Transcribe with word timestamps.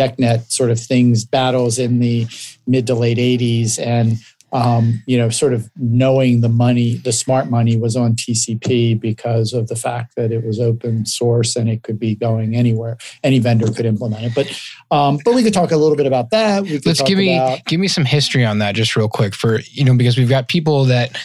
DECnet 0.00 0.50
sort 0.50 0.70
of 0.70 0.80
things, 0.80 1.24
battles 1.24 1.78
in 1.78 2.00
the 2.00 2.26
mid 2.66 2.86
to 2.86 2.94
late 2.94 3.18
80s. 3.18 3.78
And 3.78 4.18
um, 4.52 5.02
you 5.06 5.16
know, 5.16 5.28
sort 5.28 5.52
of 5.52 5.70
knowing 5.76 6.40
the 6.40 6.48
money, 6.48 6.96
the 6.96 7.12
smart 7.12 7.48
money 7.48 7.76
was 7.76 7.96
on 7.96 8.16
TCP 8.16 8.98
because 8.98 9.52
of 9.52 9.68
the 9.68 9.76
fact 9.76 10.16
that 10.16 10.32
it 10.32 10.44
was 10.44 10.58
open 10.58 11.06
source 11.06 11.54
and 11.54 11.68
it 11.68 11.82
could 11.82 12.00
be 12.00 12.16
going 12.16 12.56
anywhere. 12.56 12.98
Any 13.22 13.38
vendor 13.38 13.70
could 13.70 13.86
implement 13.86 14.24
it. 14.24 14.34
But 14.34 14.96
um, 14.96 15.20
but 15.24 15.34
we 15.34 15.42
could 15.44 15.54
talk 15.54 15.70
a 15.70 15.76
little 15.76 15.96
bit 15.96 16.06
about 16.06 16.30
that. 16.30 16.64
Let's 16.84 17.02
give 17.02 17.18
me 17.18 17.36
about, 17.36 17.64
give 17.66 17.78
me 17.78 17.88
some 17.88 18.04
history 18.04 18.44
on 18.44 18.58
that, 18.58 18.74
just 18.74 18.96
real 18.96 19.08
quick, 19.08 19.34
for 19.34 19.60
you 19.60 19.84
know, 19.84 19.96
because 19.96 20.18
we've 20.18 20.28
got 20.28 20.48
people 20.48 20.84
that 20.86 21.16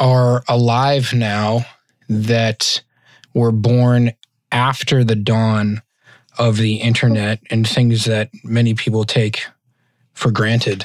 are 0.00 0.42
alive 0.48 1.12
now 1.12 1.64
that 2.08 2.82
were 3.34 3.52
born 3.52 4.12
after 4.50 5.04
the 5.04 5.14
dawn 5.14 5.82
of 6.38 6.56
the 6.56 6.76
internet 6.76 7.40
and 7.50 7.68
things 7.68 8.04
that 8.04 8.30
many 8.44 8.74
people 8.74 9.04
take 9.04 9.44
for 10.14 10.30
granted. 10.30 10.84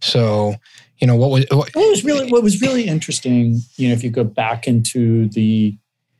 So, 0.00 0.54
you 0.98 1.06
know, 1.06 1.16
what 1.16 1.30
was 1.30 1.46
what, 1.50 1.74
what 1.74 1.88
was 1.88 2.04
really 2.04 2.30
what 2.30 2.42
was 2.42 2.60
really 2.60 2.86
interesting, 2.86 3.60
you 3.76 3.88
know, 3.88 3.94
if 3.94 4.02
you 4.02 4.10
go 4.10 4.24
back 4.24 4.66
into 4.66 5.28
the 5.28 5.76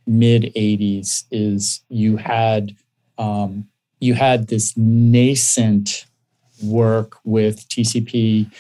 mid 0.07 0.53
80s 0.57 1.25
is 1.31 1.81
you 1.89 2.17
had 2.17 2.75
um, 3.19 3.69
you 4.01 4.15
had 4.15 4.49
this 4.49 4.77
nascent 4.77 6.07
work 6.63 7.17
with 7.25 7.69
TCP 7.69 8.51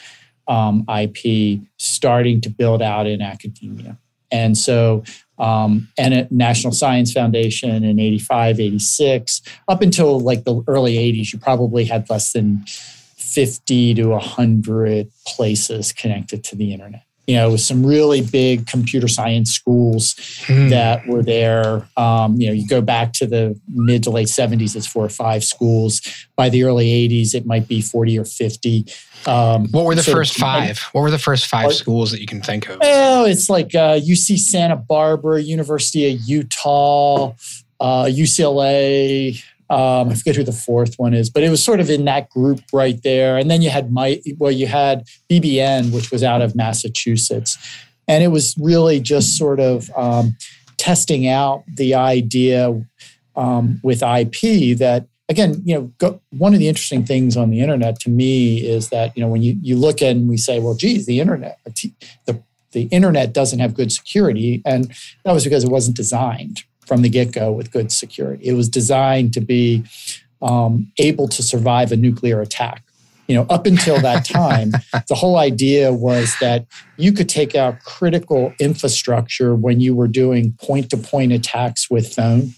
um, 0.48 0.84
IP 0.88 1.60
starting 1.78 2.41
to 2.41 2.50
build 2.50 2.83
out 2.83 3.06
in 3.06 3.22
academia. 3.22 3.98
And 4.30 4.56
so, 4.56 5.05
um, 5.38 5.88
and 5.98 6.14
at 6.14 6.30
National 6.30 6.72
Science 6.72 7.12
Foundation 7.12 7.84
in 7.84 7.98
85, 7.98 8.61
86, 8.61 9.42
up 9.69 9.83
until 9.83 10.20
like 10.20 10.44
the 10.44 10.62
early 10.66 10.94
80s, 10.94 11.33
you 11.33 11.39
probably 11.39 11.84
had 11.84 12.08
less 12.11 12.33
than 12.33 12.64
50 12.66 13.94
to 13.94 14.08
100 14.08 15.11
places 15.27 15.92
connected 15.92 16.44
to 16.44 16.56
the 16.56 16.72
internet. 16.72 17.05
You 17.27 17.37
know, 17.37 17.53
with 17.53 17.61
some 17.61 17.87
really 17.87 18.20
big 18.20 18.67
computer 18.67 19.06
science 19.06 19.53
schools 19.53 20.17
hmm. 20.45 20.69
that 20.70 21.06
were 21.06 21.23
there. 21.23 21.89
Um, 21.97 22.41
you 22.41 22.48
know, 22.48 22.53
you 22.53 22.67
go 22.67 22.81
back 22.81 23.12
to 23.14 23.27
the 23.27 23.59
mid 23.69 24.03
to 24.05 24.11
late 24.11 24.27
70s, 24.27 24.75
it's 24.75 24.87
four 24.87 25.05
or 25.05 25.09
five 25.09 25.45
schools. 25.45 26.01
By 26.34 26.48
the 26.48 26.64
early 26.64 26.87
80s, 27.09 27.34
it 27.34 27.47
might 27.47 27.69
be 27.69 27.81
40 27.81 28.19
or 28.19 28.25
50. 28.25 28.87
Um, 29.27 29.69
what 29.70 29.84
were 29.84 29.95
the 29.95 30.03
first 30.03 30.34
five? 30.34 30.79
What 30.92 31.03
were 31.03 31.11
the 31.11 31.19
first 31.19 31.47
five 31.47 31.73
schools 31.73 32.11
that 32.11 32.20
you 32.20 32.27
can 32.27 32.41
think 32.41 32.69
of? 32.69 32.79
Oh, 32.83 33.25
it's 33.25 33.48
like 33.48 33.75
uh, 33.75 34.01
UC 34.01 34.39
Santa 34.39 34.77
Barbara, 34.77 35.41
University 35.41 36.12
of 36.12 36.20
Utah, 36.23 37.34
uh, 37.79 38.05
UCLA, 38.05 39.42
um, 39.70 40.10
I 40.10 40.14
forget 40.14 40.36
who 40.36 40.44
the 40.44 40.52
fourth 40.52 40.96
one 40.96 41.14
is, 41.14 41.30
but 41.30 41.42
it 41.42 41.48
was 41.48 41.62
sort 41.62 41.80
of 41.80 41.88
in 41.88 42.05
that 42.05 42.28
group 42.30 42.60
right 42.72 43.00
there. 43.02 43.38
And 43.38 43.50
then 43.50 43.62
you 43.62 43.70
had 43.70 43.91
my 43.91 44.20
well, 44.38 44.50
you 44.50 44.66
had 44.66 45.06
BBN, 45.30 45.94
which 45.94 46.10
was 46.10 46.22
out 46.22 46.42
of 46.42 46.55
Massachusetts, 46.55 47.56
and 48.06 48.22
it 48.22 48.28
was 48.28 48.55
really 48.58 49.00
just 49.00 49.38
sort 49.38 49.60
of 49.60 49.90
um, 49.96 50.36
testing 50.77 51.27
out 51.27 51.64
the 51.66 51.94
idea 51.94 52.84
um, 53.36 53.80
with 53.83 54.02
IP 54.02 54.77
that 54.78 55.06
again, 55.28 55.62
you 55.64 55.74
know, 55.74 55.92
go, 55.98 56.20
one 56.30 56.52
of 56.52 56.60
the 56.60 56.68
interesting 56.68 57.05
things 57.05 57.36
on 57.36 57.50
the 57.50 57.60
internet 57.60 57.98
to 58.00 58.10
me 58.10 58.58
is 58.58 58.90
that 58.90 59.16
you 59.16 59.22
know 59.22 59.28
when 59.28 59.42
you 59.42 59.56
you 59.62 59.77
look 59.77 60.02
and 60.02 60.28
we 60.28 60.36
say, 60.36 60.60
well, 60.60 60.74
geez, 60.74 61.06
the 61.06 61.20
internet, 61.20 61.58
the 61.64 62.42
the 62.72 62.83
internet 62.84 63.33
doesn't 63.33 63.58
have 63.58 63.74
good 63.74 63.92
security, 63.92 64.62
and 64.66 64.92
that 65.24 65.33
was 65.33 65.44
because 65.44 65.64
it 65.64 65.70
wasn't 65.70 65.96
designed 65.96 66.64
from 66.86 67.02
the 67.02 67.08
get 67.08 67.33
go 67.33 67.52
with 67.52 67.70
good 67.70 67.92
security. 67.92 68.44
It 68.44 68.55
was 68.55 68.69
designed 68.69 69.33
to 69.34 69.41
be 69.41 69.84
um, 70.42 70.90
able 70.98 71.29
to 71.29 71.42
survive 71.42 71.92
a 71.92 71.96
nuclear 71.96 72.40
attack. 72.40 72.83
You 73.29 73.36
know, 73.36 73.46
up 73.48 73.67
until 73.67 74.01
that 74.01 74.24
time, 74.27 74.73
the 75.08 75.14
whole 75.14 75.39
idea 75.39 75.92
was 75.92 76.36
that 76.40 76.67
you 76.96 77.12
could 77.12 77.29
take 77.29 77.55
out 77.55 77.83
critical 77.84 78.52
infrastructure 78.58 79.55
when 79.55 79.80
you 79.80 79.95
were 79.95 80.08
doing 80.08 80.52
point 80.61 80.90
to 80.90 80.96
point 80.96 81.33
attacks 81.33 81.90
with 81.90 82.12
phone. 82.12 82.55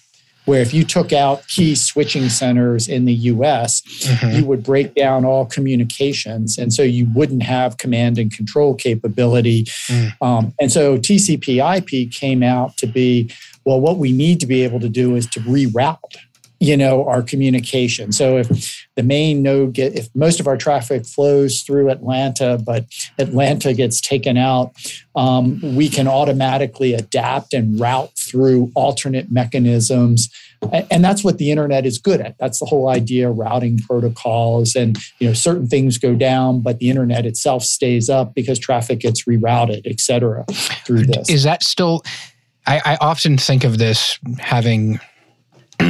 Where 0.47 0.61
if 0.61 0.75
you 0.75 0.85
took 0.85 1.11
out 1.11 1.49
key 1.49 1.75
switching 1.75 2.29
centers 2.29 2.87
in 2.87 3.07
the 3.07 3.15
US, 3.15 3.81
mm-hmm. 3.81 4.37
you 4.37 4.45
would 4.45 4.63
break 4.63 4.95
down 4.95 5.25
all 5.25 5.47
communications. 5.47 6.59
And 6.59 6.71
so 6.71 6.83
you 6.83 7.07
wouldn't 7.15 7.43
have 7.43 7.79
command 7.79 8.19
and 8.19 8.31
control 8.31 8.75
capability. 8.75 9.65
Mm. 9.89 10.13
Um, 10.21 10.55
and 10.61 10.71
so 10.71 10.99
TCP 10.99 11.63
IP 11.79 12.13
came 12.13 12.43
out 12.43 12.77
to 12.77 12.87
be 12.87 13.31
well, 13.65 13.81
what 13.81 13.99
we 13.99 14.13
need 14.13 14.41
to 14.41 14.47
be 14.47 14.63
able 14.63 14.81
to 14.81 14.89
do 14.89 15.17
is 15.17 15.27
to 15.29 15.41
reroute 15.41 15.99
you 16.61 16.77
know 16.77 17.07
our 17.07 17.23
communication. 17.23 18.13
So 18.13 18.39
if 18.39 18.87
the 18.97 19.03
main 19.03 19.43
node 19.43 19.75
get 19.75 19.95
if 19.95 20.09
most 20.15 20.41
of 20.41 20.47
our 20.47 20.57
traffic 20.57 21.05
flows 21.05 21.63
through 21.63 21.91
atlanta 21.91 22.59
but 22.65 22.87
atlanta 23.19 23.75
gets 23.75 24.01
taken 24.01 24.37
out 24.37 24.73
um, 25.17 25.61
we 25.77 25.89
can 25.89 26.09
automatically 26.09 26.95
adapt 26.95 27.55
and 27.55 27.79
route 27.79 28.17
through 28.17 28.73
alternate 28.75 29.31
mechanisms. 29.31 30.29
And 30.91 31.05
that's 31.05 31.23
what 31.23 31.37
the 31.39 31.51
internet 31.51 31.85
is 31.85 31.99
good 31.99 32.21
at. 32.23 32.39
That's 32.39 32.59
the 32.59 32.65
whole 32.65 32.89
idea 32.89 33.31
routing 33.31 33.79
protocols 33.81 34.75
and 34.75 34.97
you 35.19 35.27
know 35.29 35.35
certain 35.35 35.67
things 35.67 35.99
go 35.99 36.15
down 36.15 36.61
but 36.61 36.79
the 36.79 36.89
internet 36.89 37.27
itself 37.27 37.63
stays 37.65 38.09
up 38.09 38.35
because 38.35 38.59
traffic 38.59 39.01
gets 39.01 39.25
rerouted 39.25 39.83
et 39.87 40.01
cetera 40.01 40.45
through 40.87 41.05
this. 41.05 41.29
is 41.29 41.43
that 41.43 41.63
still 41.63 42.03
I, 42.67 42.81
I 42.85 42.97
often 43.01 43.39
think 43.39 43.65
of 43.65 43.79
this 43.79 44.19
having 44.39 45.01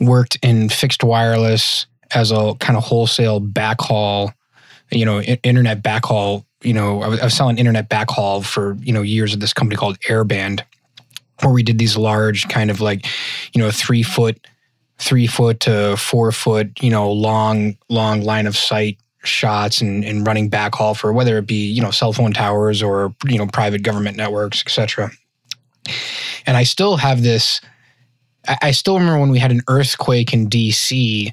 worked 0.00 0.38
in 0.42 0.68
fixed 0.68 1.04
wireless 1.04 1.86
as 2.14 2.30
a 2.30 2.54
kind 2.60 2.76
of 2.76 2.84
wholesale 2.84 3.40
backhaul, 3.40 4.32
you 4.90 5.04
know, 5.04 5.20
internet 5.20 5.82
backhaul. 5.82 6.44
You 6.62 6.74
know, 6.74 7.02
I 7.02 7.08
was, 7.08 7.20
I 7.20 7.24
was 7.24 7.34
selling 7.34 7.58
internet 7.58 7.88
backhaul 7.88 8.44
for 8.44 8.76
you 8.80 8.92
know 8.92 9.02
years 9.02 9.34
at 9.34 9.40
this 9.40 9.52
company 9.52 9.76
called 9.76 9.98
Airband, 10.00 10.62
where 11.40 11.52
we 11.52 11.62
did 11.62 11.78
these 11.78 11.96
large 11.96 12.48
kind 12.48 12.70
of 12.70 12.80
like, 12.80 13.06
you 13.52 13.60
know, 13.60 13.70
three 13.70 14.02
foot, 14.02 14.46
three 14.98 15.26
foot 15.26 15.60
to 15.60 15.96
four 15.96 16.30
foot, 16.32 16.82
you 16.82 16.90
know, 16.90 17.10
long 17.10 17.76
long 17.88 18.22
line 18.22 18.46
of 18.46 18.56
sight 18.56 18.98
shots 19.24 19.80
and, 19.80 20.04
and 20.04 20.26
running 20.26 20.50
backhaul 20.50 20.96
for 20.96 21.12
whether 21.12 21.38
it 21.38 21.46
be 21.46 21.66
you 21.66 21.80
know 21.80 21.90
cell 21.90 22.12
phone 22.12 22.32
towers 22.32 22.82
or 22.82 23.14
you 23.26 23.38
know 23.38 23.46
private 23.46 23.82
government 23.82 24.16
networks 24.16 24.62
etc 24.62 25.10
and 26.46 26.56
i 26.56 26.62
still 26.62 26.96
have 26.96 27.22
this 27.22 27.60
I, 28.60 28.72
still 28.72 28.98
remember 28.98 29.20
when 29.20 29.30
we 29.30 29.38
had 29.38 29.52
an 29.52 29.62
earthquake 29.68 30.32
in 30.32 30.50
dc 30.50 31.32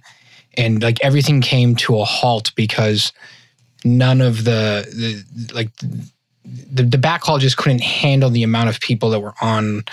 and 0.58 0.84
like 0.84 1.00
everything 1.02 1.42
came 1.42 1.76
to 1.78 2.00
a 2.00 2.06
halt 2.06 2.52
because 2.56 3.12
none 3.84 4.22
of 4.22 4.44
the, 4.44 4.86
the 4.94 5.54
like 5.54 5.76
the, 5.78 6.84
the 6.84 6.98
backhaul 6.98 7.40
just 7.40 7.58
couldn't 7.58 7.82
handle 7.82 8.30
the 8.30 8.44
amount 8.44 8.70
of 8.70 8.80
people 8.80 9.10
that 9.10 9.22
were 9.22 9.34
on 9.42 9.84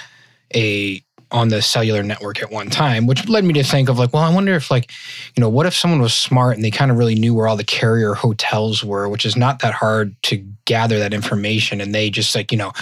a 0.55 1.03
on 1.33 1.49
the 1.49 1.61
cellular 1.61 2.03
network 2.03 2.41
at 2.41 2.51
one 2.51 2.71
time, 2.71 3.07
which 3.07 3.29
led 3.29 3.45
me 3.45 3.53
to 3.55 3.63
think 3.63 3.89
of 3.89 3.99
like, 3.99 4.13
well, 4.13 4.23
I 4.23 4.33
wonder 4.33 4.55
if 4.55 4.71
like, 4.71 4.91
you 5.35 5.41
know, 5.41 5.49
what 5.49 5.67
if 5.67 5.75
someone 5.75 6.01
was 6.01 6.15
smart 6.15 6.55
and 6.55 6.65
they 6.65 6.71
kind 6.71 6.91
of 6.91 6.99
really 6.99 7.17
knew 7.17 7.35
where 7.35 7.49
all 7.49 7.57
the 7.57 7.65
carrier 7.65 8.15
hotels 8.15 8.85
were, 8.85 9.09
which 9.09 9.27
is 9.27 9.37
not 9.37 9.59
that 9.61 9.75
hard 9.75 10.15
to 10.25 10.37
gather 10.67 10.99
that 10.99 11.13
information, 11.13 11.81
and 11.81 11.95
they 11.95 12.11
just 12.11 12.35
like, 12.35 12.53
you 12.53 12.59
know, 12.59 12.73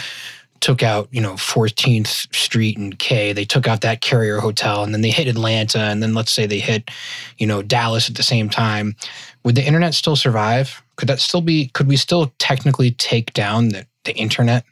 took 0.65 0.83
out, 0.83 1.09
you 1.11 1.21
know, 1.21 1.35
14th 1.35 2.35
Street 2.35 2.79
and 2.79 2.99
K. 2.99 3.35
They 3.35 3.45
took 3.45 3.69
out 3.69 3.83
that 3.83 4.01
carrier 4.01 4.41
hotel 4.41 4.83
and 4.83 4.95
then 4.95 5.03
they 5.03 5.11
hit 5.11 5.29
Atlanta 5.29 5.79
and 5.79 6.03
then 6.03 6.15
let's 6.15 6.33
say 6.33 6.47
they 6.47 6.59
hit, 6.59 6.91
you 7.37 7.47
know, 7.47 7.61
Dallas 7.61 8.09
at 8.09 8.15
the 8.15 8.23
same 8.23 8.49
time. 8.49 8.97
Would 9.45 9.57
the 9.57 9.67
internet 9.67 9.93
still 9.93 10.17
survive? 10.17 10.83
Could 10.97 11.09
that 11.09 11.21
still 11.21 11.43
be 11.43 11.69
could 11.69 11.87
we 11.87 11.99
still 11.99 12.33
technically 12.39 12.93
take 12.93 13.35
down 13.35 13.69
the, 13.71 13.87
the 14.05 14.15
internet? 14.15 14.65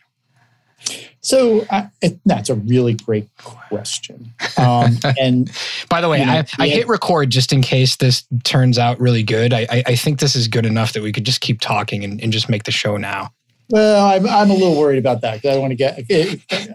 So 1.23 1.65
uh, 1.71 1.87
it, 2.01 2.19
that's 2.27 2.51
a 2.51 2.57
really 2.57 2.95
great 2.95 3.29
question. 3.39 4.33
Um, 4.59 4.99
and 5.21 5.51
by 5.89 6.01
the 6.01 6.09
way, 6.09 6.21
you 6.21 6.27
know, 6.27 6.33
I, 6.33 6.65
I, 6.65 6.69
hit 6.69 6.89
record 6.89 7.31
just 7.31 7.53
in 7.53 7.63
case 7.63 7.97
this 7.97 8.25
turns 8.43 8.77
out 8.77 9.01
really 9.01 9.23
good. 9.23 9.53
I, 9.53 9.67
I, 9.71 9.83
I, 9.87 9.97
think 9.97 10.19
this 10.19 10.35
is 10.35 10.49
good 10.49 10.67
enough 10.67 10.93
that 10.95 11.03
we 11.03 11.13
could 11.13 11.25
just 11.25 11.41
keep 11.41 11.61
talking 11.61 12.03
and, 12.03 12.21
and 12.21 12.33
just 12.33 12.49
make 12.49 12.65
the 12.65 12.73
show 12.73 12.97
now. 12.97 13.33
Well, 13.71 14.05
I'm, 14.05 14.27
I'm 14.27 14.51
a 14.51 14.55
little 14.55 14.79
worried 14.79 14.99
about 14.99 15.23
that 15.23 15.41
because 15.41 15.57
I 15.57 15.61
want 15.61 15.71
to 15.71 15.77
get. 15.77 16.05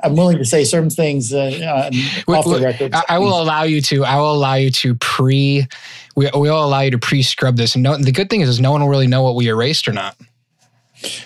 I'm 0.03 0.15
willing 0.15 0.37
to 0.37 0.45
say 0.45 0.63
certain 0.63 0.89
things 0.89 1.33
uh, 1.33 1.91
off 2.27 2.45
the 2.45 2.59
record. 2.59 2.95
I, 2.95 3.03
I, 3.09 3.19
will 3.19 3.39
allow 3.39 3.63
you 3.63 3.81
to. 3.81 4.03
I 4.03 4.15
will 4.15 4.33
allow 4.33 4.55
you 4.55 4.71
to 4.71 4.95
pre. 4.95 5.67
We, 6.15 6.29
we 6.33 6.49
will 6.49 6.63
allow 6.63 6.79
you 6.79 6.91
to 6.91 6.97
pre 6.97 7.21
scrub 7.21 7.57
this, 7.57 7.75
and 7.75 7.83
no, 7.83 7.97
the 7.97 8.11
good 8.11 8.31
thing 8.31 8.41
is, 8.41 8.49
is 8.49 8.59
no 8.59 8.71
one 8.71 8.81
will 8.81 8.89
really 8.89 9.05
know 9.05 9.21
what 9.21 9.35
we 9.35 9.47
erased 9.47 9.87
or 9.87 9.93
not. 9.93 10.15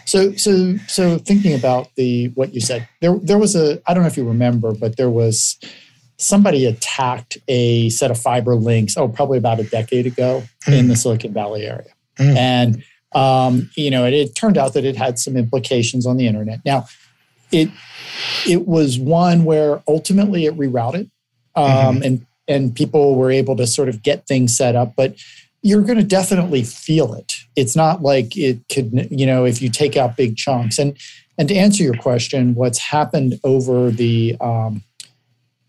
So, 0.05 0.33
so, 0.33 0.77
so 0.87 1.17
thinking 1.17 1.53
about 1.53 1.93
the 1.95 2.27
what 2.29 2.53
you 2.53 2.61
said, 2.61 2.87
there, 2.99 3.17
there 3.17 3.37
was 3.37 3.55
a. 3.55 3.81
I 3.87 3.93
don't 3.93 4.03
know 4.03 4.07
if 4.07 4.17
you 4.17 4.27
remember, 4.27 4.73
but 4.73 4.97
there 4.97 5.09
was 5.09 5.57
somebody 6.17 6.65
attacked 6.65 7.37
a 7.47 7.89
set 7.89 8.11
of 8.11 8.19
fiber 8.19 8.55
links. 8.55 8.97
Oh, 8.97 9.07
probably 9.07 9.37
about 9.37 9.59
a 9.59 9.63
decade 9.63 10.05
ago 10.05 10.43
mm. 10.65 10.77
in 10.77 10.87
the 10.87 10.95
Silicon 10.95 11.33
Valley 11.33 11.65
area, 11.65 11.93
mm. 12.17 12.35
and 12.35 12.83
um, 13.13 13.69
you 13.75 13.91
know, 13.91 14.05
it, 14.05 14.13
it 14.13 14.35
turned 14.35 14.57
out 14.57 14.73
that 14.73 14.85
it 14.85 14.95
had 14.95 15.19
some 15.19 15.35
implications 15.35 16.05
on 16.05 16.17
the 16.17 16.27
internet. 16.27 16.59
Now, 16.65 16.85
it 17.51 17.69
it 18.47 18.67
was 18.67 18.97
one 18.97 19.43
where 19.43 19.81
ultimately 19.87 20.45
it 20.45 20.57
rerouted, 20.57 21.09
um, 21.55 21.65
mm-hmm. 21.65 22.03
and 22.03 22.25
and 22.47 22.75
people 22.75 23.15
were 23.15 23.31
able 23.31 23.55
to 23.57 23.67
sort 23.67 23.89
of 23.89 24.01
get 24.01 24.27
things 24.27 24.55
set 24.55 24.75
up, 24.75 24.93
but 24.95 25.15
you're 25.61 25.81
going 25.81 25.97
to 25.97 26.03
definitely 26.03 26.63
feel 26.63 27.13
it. 27.13 27.35
It's 27.55 27.75
not 27.75 28.01
like 28.01 28.35
it 28.35 28.59
could, 28.71 29.07
you 29.11 29.25
know, 29.25 29.45
if 29.45 29.61
you 29.61 29.69
take 29.69 29.95
out 29.95 30.17
big 30.17 30.35
chunks. 30.35 30.79
And 30.79 30.97
and 31.37 31.47
to 31.47 31.55
answer 31.55 31.83
your 31.83 31.95
question, 31.95 32.55
what's 32.55 32.79
happened 32.79 33.39
over 33.43 33.89
the 33.89 34.35
um, 34.41 34.83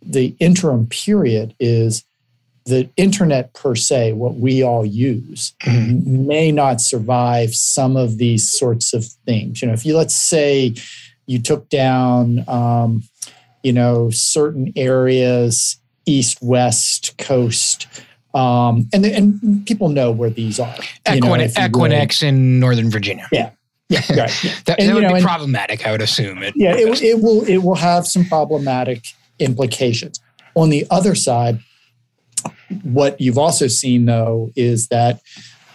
the 0.01 0.35
interim 0.39 0.87
period 0.87 1.55
is 1.61 2.05
the 2.65 2.89
internet 2.97 3.55
per 3.55 3.75
se, 3.75 4.13
what 4.13 4.37
we 4.37 4.63
all 4.63 4.85
use, 4.85 5.53
mm-hmm. 5.63 6.27
may 6.27 6.53
not 6.53 6.81
survive 6.81 7.55
some 7.55 7.97
of 7.97 8.19
these 8.19 8.51
sorts 8.51 8.93
of 8.93 9.05
things. 9.27 9.63
You 9.63 9.69
know, 9.69 9.75
if 9.75 9.85
you 9.85 9.97
let's 9.97 10.17
say 10.17 10.75
you 11.27 11.39
took 11.41 11.69
down, 11.69 12.49
um, 12.49 13.03
you 13.63 13.73
know, 13.73 14.11
certain 14.11 14.73
areas, 14.77 15.77
east, 16.07 16.39
west, 16.43 17.17
coast, 17.19 17.87
um, 18.35 18.89
and 18.93 19.05
and 19.05 19.67
people 19.67 19.89
know 19.89 20.11
where 20.11 20.31
these 20.31 20.59
are. 20.59 20.75
Equin- 21.07 21.21
know, 21.23 21.29
Equinix 21.69 22.23
really, 22.23 22.29
in 22.29 22.61
Northern 22.61 22.91
Virginia. 22.91 23.29
Yeah. 23.33 23.51
Yeah, 23.89 24.01
right. 24.09 24.45
Yeah. 24.45 24.55
that, 24.65 24.81
and, 24.81 24.89
that 24.89 24.95
would 24.95 25.03
know, 25.03 25.09
be 25.09 25.15
and, 25.17 25.25
problematic, 25.25 25.87
I 25.87 25.93
would 25.93 26.01
assume. 26.01 26.43
It, 26.43 26.55
yeah, 26.57 26.75
it, 26.75 27.03
it 27.03 27.21
will 27.21 27.45
it 27.45 27.59
will 27.59 27.75
have 27.75 28.07
some 28.07 28.25
problematic 28.25 29.05
implications. 29.39 30.19
On 30.55 30.71
the 30.71 30.87
other 30.91 31.15
side, 31.15 31.59
what 32.83 33.21
you've 33.21 33.37
also 33.37 33.67
seen 33.67 34.07
though 34.07 34.51
is 34.57 34.89
that 34.89 35.21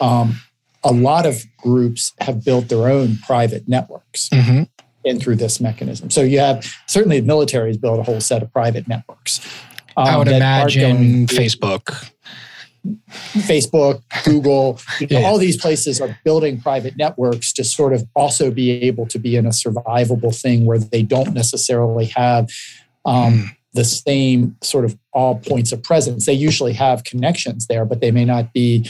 um, 0.01 0.39
a 0.83 0.91
lot 0.91 1.25
of 1.25 1.43
groups 1.57 2.13
have 2.19 2.43
built 2.43 2.69
their 2.69 2.87
own 2.87 3.17
private 3.17 3.67
networks. 3.67 4.29
Mm-hmm. 4.29 4.63
In 5.03 5.21
through 5.21 5.37
this 5.37 5.61
mechanism. 5.61 6.09
So 6.09 6.21
you 6.21 6.39
have 6.39 6.65
certainly 6.85 7.21
the 7.21 7.27
military 7.27 7.69
has 7.69 7.77
built 7.77 7.97
a 7.97 8.03
whole 8.03 8.19
set 8.19 8.43
of 8.43 8.51
private 8.51 8.89
networks. 8.89 9.39
Um, 9.95 10.05
I 10.05 10.17
would 10.17 10.27
imagine 10.27 11.27
Facebook. 11.27 12.11
Facebook, 13.09 14.01
Google, 14.23 14.79
yeah. 14.99 15.19
all 15.19 15.37
these 15.37 15.57
places 15.57 16.01
are 16.01 16.17
building 16.23 16.59
private 16.59 16.97
networks 16.97 17.51
to 17.53 17.63
sort 17.63 17.93
of 17.93 18.07
also 18.15 18.51
be 18.51 18.71
able 18.83 19.05
to 19.07 19.19
be 19.19 19.35
in 19.35 19.45
a 19.45 19.51
survivable 19.51 20.35
thing 20.35 20.65
where 20.65 20.79
they 20.79 21.03
don't 21.03 21.33
necessarily 21.33 22.05
have 22.05 22.49
um, 23.05 23.33
mm 23.33 23.49
the 23.77 23.85
same 23.85 24.57
sort 24.61 24.85
of 24.85 24.97
all 25.13 25.35
points 25.35 25.71
of 25.71 25.83
presence. 25.83 26.25
They 26.25 26.33
usually 26.33 26.73
have 26.73 27.03
connections 27.03 27.67
there, 27.67 27.85
but 27.85 28.01
they 28.01 28.11
may 28.11 28.25
not 28.25 28.51
be 28.51 28.89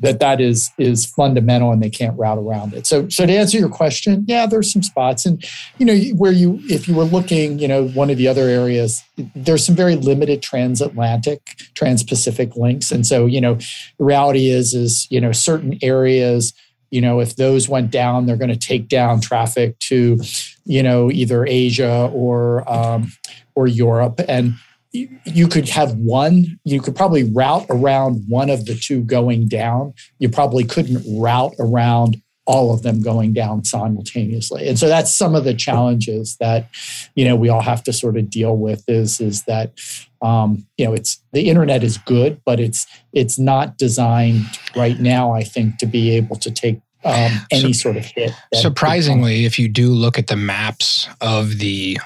that 0.00 0.18
that 0.18 0.40
is 0.40 0.70
is 0.78 1.06
fundamental 1.06 1.70
and 1.72 1.82
they 1.82 1.90
can't 1.90 2.18
route 2.18 2.38
around 2.38 2.74
it. 2.74 2.86
So 2.86 3.08
so 3.08 3.26
to 3.26 3.32
answer 3.32 3.58
your 3.58 3.68
question, 3.68 4.24
yeah, 4.26 4.46
there's 4.46 4.72
some 4.72 4.82
spots 4.82 5.24
and 5.26 5.44
you 5.78 5.86
know 5.86 5.96
where 6.16 6.32
you 6.32 6.60
if 6.64 6.88
you 6.88 6.94
were 6.94 7.04
looking, 7.04 7.58
you 7.58 7.68
know, 7.68 7.88
one 7.88 8.10
of 8.10 8.16
the 8.16 8.26
other 8.26 8.48
areas 8.48 9.02
there's 9.34 9.64
some 9.64 9.74
very 9.74 9.96
limited 9.96 10.42
transatlantic, 10.42 11.42
trans-Pacific 11.74 12.56
links 12.56 12.90
and 12.90 13.06
so, 13.06 13.26
you 13.26 13.40
know, 13.40 13.54
the 13.54 14.04
reality 14.04 14.48
is 14.48 14.74
is, 14.74 15.06
you 15.10 15.20
know, 15.20 15.32
certain 15.32 15.78
areas 15.82 16.54
you 16.90 17.00
know 17.00 17.20
if 17.20 17.36
those 17.36 17.68
went 17.68 17.90
down 17.90 18.26
they're 18.26 18.36
going 18.36 18.50
to 18.50 18.56
take 18.56 18.88
down 18.88 19.20
traffic 19.20 19.78
to 19.78 20.18
you 20.64 20.82
know 20.82 21.10
either 21.10 21.46
asia 21.46 22.10
or 22.12 22.68
um, 22.70 23.12
or 23.54 23.66
europe 23.68 24.20
and 24.28 24.54
you 24.92 25.46
could 25.46 25.68
have 25.68 25.94
one 25.94 26.58
you 26.64 26.80
could 26.80 26.96
probably 26.96 27.22
route 27.22 27.66
around 27.70 28.24
one 28.28 28.50
of 28.50 28.64
the 28.64 28.74
two 28.74 29.02
going 29.02 29.48
down. 29.48 29.94
You 30.18 30.28
probably 30.28 30.64
couldn't 30.64 31.04
route 31.20 31.54
around 31.58 32.20
all 32.46 32.74
of 32.74 32.82
them 32.82 33.00
going 33.00 33.32
down 33.32 33.62
simultaneously. 33.64 34.66
And 34.68 34.76
so 34.76 34.88
that's 34.88 35.14
some 35.14 35.36
of 35.36 35.44
the 35.44 35.54
challenges 35.54 36.36
that 36.40 36.68
you 37.14 37.24
know 37.24 37.36
we 37.36 37.48
all 37.48 37.60
have 37.60 37.84
to 37.84 37.92
sort 37.92 38.16
of 38.16 38.28
deal 38.28 38.56
with 38.56 38.82
is 38.88 39.20
is 39.20 39.44
that 39.44 39.72
um, 40.20 40.66
you 40.76 40.84
know 40.84 40.92
it's 40.92 41.22
the 41.32 41.48
internet 41.48 41.84
is 41.84 41.96
good 41.98 42.40
but 42.44 42.58
it's 42.58 42.86
it's 43.12 43.38
not 43.38 43.78
designed 43.78 44.44
right 44.76 44.98
now 45.00 45.32
i 45.32 45.42
think 45.42 45.78
to 45.78 45.86
be 45.86 46.10
able 46.10 46.36
to 46.36 46.50
take 46.50 46.80
um, 47.04 47.32
any 47.50 47.72
so, 47.72 47.84
sort 47.84 47.96
of 47.96 48.04
hit 48.04 48.32
surprisingly 48.52 49.46
if 49.46 49.58
you 49.58 49.68
do 49.68 49.88
look 49.88 50.18
at 50.18 50.26
the 50.26 50.36
maps 50.36 51.08
of 51.20 51.58
the 51.58 51.98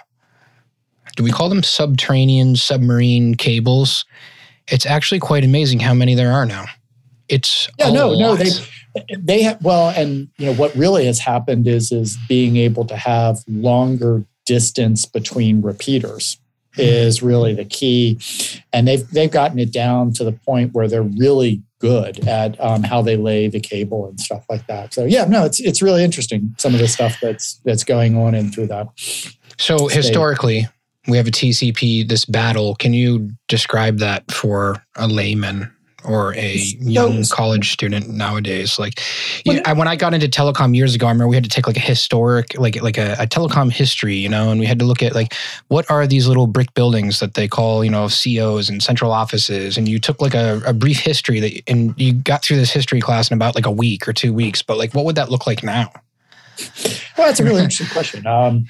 do 1.16 1.22
we 1.22 1.30
call 1.30 1.48
them 1.48 1.62
subterranean 1.62 2.56
submarine 2.56 3.34
cables? 3.34 4.04
It's 4.68 4.86
actually 4.86 5.20
quite 5.20 5.44
amazing 5.44 5.80
how 5.80 5.94
many 5.94 6.14
there 6.14 6.32
are 6.32 6.46
now. 6.46 6.64
It's 7.28 7.68
yeah, 7.78 7.90
no, 7.90 8.10
lot. 8.10 8.18
no, 8.18 8.36
they 8.36 8.50
they 9.18 9.42
have 9.42 9.62
well, 9.62 9.90
and 9.90 10.28
you 10.38 10.46
know 10.46 10.54
what 10.54 10.74
really 10.74 11.06
has 11.06 11.18
happened 11.18 11.66
is 11.66 11.90
is 11.90 12.18
being 12.28 12.56
able 12.56 12.84
to 12.86 12.96
have 12.96 13.38
longer 13.48 14.24
distance 14.44 15.06
between 15.06 15.62
repeaters 15.62 16.38
hmm. 16.74 16.82
is 16.82 17.22
really 17.22 17.54
the 17.54 17.64
key, 17.64 18.20
and 18.72 18.86
they've 18.86 19.08
they've 19.10 19.30
gotten 19.30 19.58
it 19.58 19.72
down 19.72 20.12
to 20.14 20.24
the 20.24 20.32
point 20.32 20.74
where 20.74 20.88
they're 20.88 21.02
really 21.02 21.62
good 21.78 22.26
at 22.26 22.58
um, 22.60 22.82
how 22.82 23.02
they 23.02 23.16
lay 23.16 23.48
the 23.48 23.60
cable 23.60 24.06
and 24.06 24.18
stuff 24.20 24.44
like 24.48 24.66
that. 24.66 24.94
So 24.94 25.04
yeah, 25.04 25.24
no, 25.24 25.44
it's 25.44 25.60
it's 25.60 25.82
really 25.82 26.04
interesting 26.04 26.54
some 26.58 26.74
of 26.74 26.80
the 26.80 26.88
stuff 26.88 27.18
that's 27.20 27.60
that's 27.64 27.84
going 27.84 28.16
on 28.16 28.34
in 28.34 28.50
through 28.50 28.68
that. 28.68 28.88
So 29.58 29.76
state. 29.88 29.96
historically, 29.96 30.66
we 31.06 31.16
have 31.16 31.26
a 31.26 31.30
TCP, 31.30 32.08
this 32.08 32.24
battle. 32.24 32.74
Can 32.76 32.94
you 32.94 33.30
describe 33.48 33.98
that 33.98 34.30
for 34.30 34.82
a 34.96 35.06
layman 35.06 35.70
or 36.04 36.34
a 36.34 36.56
young 36.80 37.24
college 37.24 37.72
student 37.72 38.08
nowadays? 38.08 38.78
Like, 38.78 39.00
you, 39.44 39.60
I, 39.64 39.74
when 39.74 39.86
I 39.88 39.96
got 39.96 40.14
into 40.14 40.28
telecom 40.28 40.74
years 40.74 40.94
ago, 40.94 41.06
I 41.06 41.10
remember 41.10 41.28
we 41.28 41.36
had 41.36 41.44
to 41.44 41.50
take 41.50 41.66
like 41.66 41.76
a 41.76 41.80
historic, 41.80 42.58
like 42.58 42.80
like 42.82 42.96
a, 42.96 43.16
a, 43.18 43.26
telecom 43.26 43.70
history, 43.70 44.16
you 44.16 44.28
know, 44.28 44.50
and 44.50 44.60
we 44.60 44.66
had 44.66 44.78
to 44.78 44.84
look 44.84 45.02
at 45.02 45.14
like 45.14 45.34
what 45.68 45.90
are 45.90 46.06
these 46.06 46.26
little 46.26 46.46
brick 46.46 46.72
buildings 46.74 47.20
that 47.20 47.34
they 47.34 47.48
call, 47.48 47.84
you 47.84 47.90
know, 47.90 48.08
COs 48.08 48.70
and 48.70 48.82
central 48.82 49.12
offices, 49.12 49.76
and 49.76 49.88
you 49.88 49.98
took 49.98 50.20
like 50.22 50.34
a, 50.34 50.62
a 50.66 50.72
brief 50.72 51.00
history 51.00 51.40
that, 51.40 51.62
and 51.66 51.94
you 51.98 52.14
got 52.14 52.42
through 52.42 52.56
this 52.56 52.72
history 52.72 53.00
class 53.00 53.30
in 53.30 53.34
about 53.34 53.54
like 53.54 53.66
a 53.66 53.70
week 53.70 54.08
or 54.08 54.12
two 54.12 54.32
weeks. 54.32 54.62
But 54.62 54.78
like, 54.78 54.94
what 54.94 55.04
would 55.04 55.16
that 55.16 55.30
look 55.30 55.46
like 55.46 55.62
now? 55.62 55.92
Well, 57.18 57.26
that's 57.26 57.40
a 57.40 57.44
really 57.44 57.62
interesting 57.62 57.88
question. 57.88 58.26
Um, 58.26 58.66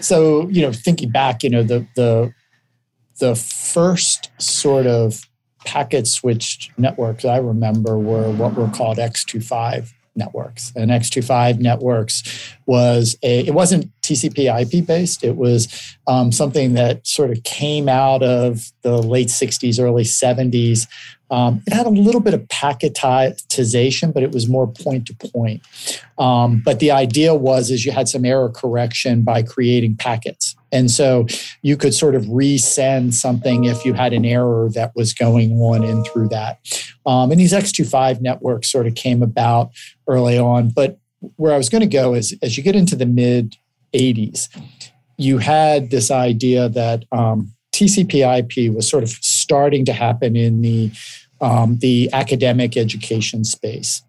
so 0.00 0.48
you 0.48 0.62
know 0.62 0.72
thinking 0.72 1.10
back 1.10 1.42
you 1.42 1.50
know 1.50 1.62
the 1.62 1.86
the 1.96 2.32
the 3.20 3.34
first 3.34 4.30
sort 4.38 4.86
of 4.86 5.22
packet 5.64 6.06
switched 6.06 6.70
networks 6.78 7.24
i 7.24 7.36
remember 7.36 7.98
were 7.98 8.30
what 8.32 8.54
were 8.54 8.68
called 8.68 8.98
x25 8.98 9.92
networks. 10.18 10.72
And 10.76 10.90
x25 10.90 11.60
networks 11.60 12.22
was 12.66 13.16
a 13.22 13.46
it 13.46 13.54
wasn't 13.54 13.90
tcp 14.02 14.38
ip 14.60 14.86
based. 14.86 15.24
It 15.24 15.36
was 15.36 15.96
um, 16.06 16.32
something 16.32 16.74
that 16.74 17.06
sort 17.06 17.30
of 17.30 17.42
came 17.44 17.88
out 17.88 18.22
of 18.22 18.70
the 18.82 19.00
late 19.00 19.28
60s 19.28 19.80
early 19.80 20.02
70s 20.02 20.86
um, 21.30 21.62
it 21.66 21.72
had 21.72 21.86
a 21.86 21.90
little 21.90 22.20
bit 22.20 22.34
of 22.34 22.42
packetization, 22.48 24.12
but 24.12 24.22
it 24.22 24.32
was 24.32 24.48
more 24.48 24.66
point 24.66 25.06
to 25.06 25.14
point. 25.14 25.62
Um, 26.18 26.62
but 26.64 26.80
the 26.80 26.90
idea 26.90 27.34
was 27.34 27.70
is 27.70 27.84
you 27.84 27.92
had 27.92 28.08
some 28.08 28.24
error 28.24 28.48
correction 28.48 29.22
by 29.22 29.42
creating 29.42 29.96
packets. 29.96 30.56
And 30.72 30.90
so 30.90 31.26
you 31.62 31.76
could 31.76 31.94
sort 31.94 32.14
of 32.14 32.24
resend 32.24 33.14
something 33.14 33.64
if 33.64 33.84
you 33.84 33.94
had 33.94 34.12
an 34.12 34.24
error 34.24 34.68
that 34.74 34.92
was 34.94 35.12
going 35.12 35.52
on 35.60 35.82
in 35.82 36.04
through 36.04 36.28
that. 36.28 36.60
Um, 37.06 37.30
and 37.30 37.40
these 37.40 37.52
X25 37.52 38.20
networks 38.20 38.70
sort 38.70 38.86
of 38.86 38.94
came 38.94 39.22
about 39.22 39.70
early 40.06 40.38
on. 40.38 40.70
But 40.70 40.98
where 41.36 41.52
I 41.52 41.56
was 41.56 41.68
going 41.68 41.80
to 41.80 41.86
go 41.86 42.14
is 42.14 42.36
as 42.42 42.56
you 42.56 42.62
get 42.62 42.76
into 42.76 42.96
the 42.96 43.06
mid 43.06 43.56
80s, 43.94 44.48
you 45.16 45.38
had 45.38 45.90
this 45.90 46.10
idea 46.10 46.68
that 46.68 47.04
um, 47.12 47.52
TCP/IP 47.72 48.74
was 48.74 48.88
sort 48.88 49.02
of 49.02 49.10
starting 49.48 49.86
to 49.86 49.94
happen 49.94 50.36
in 50.36 50.60
the 50.60 50.92
um, 51.40 51.78
the 51.78 52.10
academic 52.12 52.76
education 52.76 53.44
space. 53.44 54.02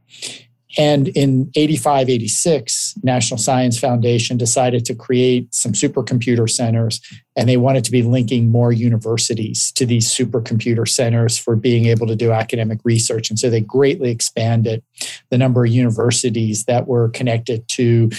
And 0.78 1.08
in 1.10 1.50
85, 1.56 2.10
86, 2.10 2.96
National 3.02 3.38
Science 3.38 3.80
Foundation 3.80 4.38
decided 4.38 4.84
to 4.86 4.96
create 4.96 5.54
some 5.56 5.72
supercomputer 5.72 6.50
centers, 6.50 7.00
and 7.38 7.48
they 7.48 7.58
wanted 7.58 7.86
to 7.86 7.92
be 7.92 8.04
linking 8.04 8.52
more 8.52 8.72
universities 8.72 9.72
to 9.74 9.86
these 9.86 10.08
supercomputer 10.08 10.88
centers 10.88 11.38
for 11.38 11.56
being 11.56 11.86
able 11.86 12.06
to 12.08 12.16
do 12.16 12.32
academic 12.32 12.80
research. 12.84 13.30
And 13.30 13.40
so 13.40 13.50
they 13.50 13.62
greatly 13.62 14.12
expanded 14.12 14.84
the 15.30 15.38
number 15.38 15.64
of 15.64 15.72
universities 15.72 16.66
that 16.66 16.88
were 16.88 17.10
connected 17.10 17.68
to 17.70 18.10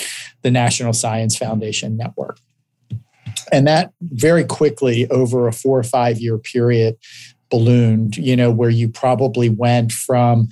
the 0.42 0.50
National 0.50 0.94
Science 0.94 1.36
Foundation 1.36 1.96
network. 1.96 2.38
And 3.52 3.66
that 3.66 3.92
very 4.00 4.44
quickly, 4.44 5.08
over 5.10 5.48
a 5.48 5.52
four 5.52 5.78
or 5.78 5.82
five 5.82 6.18
year 6.20 6.38
period, 6.38 6.96
ballooned, 7.50 8.16
you 8.16 8.36
know, 8.36 8.50
where 8.50 8.70
you 8.70 8.88
probably 8.88 9.48
went 9.48 9.92
from 9.92 10.48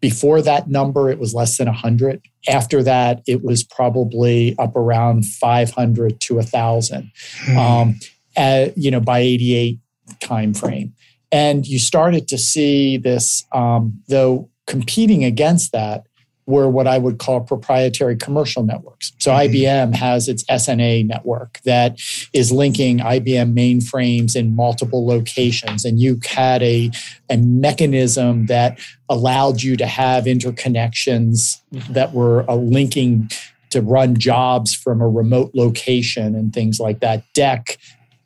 before 0.00 0.40
that 0.42 0.68
number, 0.68 1.10
it 1.10 1.18
was 1.18 1.34
less 1.34 1.56
than 1.56 1.66
100. 1.66 2.22
After 2.48 2.82
that, 2.82 3.22
it 3.26 3.42
was 3.42 3.64
probably 3.64 4.56
up 4.58 4.76
around 4.76 5.26
500 5.26 6.20
to 6.20 6.34
1,000, 6.36 7.10
hmm. 7.44 7.58
um, 7.58 8.00
at, 8.36 8.76
you 8.78 8.90
know, 8.90 9.00
by 9.00 9.18
88 9.18 9.78
timeframe. 10.20 10.92
And 11.32 11.66
you 11.66 11.78
started 11.78 12.28
to 12.28 12.38
see 12.38 12.96
this, 12.96 13.44
um, 13.52 14.00
though 14.08 14.48
competing 14.66 15.24
against 15.24 15.72
that 15.72 16.04
were 16.48 16.66
what 16.66 16.86
I 16.86 16.96
would 16.96 17.18
call 17.18 17.42
proprietary 17.42 18.16
commercial 18.16 18.64
networks. 18.64 19.12
So 19.18 19.30
mm-hmm. 19.30 19.54
IBM 19.54 19.94
has 19.94 20.28
its 20.28 20.44
SNA 20.44 21.06
network 21.06 21.60
that 21.64 22.00
is 22.32 22.50
linking 22.50 23.00
IBM 23.00 23.52
mainframes 23.52 24.34
in 24.34 24.56
multiple 24.56 25.06
locations. 25.06 25.84
And 25.84 26.00
you 26.00 26.18
had 26.26 26.62
a, 26.62 26.90
a 27.28 27.36
mechanism 27.36 28.46
that 28.46 28.80
allowed 29.10 29.60
you 29.60 29.76
to 29.76 29.86
have 29.86 30.24
interconnections 30.24 31.60
that 31.90 32.14
were 32.14 32.50
uh, 32.50 32.54
linking 32.54 33.30
to 33.68 33.82
run 33.82 34.16
jobs 34.16 34.74
from 34.74 35.02
a 35.02 35.08
remote 35.08 35.50
location 35.52 36.34
and 36.34 36.54
things 36.54 36.80
like 36.80 37.00
that. 37.00 37.24
DEC 37.34 37.76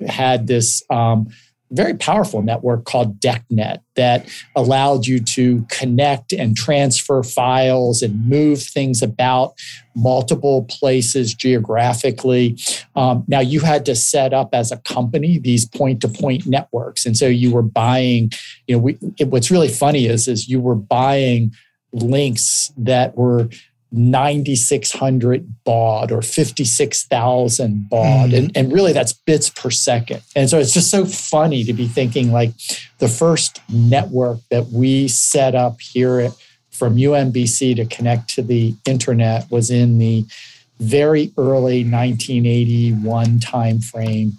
had 0.07 0.47
this 0.47 0.85
um, 0.91 1.29
very 1.73 1.95
powerful 1.95 2.43
network 2.43 2.85
called 2.85 3.19
DECnet 3.19 3.79
that 3.97 4.29
allowed 4.55 5.07
you 5.07 5.21
to 5.21 5.67
connect 5.71 6.33
and 6.33 6.57
transfer 6.57 7.23
files 7.23 8.03
and 8.03 8.29
move 8.29 8.63
things 8.63 9.03
about 9.03 9.55
multiple 9.95 10.65
places 10.65 11.35
geographically. 11.35 12.59
Um, 12.95 13.25
now, 13.27 13.41
you 13.41 13.61
had 13.61 13.85
to 13.87 13.95
set 13.95 14.33
up 14.33 14.51
as 14.53 14.71
a 14.71 14.79
company 14.79 15.39
these 15.39 15.67
point 15.67 16.01
to 16.03 16.09
point 16.09 16.47
networks. 16.47 17.07
And 17.07 17.17
so 17.17 17.27
you 17.27 17.51
were 17.53 17.63
buying, 17.63 18.31
you 18.67 18.77
know, 18.77 18.83
we, 18.83 18.99
it, 19.19 19.29
what's 19.29 19.51
really 19.51 19.69
funny 19.69 20.07
is, 20.07 20.29
is 20.29 20.49
you 20.49 20.61
were 20.61 20.75
buying 20.75 21.53
links 21.93 22.73
that 22.77 23.17
were 23.17 23.49
9600 23.93 25.65
baud 25.65 26.11
or 26.11 26.23
56,000 26.23 27.89
baud. 27.89 28.31
Mm. 28.31 28.39
And, 28.39 28.57
and 28.57 28.73
really 28.73 28.93
that's 28.93 29.13
bits 29.13 29.51
per 29.51 29.71
second. 29.71 30.23
And 30.35 30.49
so 30.49 30.59
it's 30.59 30.73
just 30.73 30.91
so 30.91 31.05
funny 31.05 31.65
to 31.65 31.73
be 31.73 31.87
thinking 31.87 32.33
like 32.33 32.53
the 32.99 33.09
first 33.09 33.61
network 33.69 34.39
that 34.51 34.69
we 34.69 35.09
set 35.09 35.55
up 35.55 35.81
here 35.81 36.21
at, 36.21 36.33
from 36.71 36.97
UMBC 36.97 37.77
to 37.77 37.85
connect 37.87 38.35
to 38.35 38.43
the 38.43 38.75
internet 38.87 39.51
was 39.51 39.71
in 39.71 39.99
the 39.99 40.25
very 40.81 41.33
early 41.39 41.85
1981 41.85 43.39
timeframe. 43.39 44.33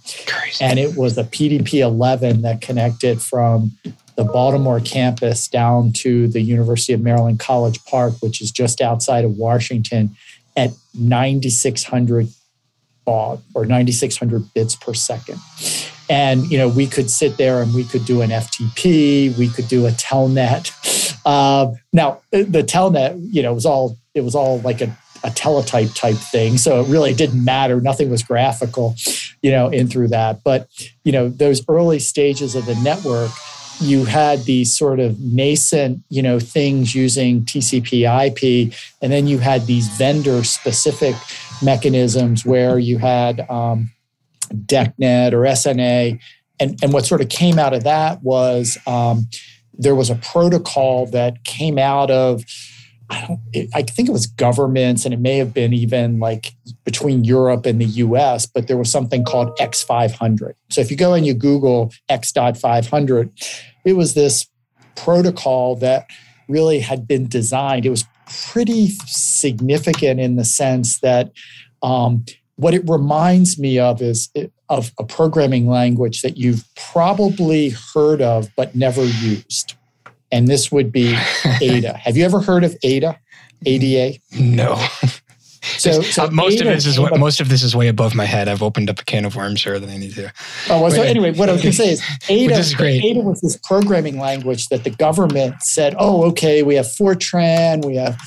And 0.60 0.78
it 0.78 0.98
was 0.98 1.18
a 1.18 1.24
PDP 1.24 1.80
11 1.80 2.42
that 2.42 2.60
connected 2.60 3.22
from 3.22 3.72
the 4.15 4.24
Baltimore 4.24 4.79
campus 4.79 5.48
down 5.48 5.91
to 5.93 6.27
the 6.27 6.41
University 6.41 6.93
of 6.93 7.01
Maryland 7.01 7.39
College 7.39 7.84
Park, 7.86 8.13
which 8.22 8.41
is 8.41 8.51
just 8.51 8.82
outside 8.82 9.25
of 9.25 9.38
Washington, 9.38 10.15
at 10.55 10.72
9,600 10.93 12.27
baud 13.05 13.41
or 13.53 13.65
9,600 13.65 14.53
bits 14.53 14.75
per 14.75 14.93
second. 14.93 15.39
And 16.10 16.50
you 16.51 16.58
know, 16.58 16.67
we 16.67 16.88
could 16.88 17.10
sit 17.10 17.38
there 17.38 17.62
and 17.62 17.74
we 17.74 17.84
could 17.84 18.05
do 18.05 18.22
an 18.22 18.29
FTP, 18.29 19.38
we 19.38 19.48
could 19.48 19.67
do 19.67 19.88
a 19.88 19.91
telnet. 19.91 20.72
Uh, 21.25 21.74
now, 21.91 22.22
the 22.32 22.63
telnet, 22.63 23.17
you 23.32 23.41
know, 23.41 23.53
was 23.53 23.65
all 23.65 23.98
it 24.13 24.22
was 24.22 24.36
all 24.36 24.60
like 24.60 24.82
a, 24.82 24.96
a 25.24 25.32
teletype 25.32 25.93
type 25.96 26.17
thing, 26.17 26.58
so 26.58 26.82
it 26.82 26.88
really 26.88 27.13
didn't 27.13 27.43
matter. 27.43 27.79
Nothing 27.82 28.10
was 28.10 28.22
graphical, 28.22 28.96
you 29.41 29.50
know, 29.50 29.70
in 29.70 29.88
through 29.88 30.10
that. 30.10 30.43
But 30.43 30.67
you 31.03 31.12
know, 31.12 31.29
those 31.29 31.63
early 31.67 32.00
stages 32.00 32.55
of 32.55 32.65
the 32.65 32.75
network 32.75 33.32
you 33.80 34.06
had 34.06 34.44
these 34.44 34.75
sort 34.77 35.00
of 35.00 35.20
nascent, 35.20 36.03
you 36.10 36.22
know, 36.22 36.39
things 36.39 36.96
using 36.96 37.44
TCP 37.44 38.03
IP, 38.03 38.74
and 39.01 39.12
then 39.12 39.27
you 39.27 39.39
had 39.39 39.65
these 39.65 39.88
vendor 39.89 40.44
specific 40.44 41.15
mechanisms 41.62 42.46
where 42.46 42.77
you 42.80 42.98
had 42.98 43.50
um, 43.50 43.92
DECnet 44.51 45.34
or 45.34 45.42
SNA. 45.42 46.20
And, 46.60 46.80
and 46.84 46.94
what 46.94 47.06
sort 47.06 47.22
of 47.22 47.30
came 47.30 47.58
out 47.58 47.74
of 47.74 47.84
that 47.84 48.22
was 48.22 48.77
um, 48.86 49.27
there 49.74 49.96
was 49.96 50.10
a 50.10 50.15
protocol 50.15 51.08
that 51.08 51.44
came 51.44 51.77
out 51.77 52.12
of 52.12 52.44
I 53.13 53.27
don't. 53.27 53.67
I 53.74 53.84
think 53.84 54.10
it 54.10 54.12
was 54.12 54.25
governments, 54.25 55.05
and 55.05 55.13
it 55.13 55.20
may 55.20 55.38
have 55.38 55.53
been 55.53 55.74
even 55.74 56.20
like 56.20 56.53
between 56.84 57.24
Europe 57.24 57.65
and 57.65 57.79
the 57.79 57.86
U.S. 57.86 58.46
But 58.46 58.67
there 58.67 58.77
was 58.77 58.91
something 58.91 59.24
called 59.24 59.55
X500. 59.58 60.53
So 60.70 60.82
if 60.82 60.89
you 60.89 60.98
go 60.98 61.13
and 61.13 61.25
you 61.25 61.34
Google 61.34 61.93
X.500, 62.10 63.29
it 63.86 63.93
was 63.93 64.13
this 64.15 64.48
protocol 64.96 65.75
that 65.77 66.08
really 66.48 66.79
had 66.79 67.08
been 67.08 67.27
designed. 67.27 67.86
It 67.86 67.91
was 67.91 68.05
pretty 68.51 68.89
significant 69.05 70.20
in 70.20 70.36
the 70.36 70.46
sense 70.46 71.00
that 71.01 71.32
um, 71.84 72.25
what 72.55 72.74
it 72.74 72.88
reminds 72.89 73.60
me 73.60 73.77
of 73.77 74.01
is 74.01 74.29
of 74.70 74.91
a 74.98 75.03
programming 75.03 75.67
language 75.67 76.22
that 76.22 76.38
you've 76.38 76.63
probably 76.75 77.70
heard 77.93 78.22
of 78.22 78.50
but 78.55 78.75
never 78.75 79.03
used 79.03 79.75
and 80.34 80.48
this 80.48 80.72
would 80.72 80.92
be 80.92 81.16
Ada. 81.62 81.94
Have 81.94 82.18
you 82.18 82.25
ever 82.25 82.42
heard 82.42 82.63
of 82.63 82.75
Ada? 82.84 83.20
ADA? 83.66 84.20
No. 84.38 84.75
So, 85.62 86.02
so 86.02 86.25
uh, 86.25 86.32
most 86.32 86.56
Ada 86.56 86.70
of 86.70 86.75
this 86.75 86.86
is 86.86 87.00
what, 87.00 87.18
most 87.18 87.40
of 87.40 87.50
this 87.50 87.62
is 87.63 87.75
way 87.75 87.88
above 87.88 88.16
my 88.16 88.25
head. 88.25 88.50
I've 88.50 88.63
opened 88.63 88.90
up 88.90 89.00
a 89.00 89.06
can 89.06 89.24
of 89.25 89.36
worms 89.36 89.63
here 89.63 89.80
than 89.80 89.90
I 89.92 89.98
need 89.98 90.16
to. 90.16 90.34
Oh 90.70 90.82
well. 90.82 90.92
So 90.92 91.04
anyway, 91.04 91.34
what 91.34 91.50
I 91.50 91.54
was 91.54 91.62
going 91.62 91.72
to 91.72 91.78
say 91.78 91.92
is 91.92 92.04
Ada. 92.30 92.56
is 92.56 92.74
great. 92.74 93.06
Ada 93.06 93.22
was 93.22 93.42
this 93.42 93.58
programming 93.58 94.20
language 94.20 94.68
that 94.68 94.84
the 94.84 94.90
government 94.90 95.62
said, 95.62 95.96
"Oh, 95.98 96.25
okay, 96.30 96.63
we 96.63 96.75
have 96.75 96.88
Fortran, 96.88 97.86
we 97.86 97.96
have 97.96 98.20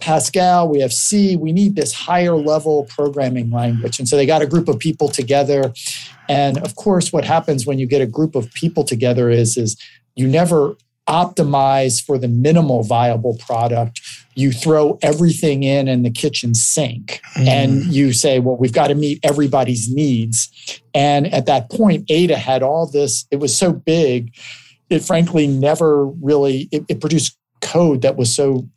Pascal, 0.00 0.68
we 0.68 0.80
have 0.80 0.92
C. 0.92 1.36
We 1.36 1.52
need 1.52 1.76
this 1.76 1.92
higher 1.92 2.36
level 2.36 2.84
programming 2.90 3.50
language." 3.50 3.98
And 3.98 4.08
so 4.08 4.16
they 4.16 4.26
got 4.26 4.42
a 4.42 4.46
group 4.46 4.68
of 4.68 4.78
people 4.78 5.08
together, 5.08 5.72
and 6.28 6.58
of 6.58 6.74
course, 6.74 7.12
what 7.12 7.24
happens 7.24 7.66
when 7.66 7.78
you 7.78 7.86
get 7.86 8.02
a 8.02 8.06
group 8.06 8.34
of 8.34 8.52
people 8.52 8.84
together 8.84 9.30
is 9.30 9.56
is 9.56 9.80
you 10.14 10.26
never 10.28 10.76
optimize 11.08 12.04
for 12.04 12.18
the 12.18 12.28
minimal 12.28 12.82
viable 12.82 13.36
product. 13.38 14.00
You 14.34 14.52
throw 14.52 14.98
everything 15.02 15.62
in 15.62 15.88
in 15.88 16.02
the 16.02 16.10
kitchen 16.10 16.54
sink 16.54 17.20
mm. 17.34 17.46
and 17.46 17.84
you 17.84 18.12
say, 18.12 18.38
well, 18.38 18.56
we've 18.56 18.72
got 18.72 18.88
to 18.88 18.94
meet 18.94 19.20
everybody's 19.22 19.92
needs. 19.92 20.80
And 20.94 21.32
at 21.32 21.46
that 21.46 21.70
point, 21.70 22.04
Ada 22.08 22.36
had 22.36 22.62
all 22.62 22.90
this, 22.90 23.26
it 23.30 23.36
was 23.36 23.56
so 23.56 23.72
big, 23.72 24.34
it 24.90 25.00
frankly 25.00 25.46
never 25.46 26.06
really, 26.06 26.68
it, 26.70 26.84
it 26.88 27.00
produced 27.00 27.36
code 27.60 28.02
that 28.02 28.16
was 28.16 28.34
so 28.34 28.68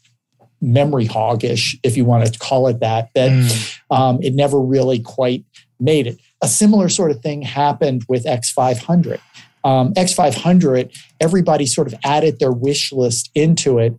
memory 0.61 1.07
hoggish, 1.07 1.77
if 1.83 1.95
you 1.95 2.05
want 2.05 2.25
to 2.31 2.39
call 2.39 2.67
it 2.67 2.79
that, 2.79 3.09
that 3.13 3.29
mm. 3.29 3.79
um, 3.91 4.21
it 4.21 4.33
never 4.33 4.59
really 4.59 4.99
quite 4.99 5.45
made 5.79 6.07
it. 6.07 6.17
A 6.41 6.47
similar 6.47 6.89
sort 6.89 7.11
of 7.11 7.21
thing 7.21 7.41
happened 7.41 8.03
with 8.09 8.25
X500 8.25 9.19
um, 9.65 9.93
X500, 9.95 10.95
everybody 11.19 11.65
sort 11.65 11.87
of 11.87 11.95
added 12.03 12.39
their 12.39 12.51
wish 12.51 12.93
list 12.93 13.31
into 13.33 13.79
it, 13.79 13.97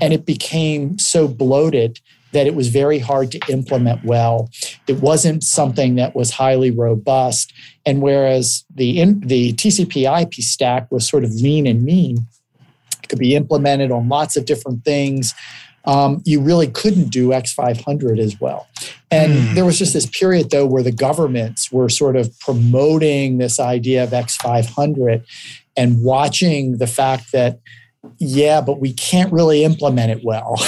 and 0.00 0.12
it 0.12 0.26
became 0.26 0.98
so 0.98 1.26
bloated 1.26 1.98
that 2.32 2.46
it 2.46 2.54
was 2.54 2.68
very 2.68 2.98
hard 2.98 3.32
to 3.32 3.40
implement 3.48 4.04
well. 4.04 4.50
It 4.86 5.00
wasn't 5.00 5.42
something 5.42 5.94
that 5.94 6.14
was 6.14 6.32
highly 6.32 6.70
robust. 6.70 7.52
And 7.86 8.02
whereas 8.02 8.64
the, 8.74 9.00
in, 9.00 9.20
the 9.20 9.54
TCP 9.54 10.22
IP 10.22 10.34
stack 10.34 10.92
was 10.92 11.08
sort 11.08 11.24
of 11.24 11.32
lean 11.32 11.66
and 11.66 11.82
mean, 11.82 12.26
it 13.02 13.08
could 13.08 13.18
be 13.18 13.34
implemented 13.34 13.90
on 13.90 14.10
lots 14.10 14.36
of 14.36 14.44
different 14.44 14.84
things 14.84 15.32
um, 15.86 16.22
you 16.24 16.40
really 16.40 16.66
couldn't 16.66 17.10
do 17.10 17.28
X500 17.28 18.18
as 18.18 18.40
well. 18.40 18.66
And 19.10 19.32
mm. 19.32 19.54
there 19.54 19.64
was 19.64 19.78
just 19.78 19.92
this 19.92 20.06
period, 20.06 20.50
though, 20.50 20.66
where 20.66 20.82
the 20.82 20.92
governments 20.92 21.70
were 21.70 21.88
sort 21.88 22.16
of 22.16 22.36
promoting 22.40 23.38
this 23.38 23.60
idea 23.60 24.04
of 24.04 24.10
X500 24.10 25.24
and 25.76 26.02
watching 26.02 26.78
the 26.78 26.86
fact 26.86 27.32
that, 27.32 27.60
yeah, 28.18 28.60
but 28.60 28.80
we 28.80 28.92
can't 28.92 29.32
really 29.32 29.64
implement 29.64 30.10
it 30.10 30.24
well. 30.24 30.56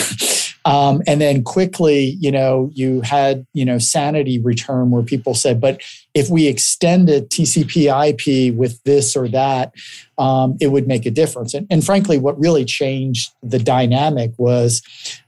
Um, 0.69 1.01
and 1.07 1.19
then 1.19 1.45
quickly, 1.45 2.19
you 2.21 2.31
know, 2.31 2.71
you 2.75 3.01
had, 3.01 3.47
you 3.55 3.65
know, 3.65 3.79
sanity 3.79 4.39
return 4.39 4.91
where 4.91 5.03
people 5.03 5.33
said, 5.33 5.63
but 5.63 5.81
if 6.13 6.29
we 6.29 6.47
extended 6.47 7.31
TCP 7.31 7.89
IP 7.89 8.55
with 8.55 8.83
this 8.83 9.17
or 9.17 9.29
that, 9.29 9.73
um, 10.19 10.59
it 10.61 10.67
would 10.67 10.87
make 10.87 11.07
a 11.07 11.11
difference. 11.11 11.55
And, 11.55 11.67
and, 11.71 11.83
frankly, 11.83 12.19
what 12.19 12.39
really 12.39 12.67
changed 12.67 13.31
the 13.43 13.59
dynamic 13.59 14.33
was 14.37 14.83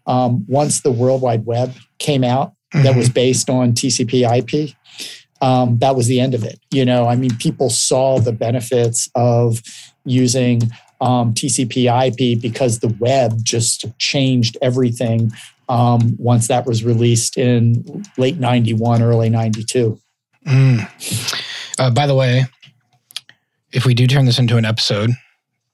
um, 0.07 0.45
once 0.47 0.83
the 0.83 0.93
World 0.93 1.23
Wide 1.23 1.47
Web 1.47 1.73
came 1.99 2.23
out 2.23 2.53
mm-hmm. 2.75 2.83
that 2.83 2.95
was 2.95 3.07
mm-hmm. 3.07 3.15
based 3.15 3.49
on 3.49 3.73
TCP 3.73 4.29
IP, 4.29 4.77
um, 5.41 5.79
that 5.79 5.97
was 5.97 6.07
the 6.07 6.21
end 6.21 6.35
of 6.35 6.45
it. 6.45 6.61
You 6.71 6.85
know, 6.85 7.07
I 7.07 7.17
mean, 7.17 7.35
people 7.39 7.71
saw 7.71 8.19
the 8.19 8.33
benefits 8.33 9.09
of 9.15 9.63
using 10.05 10.71
um, 11.01 11.35
TCP 11.35 11.87
IP 11.89 12.41
because 12.41 12.81
the 12.81 12.95
web 12.99 13.43
just 13.43 13.87
changed 13.99 14.57
everything 14.61 15.33
um, 15.69 16.17
once 16.19 16.49
that 16.49 16.67
was 16.67 16.85
released 16.85 17.39
in 17.39 18.05
late 18.19 18.39
91, 18.39 19.03
early 19.03 19.31
92. 19.31 19.99
Mm. 20.47 21.79
Uh, 21.79 21.91
by 21.91 22.07
the 22.07 22.15
way, 22.15 22.45
if 23.73 23.87
we 23.87 23.95
do 23.95 24.07
turn 24.07 24.25
this 24.25 24.39
into 24.39 24.57
an 24.57 24.65
episode, 24.65 25.11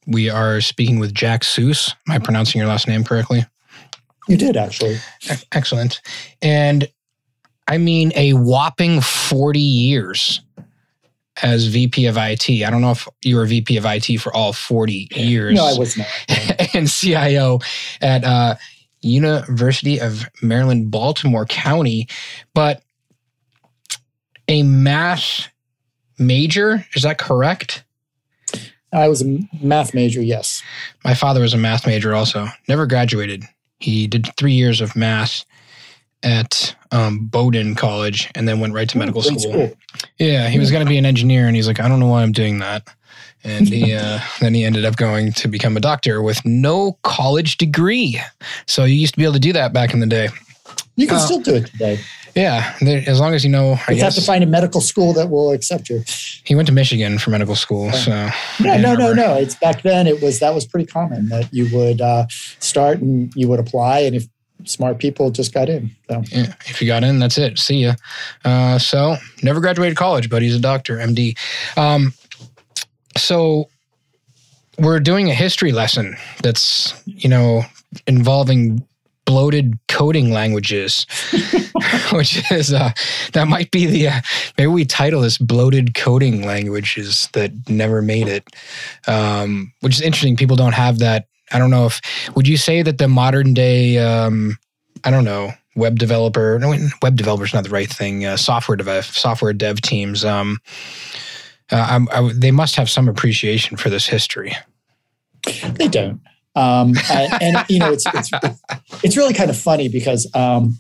we 0.07 0.29
are 0.31 0.61
speaking 0.61 0.99
with 0.99 1.15
Jack 1.15 1.45
Suess. 1.45 1.95
Am 2.09 2.15
I 2.15 2.19
pronouncing 2.19 2.59
your 2.59 2.69
last 2.69 2.87
name 2.87 3.05
correctly? 3.05 3.45
You 4.29 4.37
did, 4.37 4.57
actually. 4.57 4.99
Excellent. 5.53 6.01
And 6.43 6.89
I 7.69 7.79
mean, 7.79 8.13
a 8.15 8.33
whopping 8.35 9.01
40 9.01 9.59
years 9.59 10.41
as 11.43 11.67
VP 11.67 12.07
of 12.07 12.17
IT. 12.17 12.49
I 12.49 12.71
don't 12.71 12.81
know 12.81 12.93
if 12.93 13.09
you 13.23 13.37
were 13.37 13.47
VP 13.47 13.77
of 13.77 13.85
IT 13.85 14.21
for 14.21 14.35
all 14.35 14.53
40 14.53 15.09
years. 15.13 15.55
No, 15.55 15.67
I 15.67 15.79
was 15.79 15.97
not. 15.97 16.07
and 16.75 16.89
CIO 16.91 17.61
at 18.01 18.25
uh, 18.25 18.57
University 19.03 20.01
of 20.01 20.27
Maryland, 20.43 20.91
Baltimore 20.91 21.47
County, 21.47 22.09
but 22.55 22.83
a 24.49 24.63
math 24.63 25.49
major. 26.19 26.87
Is 26.95 27.03
that 27.03 27.19
correct? 27.19 27.85
I 28.93 29.09
was 29.09 29.23
a 29.23 29.39
math 29.61 29.95
major, 29.95 30.23
yes. 30.23 30.63
My 31.05 31.15
father 31.15 31.41
was 31.41 31.53
a 31.53 31.59
math 31.59 31.87
major 31.87 32.15
also. 32.15 32.47
Never 32.69 32.87
graduated. 32.87 33.45
He 33.79 34.07
did 34.07 34.29
three 34.39 34.55
years 34.55 34.81
of 34.81 34.97
math 34.97 35.45
at 36.23 36.75
um, 36.91 37.27
Bowdoin 37.27 37.75
College 37.75 38.31
and 38.35 38.49
then 38.49 38.61
went 38.61 38.75
right 38.75 38.89
to 38.89 38.99
medical 38.99 39.23
school. 39.23 39.73
Yeah, 40.19 40.49
he 40.49 40.59
was 40.59 40.71
going 40.71 40.85
to 40.85 40.89
be 40.89 40.99
an 40.99 41.07
engineer, 41.07 41.47
and 41.47 41.57
he's 41.57 41.67
like, 41.67 41.81
I 41.81 41.89
don't 41.89 42.01
know 42.01 42.09
why 42.09 42.23
I'm 42.23 42.33
doing 42.33 42.59
that. 42.61 42.89
And 43.45 43.69
he 43.69 43.95
uh, 43.95 44.21
then 44.41 44.55
he 44.55 44.65
ended 44.65 44.85
up 44.85 44.97
going 44.97 45.33
to 45.33 45.49
become 45.49 45.77
a 45.77 45.81
doctor 45.81 46.23
with 46.23 46.45
no 46.45 46.99
college 47.03 47.59
degree. 47.59 48.21
So 48.67 48.85
you 48.85 48.95
used 48.95 49.15
to 49.15 49.19
be 49.19 49.25
able 49.25 49.35
to 49.35 49.41
do 49.41 49.53
that 49.53 49.73
back 49.73 49.95
in 49.95 50.01
the 50.01 50.07
day. 50.07 50.29
You 50.97 51.07
can 51.07 51.17
uh, 51.17 51.21
still 51.21 51.41
do 51.41 51.55
it 51.55 51.67
today. 51.67 52.01
Yeah, 52.35 52.75
as 52.83 53.19
long 53.19 53.33
as 53.33 53.45
you 53.45 53.51
know. 53.51 53.79
I 53.89 53.93
you 53.93 54.03
have 54.03 54.15
to 54.15 54.21
find 54.21 54.45
a 54.45 54.47
medical 54.47 54.83
school 54.83 55.15
that 55.15 55.31
will 55.31 55.53
accept 55.53 55.89
you. 55.89 56.05
He 56.45 56.55
went 56.55 56.67
to 56.67 56.73
Michigan 56.73 57.19
for 57.19 57.31
medical 57.31 57.55
school, 57.55 57.91
so 57.93 58.29
no, 58.61 58.77
no, 58.77 58.95
no, 58.95 59.15
no. 59.15 59.35
It's 59.37 59.55
back 59.55 59.81
then. 59.83 60.07
It 60.07 60.21
was 60.21 60.39
that 60.41 60.55
was 60.55 60.67
pretty 60.67 60.85
common 60.85 61.29
that 61.29 61.49
you 61.53 61.75
would 61.75 62.03
uh, 62.03 62.27
start 62.59 63.01
and 63.01 63.33
you 63.35 63.49
would 63.49 63.59
apply, 63.59 64.01
and 64.01 64.15
if 64.15 64.27
smart 64.65 64.99
people 64.99 65.31
just 65.31 65.53
got 65.53 65.69
in. 65.69 65.91
So. 66.09 66.23
Yeah, 66.31 66.55
if 66.67 66.81
you 66.81 66.87
got 66.87 67.05
in, 67.05 67.19
that's 67.19 67.39
it. 67.39 67.59
See 67.59 67.85
ya. 67.85 67.95
Uh, 68.45 68.79
so 68.79 69.17
never 69.43 69.61
graduated 69.61 69.97
college, 69.97 70.31
but 70.31 70.43
he's 70.43 70.57
a 70.57 70.61
doctor, 70.61 70.97
MD. 70.97 71.37
Um, 71.77 72.13
so 73.17 73.69
we're 74.79 75.01
doing 75.01 75.31
a 75.31 75.35
history 75.35 75.73
lesson 75.73 76.17
that's 76.43 76.95
you 77.07 77.29
know 77.29 77.63
involving 78.07 78.87
bloated 79.25 79.79
coding 79.89 80.31
languages, 80.31 81.05
which 82.13 82.51
is 82.51 82.73
uh, 82.73 82.93
that 83.33 83.47
might 83.49 83.71
be 83.71 83.85
the 83.87 84.09
uh, 84.09 84.21
maybe 84.57 84.69
we 84.69 84.85
title 84.85 85.21
this 85.21 85.37
bloated 85.37 85.95
coding 85.95 86.47
languages 86.47 87.29
that 87.33 87.53
never 87.69 88.01
made 88.01 88.29
it, 88.29 88.49
um, 89.07 89.73
which 89.81 89.95
is 89.95 90.01
interesting. 90.01 90.37
People 90.37 90.57
don't 90.57 90.75
have 90.75 90.99
that. 91.01 91.27
I 91.53 91.59
don't 91.59 91.71
know 91.71 91.87
if 91.87 92.01
would 92.35 92.49
you 92.49 92.57
say 92.57 92.83
that 92.83 92.99
the 92.99 93.09
modern 93.09 93.55
day 93.55 93.99
um, 93.99 94.59
I 95.05 95.11
don't 95.11 95.25
know 95.25 95.53
web 95.75 95.99
developer 95.99 96.59
no 96.59 96.75
web 97.03 97.17
developer 97.17 97.45
is 97.45 97.55
not 97.55 97.65
the 97.65 97.71
right 97.71 97.89
thing 97.89 98.25
uh, 98.25 98.37
software 98.37 98.77
dev 98.77 99.05
software 99.05 99.53
dev 99.53 99.81
teams 99.81 100.25
um, 100.25 100.59
uh, 101.71 102.01
I, 102.13 102.33
they 102.33 102.51
must 102.51 102.77
have 102.77 102.89
some 102.89 103.09
appreciation 103.09 103.77
for 103.77 103.91
this 103.91 104.07
history. 104.07 104.57
They 105.75 105.89
don't. 105.89 106.21
Um, 106.55 106.95
and, 107.11 107.43
and, 107.43 107.67
you 107.69 107.79
know, 107.79 107.93
it's, 107.93 108.07
it's, 108.07 108.31
it's 109.03 109.17
really 109.17 109.35
kind 109.35 109.51
of 109.51 109.59
funny 109.59 109.89
because 109.89 110.31
um, 110.35 110.79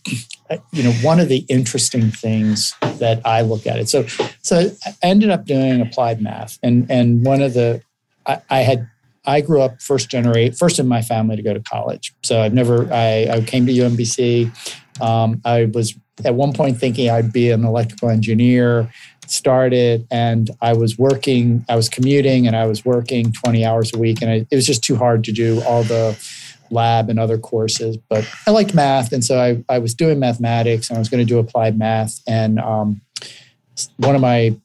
you 0.72 0.82
know 0.82 0.92
one 1.02 1.20
of 1.20 1.28
the 1.28 1.44
interesting 1.48 2.10
things 2.10 2.74
that 2.98 3.20
I 3.26 3.42
look 3.42 3.66
at 3.66 3.78
it. 3.78 3.88
So 3.88 4.06
so 4.42 4.70
I 4.86 4.94
ended 5.02 5.30
up 5.30 5.44
doing 5.44 5.80
applied 5.80 6.22
math, 6.22 6.58
and 6.62 6.90
and 6.90 7.24
one 7.24 7.42
of 7.42 7.54
the 7.54 7.82
I, 8.26 8.40
I 8.48 8.58
had 8.60 8.88
I 9.26 9.40
grew 9.40 9.60
up 9.60 9.80
first 9.82 10.10
generation, 10.10 10.54
first 10.54 10.78
in 10.78 10.86
my 10.86 11.02
family 11.02 11.36
to 11.36 11.42
go 11.42 11.52
to 11.52 11.60
college. 11.60 12.14
So 12.22 12.40
I've 12.40 12.54
never 12.54 12.92
I, 12.92 13.28
I 13.30 13.40
came 13.40 13.66
to 13.66 13.72
UMBC. 13.72 14.50
Um, 15.00 15.40
I 15.44 15.66
was 15.66 15.94
at 16.24 16.34
one 16.34 16.52
point 16.52 16.78
thinking 16.78 17.10
I'd 17.10 17.32
be 17.32 17.50
an 17.50 17.64
electrical 17.64 18.08
engineer 18.08 18.90
started 19.26 20.06
and 20.10 20.50
I 20.60 20.72
was 20.72 20.96
working, 20.98 21.64
I 21.68 21.76
was 21.76 21.88
commuting 21.88 22.46
and 22.46 22.56
I 22.56 22.66
was 22.66 22.84
working 22.84 23.32
20 23.32 23.64
hours 23.64 23.92
a 23.92 23.98
week. 23.98 24.22
And 24.22 24.30
I, 24.30 24.46
it 24.50 24.54
was 24.54 24.66
just 24.66 24.82
too 24.82 24.96
hard 24.96 25.24
to 25.24 25.32
do 25.32 25.60
all 25.62 25.82
the 25.82 26.18
lab 26.70 27.08
and 27.08 27.18
other 27.18 27.38
courses. 27.38 27.96
But 27.96 28.28
I 28.46 28.50
liked 28.50 28.74
math. 28.74 29.12
And 29.12 29.24
so 29.24 29.38
I, 29.40 29.64
I 29.68 29.78
was 29.78 29.94
doing 29.94 30.18
mathematics 30.18 30.88
and 30.88 30.96
I 30.96 31.00
was 31.00 31.08
going 31.08 31.24
to 31.24 31.28
do 31.28 31.38
applied 31.38 31.78
math. 31.78 32.20
And 32.26 32.58
um, 32.60 33.00
one 33.96 34.14
of 34.14 34.20
my 34.20 34.56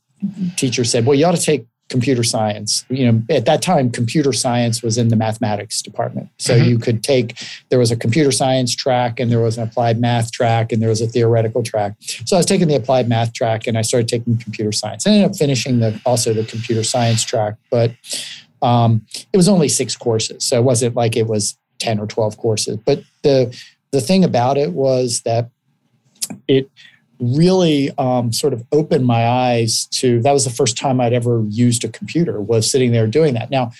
teachers 0.56 0.92
said, 0.92 1.06
Well, 1.06 1.16
you 1.16 1.26
ought 1.26 1.36
to 1.36 1.42
take 1.42 1.66
computer 1.92 2.24
science. 2.24 2.86
You 2.90 3.12
know, 3.12 3.22
at 3.30 3.46
that 3.46 3.62
time, 3.62 3.92
computer 3.92 4.32
science 4.32 4.82
was 4.82 4.98
in 4.98 5.10
the 5.10 5.16
mathematics 5.16 5.82
department. 5.82 6.30
So 6.40 6.56
mm-hmm. 6.56 6.70
you 6.70 6.80
could 6.80 7.04
take, 7.04 7.38
there 7.70 7.78
was 7.78 7.92
a 7.92 7.98
computer 7.98 8.32
science 8.32 8.74
track 8.74 9.20
and 9.20 9.30
there 9.30 9.42
was 9.42 9.58
an 9.58 9.64
applied 9.68 10.00
math 10.00 10.32
track 10.32 10.72
and 10.72 10.82
there 10.82 10.90
was 10.90 11.02
a 11.02 11.08
theoretical 11.08 11.62
track. 11.62 11.94
So 12.26 12.38
I 12.38 12.40
was 12.40 12.46
taking 12.46 12.70
the 12.70 12.76
applied 12.76 13.10
math 13.10 13.34
track 13.34 13.68
and 13.68 13.78
I 13.78 13.82
started 13.82 14.08
taking 14.08 14.38
computer 14.38 14.72
science. 14.72 15.06
I 15.06 15.12
ended 15.12 15.30
up 15.30 15.36
finishing 15.36 15.80
the 15.80 16.02
also 16.06 16.34
the 16.34 16.46
computer 16.46 16.84
science 16.84 17.24
track, 17.24 17.56
but 17.70 17.92
um, 18.62 19.06
it 19.34 19.38
was 19.38 19.50
only 19.50 19.68
six 19.68 19.96
courses. 19.96 20.46
So 20.46 20.58
it 20.58 20.64
wasn't 20.64 20.96
like 20.96 21.18
it 21.18 21.28
was 21.28 21.58
10 21.80 22.00
or 22.00 22.08
12 22.08 22.38
courses. 22.38 22.78
But 22.78 23.04
the 23.24 23.56
the 23.92 24.00
thing 24.00 24.24
about 24.24 24.58
it 24.58 24.72
was 24.72 25.22
that 25.26 25.50
it 26.48 26.72
really 27.22 27.92
um, 27.98 28.34
sort 28.34 28.52
of 28.54 28.66
opened 28.72 29.06
my 29.06 29.28
eyes 29.28 29.86
to 29.92 30.22
that 30.22 30.32
was 30.32 30.44
the 30.44 30.50
first 30.50 30.78
time 30.78 31.00
I'd 31.00 31.14
ever 31.14 31.46
used 31.50 31.84
a 31.84 31.90
computer 31.90 32.42
was 32.42 32.70
sitting 32.70 32.92
there 32.92 33.08
doing 33.08 33.36
that. 33.36 33.50
Now, 33.52 33.72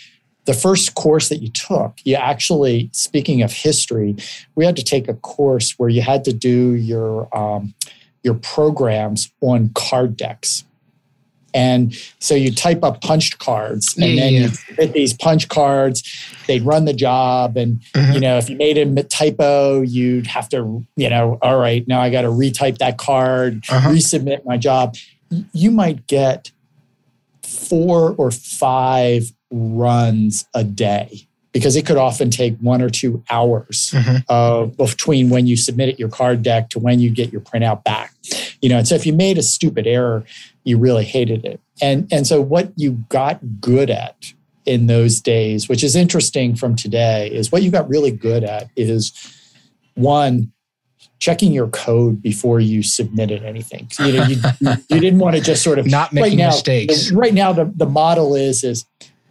the 0.46 0.54
first 0.54 0.96
course 0.96 1.30
that 1.30 1.38
you 1.38 1.50
took, 1.50 2.00
you 2.04 2.16
actually, 2.16 2.90
speaking 2.94 3.42
of 3.42 3.52
history, 3.52 4.16
we 4.56 4.66
had 4.66 4.76
to 4.76 4.84
take 4.84 5.08
a 5.08 5.14
course 5.14 5.74
where 5.78 5.90
you 5.90 6.02
had 6.02 6.24
to 6.26 6.34
do 6.34 6.74
your 6.74 7.36
um, 7.36 7.74
your 8.24 8.36
programs 8.36 9.32
on 9.42 9.70
card 9.74 10.16
decks. 10.16 10.64
And 11.54 11.94
so 12.20 12.36
you 12.36 12.54
type 12.54 12.84
up 12.84 13.02
punched 13.02 13.40
cards 13.40 13.96
and 13.98 14.12
yeah, 14.12 14.22
then 14.22 14.34
yeah. 14.34 14.40
you 14.42 14.76
hit 14.76 14.94
these 14.94 15.14
punch 15.14 15.48
cards, 15.50 16.04
they'd 16.48 16.64
run 16.64 16.86
the 16.86 16.94
job. 16.94 17.58
And, 17.58 17.82
mm-hmm. 17.94 18.14
you 18.14 18.20
know, 18.20 18.38
if 18.38 18.50
you 18.50 18.56
made 18.56 18.78
a 18.78 19.04
typo, 19.04 19.82
you'd 19.82 20.28
have 20.28 20.50
to, 20.50 20.86
you 20.96 21.10
know, 21.10 21.38
all 21.42 21.58
right, 21.58 21.88
now 21.88 22.02
I 22.02 22.10
got 22.10 22.22
to 22.22 22.30
retype 22.30 22.78
that 22.78 22.98
card, 22.98 23.64
uh-huh. 23.70 23.90
resubmit 23.90 24.46
my 24.46 24.58
job. 24.58 24.96
You 25.54 25.72
might 25.72 26.08
get 26.08 26.52
four 27.44 28.16
or 28.18 28.32
five 28.32 29.32
runs 29.52 30.48
a 30.54 30.64
day 30.64 31.28
because 31.52 31.76
it 31.76 31.86
could 31.86 31.98
often 31.98 32.30
take 32.30 32.58
one 32.60 32.82
or 32.82 32.90
two 32.90 33.24
hours 33.30 33.92
mm-hmm. 33.94 34.18
uh, 34.30 34.66
between 34.66 35.30
when 35.30 35.48
you 35.48 35.58
submitted 35.58 36.00
your 36.00 36.10
card 36.10 36.42
deck 36.44 36.70
to 36.70 36.80
when 36.80 37.00
you 37.00 37.10
get 37.10 37.32
your 37.32 37.42
printout 37.42 37.84
back. 37.84 38.14
You 38.62 38.70
know, 38.70 38.78
and 38.78 38.88
so 38.88 38.96
if 38.96 39.06
you 39.06 39.14
made 39.14 39.38
a 39.38 39.44
stupid 39.44 39.88
error, 39.88 40.24
you 40.64 40.78
really 40.78 41.06
hated 41.06 41.46
it. 41.46 41.60
And 41.82 42.08
and 42.12 42.28
so 42.28 42.42
what 42.42 42.72
you 42.76 43.04
got 43.10 43.40
good 43.60 43.90
at 43.90 44.34
in 44.66 44.88
those 44.88 45.20
days, 45.20 45.68
which 45.68 45.84
is 45.84 45.96
interesting 45.96 46.56
from 46.56 46.76
today, 46.76 47.30
is 47.32 47.52
what 47.52 47.64
you 47.64 47.72
got 47.72 47.90
really 47.90 48.12
good 48.12 48.44
at 48.44 48.70
is 48.76 49.12
one 49.96 50.52
checking 51.20 51.54
your 51.54 51.68
code 51.68 52.22
before 52.22 52.60
you 52.60 52.82
submitted 52.82 53.44
anything. 53.44 53.88
You 54.00 54.12
know, 54.12 54.24
you, 54.24 54.42
you 54.90 55.00
didn't 55.00 55.20
want 55.20 55.36
to 55.36 55.42
just 55.42 55.64
sort 55.64 55.78
of 55.78 55.86
not 55.88 56.12
making 56.12 56.40
right 56.40 56.46
now, 56.46 56.48
mistakes. 56.48 57.10
The, 57.10 57.16
right 57.16 57.34
now, 57.34 57.54
the, 57.54 57.72
the 57.76 57.86
model 57.86 58.36
is 58.36 58.64
is 58.64 58.86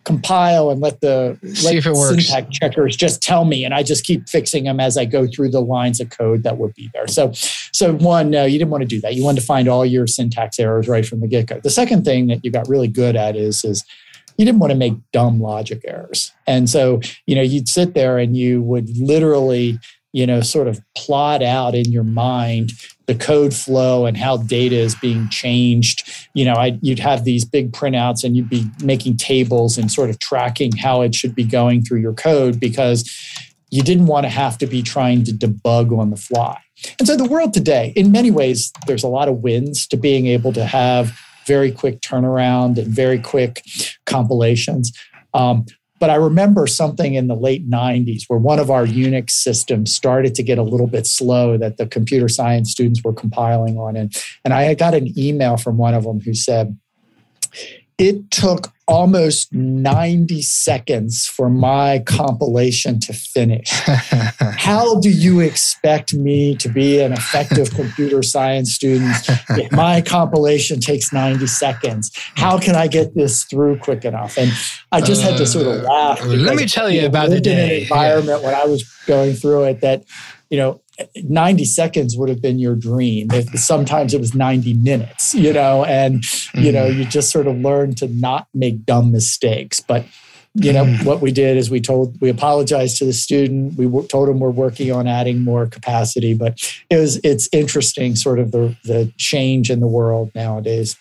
compile 0.05 0.71
and 0.71 0.81
let 0.81 1.01
the 1.01 1.39
See 1.55 1.67
let 1.67 1.75
if 1.75 1.87
it 1.87 1.93
works. 1.93 2.27
syntax 2.27 2.57
checkers 2.59 2.97
just 2.97 3.21
tell 3.21 3.45
me 3.45 3.65
and 3.65 3.75
i 3.75 3.83
just 3.83 4.05
keep 4.05 4.29
fixing 4.29 4.65
them 4.65 4.81
as 4.81 4.97
i 4.97 5.05
go 5.05 5.27
through 5.27 5.51
the 5.51 5.61
lines 5.61 6.01
of 6.01 6.09
code 6.09 6.43
that 6.43 6.57
would 6.57 6.75
be 6.75 6.91
there. 6.95 7.07
So 7.07 7.33
so 7.73 7.95
one 7.95 8.31
no 8.31 8.45
you 8.45 8.59
didn't 8.59 8.71
want 8.71 8.83
to 8.83 8.89
do 8.89 9.01
that. 9.03 9.15
You 9.15 9.25
wanted 9.25 9.41
to 9.41 9.47
find 9.47 9.69
all 9.69 9.85
your 9.85 10.07
syntax 10.07 10.59
errors 10.59 10.89
right 10.89 11.07
from 11.07 11.21
the 11.21 11.29
get-go. 11.29 11.61
The 11.61 11.71
second 11.71 12.05
thing 12.05 12.29
that 12.29 12.45
you 12.45 12.51
got 12.51 12.69
really 12.69 12.89
good 12.89 13.17
at 13.17 13.37
is 13.37 13.65
is 13.65 13.85
you 14.37 14.45
didn't 14.47 14.61
want 14.61 14.71
to 14.71 14.77
make 14.77 14.95
dumb 15.13 15.41
logic 15.41 15.83
errors. 15.87 16.33
And 16.47 16.69
so 16.69 17.01
you 17.27 17.35
know 17.35 17.43
you'd 17.43 17.69
sit 17.69 17.95
there 17.95 18.19
and 18.19 18.37
you 18.37 18.63
would 18.63 18.89
literally 18.99 19.79
you 20.13 20.27
know 20.27 20.41
sort 20.41 20.67
of 20.69 20.81
plot 20.97 21.43
out 21.43 21.75
in 21.75 21.93
your 21.93 22.05
mind 22.05 22.73
the 23.11 23.15
code 23.17 23.53
flow 23.53 24.07
and 24.07 24.17
how 24.17 24.37
data 24.37 24.77
is 24.77 24.95
being 24.95 25.29
changed. 25.31 26.09
You 26.33 26.45
know, 26.45 26.53
I, 26.53 26.79
you'd 26.81 27.01
have 27.01 27.25
these 27.25 27.45
big 27.45 27.73
printouts 27.73 28.23
and 28.23 28.37
you'd 28.37 28.49
be 28.49 28.71
making 28.85 29.17
tables 29.17 29.77
and 29.77 29.91
sort 29.91 30.11
of 30.11 30.21
tracking 30.21 30.71
how 30.77 31.03
it 31.03 31.13
should 31.13 31.35
be 31.35 31.43
going 31.43 31.83
through 31.83 32.03
your 32.03 32.13
code 32.15 32.61
because 32.61 33.11
you 33.71 33.83
didn't 33.83 34.07
want 34.07 34.27
to 34.27 34.31
have 34.31 34.59
to 34.59 34.67
be 34.69 34.81
trying 34.81 35.25
to 35.25 35.33
debug 35.33 35.99
on 35.99 36.11
the 36.11 36.17
fly. 36.17 36.57
And 37.01 37.09
so 37.09 37.17
the 37.17 37.25
world 37.25 37.53
today, 37.53 37.93
in 37.97 38.13
many 38.13 38.31
ways, 38.31 38.73
there's 38.87 39.03
a 39.03 39.09
lot 39.09 39.29
of 39.29 39.39
wins 39.39 39.89
to 39.89 39.97
being 39.97 40.29
able 40.29 40.53
to 40.53 40.65
have 40.65 41.19
very 41.47 41.73
quick 41.73 42.03
turnaround 42.03 42.79
and 42.79 42.87
very 42.87 43.19
quick 43.19 43.65
compilations. 44.07 44.93
Um, 45.35 45.67
but 46.01 46.11
I 46.11 46.17
remember 46.17 46.67
something 46.67 47.15
in 47.15 47.29
the 47.29 47.37
late 47.37 47.71
90s 47.71 48.23
where 48.27 48.39
one 48.39 48.59
of 48.59 48.71
our 48.71 48.87
Unix 48.87 49.31
systems 49.31 49.95
started 49.95 50.35
to 50.35 50.43
get 50.43 50.57
a 50.57 50.63
little 50.63 50.87
bit 50.87 51.07
slow 51.07 51.59
that 51.59 51.77
the 51.77 51.87
computer 51.87 52.27
science 52.27 52.73
students 52.73 53.05
were 53.05 53.13
compiling 53.13 53.77
on. 53.77 53.97
And, 53.97 54.17
and 54.43 54.55
I 54.55 54.73
got 54.75 54.95
an 54.95 55.17
email 55.19 55.59
from 55.59 55.77
one 55.77 55.93
of 55.93 56.05
them 56.05 56.19
who 56.19 56.33
said, 56.33 56.77
it 57.99 58.31
took 58.31 58.73
almost 58.91 59.55
90 59.55 60.43
seconds 60.43 61.25
for 61.25 61.49
my 61.49 62.01
compilation 62.01 62.99
to 62.99 63.13
finish. 63.13 63.71
How 63.71 64.99
do 64.99 65.11
you 65.11 65.39
expect 65.39 66.13
me 66.13 66.57
to 66.57 66.69
be 66.69 67.01
an 67.01 67.13
effective 67.13 67.71
computer 67.75 68.25
science 68.25 68.75
student 68.75 69.15
if 69.51 69.71
my 69.71 70.01
compilation 70.01 70.81
takes 70.81 71.13
90 71.13 71.47
seconds? 71.47 72.11
How 72.35 72.59
can 72.59 72.75
I 72.75 72.89
get 72.89 73.15
this 73.15 73.45
through 73.45 73.79
quick 73.79 74.05
enough? 74.05 74.37
And 74.37 74.51
I 74.91 75.01
just 75.01 75.23
had 75.23 75.39
to 75.39 75.47
sort 75.47 75.69
of 75.69 75.85
uh, 75.85 75.89
laugh. 75.89 76.25
Let 76.25 76.57
me 76.57 76.67
tell 76.67 76.91
you 76.91 77.07
about 77.07 77.31
the 77.31 77.41
day. 77.41 77.83
environment 77.83 78.41
yeah. 78.41 78.47
when 78.47 78.55
I 78.57 78.65
was 78.65 78.83
going 79.07 79.35
through 79.35 79.65
it 79.65 79.81
that, 79.83 80.03
you 80.51 80.59
know, 80.59 80.83
90 81.17 81.65
seconds 81.65 82.17
would 82.17 82.29
have 82.29 82.43
been 82.43 82.59
your 82.59 82.75
dream. 82.75 83.29
If 83.33 83.59
sometimes 83.59 84.15
it 84.15 84.21
was 84.21 84.35
90 84.35 84.75
minutes, 84.75 85.35
you 85.35 85.53
know, 85.53 85.85
and 85.85 86.21
mm. 86.21 86.63
you 86.63 86.73
know, 86.73 86.89
mm-hmm. 86.89 87.01
you 87.01 87.05
just 87.07 87.31
sort 87.31 87.47
of 87.47 87.57
learn 87.57 87.95
to 87.97 88.09
not 88.09 88.49
make 88.55 88.85
dumb 88.85 89.13
mistakes. 89.13 89.81
But 89.81 90.05
you 90.55 90.73
know, 90.73 90.85
mm. 90.85 91.05
what 91.05 91.21
we 91.21 91.31
did 91.31 91.57
is 91.57 91.71
we 91.71 91.81
told 91.81 92.21
we 92.21 92.29
apologized 92.29 92.99
to 92.99 93.05
the 93.05 93.13
student. 93.13 93.79
We 93.79 93.87
told 94.09 94.29
him 94.29 94.41
we're 94.41 94.51
working 94.51 94.91
on 94.91 95.07
adding 95.07 95.45
more 95.45 95.67
capacity, 95.67 96.35
but 96.35 96.61
it 96.91 96.97
was 96.97 97.21
it's 97.23 97.49
interesting, 97.53 98.17
sort 98.17 98.39
of 98.41 98.51
the 98.51 98.77
the 98.85 99.13
change 99.17 99.71
in 99.71 99.81
the 99.81 99.87
world 99.87 100.33
nowadays. 100.35 100.97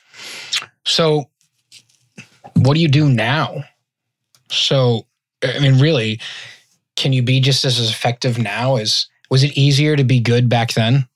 So, 0.85 1.29
what 2.53 2.75
do 2.75 2.79
you 2.79 2.87
do 2.87 3.09
now? 3.09 3.63
So, 4.51 5.07
I 5.43 5.59
mean, 5.59 5.79
really, 5.79 6.19
can 6.95 7.13
you 7.13 7.23
be 7.23 7.39
just 7.39 7.65
as 7.65 7.79
effective 7.89 8.37
now 8.37 8.75
as 8.75 9.07
was 9.29 9.43
it 9.43 9.57
easier 9.57 9.95
to 9.95 10.03
be 10.03 10.19
good 10.19 10.49
back 10.49 10.73
then? 10.73 11.07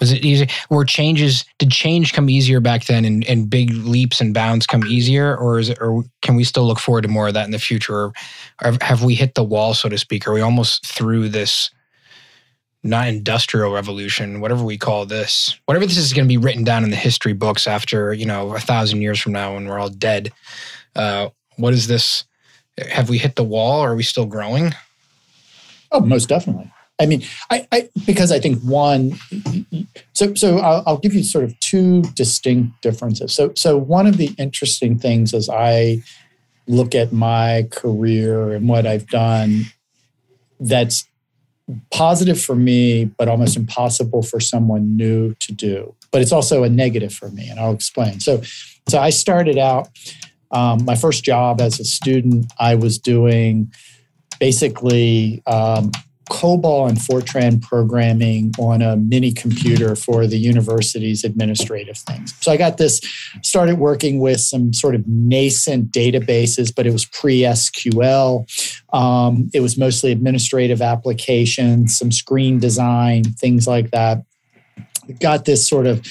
Was 0.00 0.10
it 0.10 0.24
easy? 0.24 0.48
Were 0.68 0.84
changes 0.84 1.44
did 1.58 1.70
change 1.70 2.12
come 2.12 2.28
easier 2.28 2.58
back 2.60 2.86
then, 2.86 3.04
and, 3.04 3.24
and 3.28 3.48
big 3.48 3.70
leaps 3.70 4.20
and 4.20 4.34
bounds 4.34 4.66
come 4.66 4.84
easier, 4.84 5.36
or 5.36 5.60
is 5.60 5.68
it, 5.68 5.78
or 5.80 6.02
can 6.22 6.34
we 6.34 6.42
still 6.42 6.66
look 6.66 6.80
forward 6.80 7.02
to 7.02 7.08
more 7.08 7.28
of 7.28 7.34
that 7.34 7.44
in 7.44 7.52
the 7.52 7.58
future? 7.58 7.94
Or, 7.94 8.12
or 8.64 8.76
have 8.80 9.04
we 9.04 9.14
hit 9.14 9.36
the 9.36 9.44
wall, 9.44 9.74
so 9.74 9.88
to 9.88 9.96
speak? 9.96 10.26
Are 10.26 10.32
we 10.32 10.40
almost 10.40 10.86
through 10.86 11.28
this? 11.28 11.70
Not 12.82 13.06
industrial 13.06 13.72
revolution, 13.72 14.40
whatever 14.40 14.64
we 14.64 14.76
call 14.76 15.06
this, 15.06 15.56
whatever 15.66 15.86
this 15.86 15.96
is 15.96 16.12
going 16.12 16.24
to 16.24 16.28
be 16.28 16.36
written 16.36 16.64
down 16.64 16.82
in 16.82 16.90
the 16.90 16.96
history 16.96 17.32
books 17.32 17.68
after 17.68 18.12
you 18.12 18.26
know 18.26 18.56
a 18.56 18.58
thousand 18.58 19.02
years 19.02 19.20
from 19.20 19.30
now 19.30 19.54
when 19.54 19.68
we're 19.68 19.78
all 19.78 19.88
dead. 19.88 20.32
Uh, 20.96 21.28
what 21.58 21.74
is 21.74 21.86
this? 21.86 22.24
Have 22.90 23.08
we 23.08 23.18
hit 23.18 23.36
the 23.36 23.44
wall? 23.44 23.82
Or 23.82 23.92
are 23.92 23.94
we 23.94 24.02
still 24.02 24.26
growing? 24.26 24.74
Oh, 25.92 26.00
most 26.00 26.28
definitely. 26.28 26.72
I 27.02 27.06
mean, 27.06 27.24
I, 27.50 27.66
I, 27.72 27.88
because 28.06 28.30
I 28.30 28.38
think 28.38 28.62
one, 28.62 29.18
so 30.12 30.34
so 30.34 30.58
I'll, 30.58 30.84
I'll, 30.86 30.98
give 30.98 31.14
you 31.14 31.24
sort 31.24 31.42
of 31.42 31.58
two 31.58 32.02
distinct 32.14 32.80
differences. 32.80 33.34
So 33.34 33.52
so 33.56 33.76
one 33.76 34.06
of 34.06 34.18
the 34.18 34.32
interesting 34.38 35.00
things 35.00 35.34
as 35.34 35.48
I 35.48 36.02
look 36.68 36.94
at 36.94 37.12
my 37.12 37.66
career 37.72 38.52
and 38.52 38.68
what 38.68 38.86
I've 38.86 39.08
done, 39.08 39.64
that's 40.60 41.08
positive 41.90 42.40
for 42.40 42.54
me, 42.54 43.06
but 43.06 43.26
almost 43.26 43.56
impossible 43.56 44.22
for 44.22 44.38
someone 44.38 44.96
new 44.96 45.34
to 45.40 45.52
do. 45.52 45.96
But 46.12 46.22
it's 46.22 46.32
also 46.32 46.62
a 46.62 46.68
negative 46.68 47.12
for 47.12 47.30
me, 47.30 47.48
and 47.48 47.58
I'll 47.58 47.74
explain. 47.74 48.20
So 48.20 48.42
so 48.88 49.00
I 49.00 49.10
started 49.10 49.58
out. 49.58 49.88
Um, 50.52 50.84
my 50.84 50.94
first 50.94 51.24
job 51.24 51.60
as 51.60 51.80
a 51.80 51.84
student, 51.84 52.52
I 52.60 52.76
was 52.76 52.98
doing 52.98 53.72
basically 54.38 55.42
um, 55.46 55.90
COBOL 56.30 56.88
and 56.88 56.98
Fortran 56.98 57.60
programming 57.60 58.52
on 58.58 58.82
a 58.82 58.96
mini 58.96 59.32
computer 59.32 59.96
for 59.96 60.26
the 60.26 60.38
university's 60.38 61.24
administrative 61.24 61.98
things. 61.98 62.34
So 62.40 62.52
I 62.52 62.56
got 62.56 62.78
this, 62.78 63.00
started 63.42 63.78
working 63.78 64.20
with 64.20 64.40
some 64.40 64.72
sort 64.72 64.94
of 64.94 65.06
nascent 65.06 65.90
databases, 65.90 66.74
but 66.74 66.86
it 66.86 66.92
was 66.92 67.04
pre 67.04 67.40
SQL. 67.40 68.46
Um, 68.92 69.50
it 69.52 69.60
was 69.60 69.76
mostly 69.76 70.12
administrative 70.12 70.80
applications, 70.80 71.98
some 71.98 72.12
screen 72.12 72.58
design, 72.58 73.24
things 73.24 73.66
like 73.66 73.90
that. 73.90 74.24
Got 75.20 75.44
this 75.44 75.68
sort 75.68 75.86
of 75.86 76.06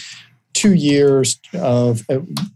two 0.62 0.76
years 0.76 1.40
of 1.54 2.06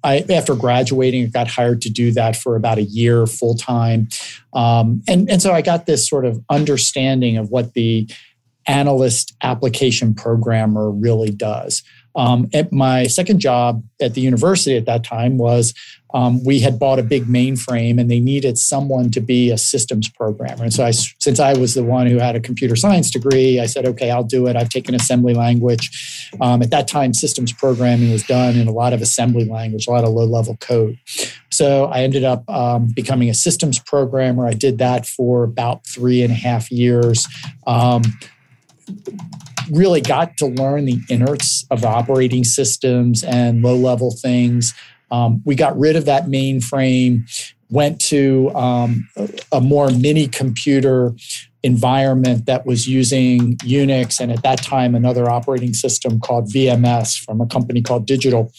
I, 0.03 0.23
after 0.29 0.53
graduating, 0.55 1.23
I 1.23 1.27
got 1.27 1.47
hired 1.47 1.81
to 1.81 1.89
do 1.89 2.11
that 2.11 2.35
for 2.35 2.55
about 2.55 2.77
a 2.77 2.83
year 2.83 3.25
full 3.25 3.55
time, 3.55 4.09
um, 4.53 5.01
and 5.07 5.29
and 5.29 5.41
so 5.41 5.53
I 5.53 5.63
got 5.63 5.87
this 5.87 6.07
sort 6.07 6.25
of 6.25 6.39
understanding 6.49 7.37
of 7.37 7.49
what 7.49 7.73
the 7.73 8.07
analyst 8.67 9.35
application 9.41 10.13
programmer 10.13 10.91
really 10.91 11.31
does. 11.31 11.83
Um, 12.15 12.49
at 12.53 12.71
my 12.71 13.07
second 13.07 13.39
job 13.39 13.83
at 14.01 14.13
the 14.13 14.21
university 14.21 14.77
at 14.77 14.85
that 14.85 15.03
time 15.03 15.37
was 15.37 15.73
um, 16.13 16.41
we 16.45 16.61
had 16.61 16.79
bought 16.79 16.97
a 16.97 17.03
big 17.03 17.25
mainframe 17.25 17.99
and 17.99 18.09
they 18.09 18.21
needed 18.21 18.57
someone 18.57 19.11
to 19.11 19.19
be 19.19 19.51
a 19.51 19.57
systems 19.57 20.07
programmer. 20.07 20.63
And 20.63 20.73
so 20.73 20.85
I, 20.85 20.91
since 20.91 21.41
I 21.41 21.57
was 21.57 21.73
the 21.73 21.83
one 21.83 22.07
who 22.07 22.19
had 22.19 22.37
a 22.37 22.39
computer 22.39 22.77
science 22.77 23.11
degree, 23.11 23.59
I 23.59 23.65
said, 23.65 23.85
okay, 23.85 24.11
I'll 24.11 24.23
do 24.23 24.47
it. 24.47 24.55
I've 24.55 24.69
taken 24.69 24.95
assembly 24.95 25.33
language. 25.33 26.31
Um, 26.39 26.61
at 26.61 26.71
that 26.71 26.87
time, 26.87 27.13
systems 27.13 27.51
programming 27.51 28.11
was 28.11 28.23
done 28.23 28.55
in 28.55 28.69
a 28.69 28.71
lot 28.71 28.93
of 28.93 29.01
assembly 29.01 29.43
language, 29.43 29.87
a 29.87 29.91
lot 29.91 30.05
of 30.05 30.11
low 30.11 30.23
level 30.23 30.55
code. 30.61 30.97
So 31.51 31.85
I 31.85 32.03
ended 32.03 32.23
up 32.23 32.49
um, 32.49 32.93
becoming 32.95 33.29
a 33.29 33.33
systems 33.33 33.77
programmer. 33.77 34.47
I 34.47 34.53
did 34.53 34.77
that 34.77 35.05
for 35.05 35.43
about 35.43 35.85
three 35.85 36.21
and 36.21 36.31
a 36.31 36.35
half 36.35 36.71
years 36.71 37.27
um, 37.67 38.03
really 39.71 40.01
got 40.01 40.37
to 40.37 40.47
learn 40.47 40.85
the 40.85 40.99
innards 41.09 41.65
of 41.71 41.85
operating 41.85 42.43
systems 42.43 43.23
and 43.23 43.61
low 43.61 43.75
level 43.75 44.11
things. 44.11 44.73
Um, 45.11 45.41
we 45.45 45.55
got 45.55 45.77
rid 45.77 45.95
of 45.95 46.05
that 46.05 46.25
mainframe, 46.25 47.23
went 47.69 48.01
to 48.01 48.53
um, 48.55 49.07
a 49.51 49.61
more 49.61 49.89
mini 49.91 50.27
computer 50.27 51.13
environment 51.63 52.45
that 52.45 52.65
was 52.65 52.87
using 52.87 53.57
Unix 53.57 54.19
and 54.19 54.31
at 54.31 54.43
that 54.43 54.61
time 54.61 54.93
another 54.93 55.29
operating 55.29 55.73
system 55.73 56.19
called 56.19 56.45
VMS 56.45 57.19
from 57.19 57.41
a 57.41 57.47
company 57.47 57.81
called 57.81 58.05
Digital. 58.05 58.51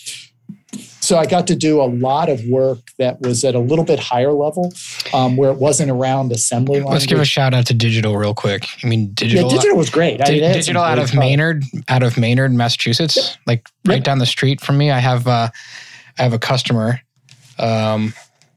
So 0.72 1.16
I 1.16 1.26
got 1.26 1.46
to 1.46 1.56
do 1.56 1.80
a 1.80 1.86
lot 1.86 2.28
of 2.28 2.44
work 2.48 2.78
that 2.98 3.20
was 3.20 3.44
at 3.44 3.54
a 3.54 3.60
little 3.60 3.84
bit 3.84 4.00
higher 4.00 4.32
level, 4.32 4.72
um, 5.14 5.36
where 5.36 5.50
it 5.50 5.58
wasn't 5.58 5.90
around 5.90 6.32
assembly 6.32 6.80
line. 6.80 6.92
Let's 6.92 7.06
give 7.06 7.20
a 7.20 7.24
shout 7.24 7.54
out 7.54 7.66
to 7.66 7.74
Digital 7.74 8.16
real 8.16 8.34
quick. 8.34 8.66
I 8.82 8.88
mean, 8.88 9.12
Digital. 9.12 9.48
Yeah, 9.48 9.56
Digital 9.56 9.76
was 9.76 9.90
great. 9.90 10.18
Di- 10.18 10.40
digital 10.40 10.82
out 10.82 10.98
of 10.98 11.14
Maynard, 11.14 11.64
out 11.88 12.02
of 12.02 12.18
Maynard, 12.18 12.52
Massachusetts, 12.52 13.16
yep. 13.16 13.36
like 13.46 13.68
right 13.86 13.96
yep. 13.96 14.04
down 14.04 14.18
the 14.18 14.26
street 14.26 14.60
from 14.60 14.76
me. 14.76 14.90
I 14.90 14.98
have 14.98 15.28
uh, 15.28 15.48
I 16.18 16.22
have 16.22 16.32
a 16.32 16.38
customer 16.38 17.00
um, 17.58 18.12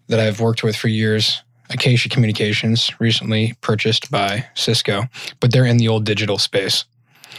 that 0.08 0.20
I've 0.20 0.40
worked 0.40 0.64
with 0.64 0.76
for 0.76 0.88
years. 0.88 1.44
Acacia 1.72 2.10
Communications, 2.10 2.90
recently 3.00 3.54
purchased 3.62 4.10
by 4.10 4.44
Cisco, 4.56 5.04
but 5.40 5.52
they're 5.52 5.66
in 5.66 5.78
the 5.78 5.88
old 5.88 6.04
digital 6.04 6.40
space. 6.40 6.84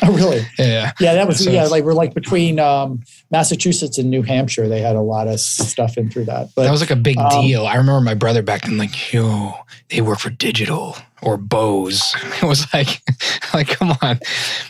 Oh, 0.02 0.12
really? 0.12 0.46
Yeah. 0.58 0.92
Yeah, 1.00 1.14
that 1.14 1.26
was 1.26 1.44
so 1.44 1.50
yeah. 1.50 1.66
Like 1.66 1.84
we're 1.84 1.94
like 1.94 2.14
between 2.14 2.58
um, 2.58 3.02
Massachusetts 3.30 3.98
and 3.98 4.10
New 4.10 4.22
Hampshire. 4.22 4.68
They 4.68 4.80
had 4.80 4.96
a 4.96 5.00
lot 5.00 5.28
of 5.28 5.40
stuff 5.40 5.98
in 5.98 6.10
through 6.10 6.24
that. 6.26 6.50
But 6.54 6.64
that 6.64 6.70
was 6.70 6.80
like 6.80 6.90
a 6.90 6.96
big 6.96 7.18
um, 7.18 7.42
deal. 7.42 7.66
I 7.66 7.74
remember 7.74 8.00
my 8.00 8.14
brother 8.14 8.42
back 8.42 8.62
then, 8.62 8.78
like, 8.78 9.12
yo, 9.12 9.54
they 9.90 10.00
work 10.00 10.18
for 10.18 10.30
Digital 10.30 10.96
or 11.22 11.36
Bose. 11.36 12.14
It 12.42 12.46
was 12.46 12.72
like, 12.72 13.02
like, 13.54 13.68
come 13.68 13.92
on. 14.00 14.18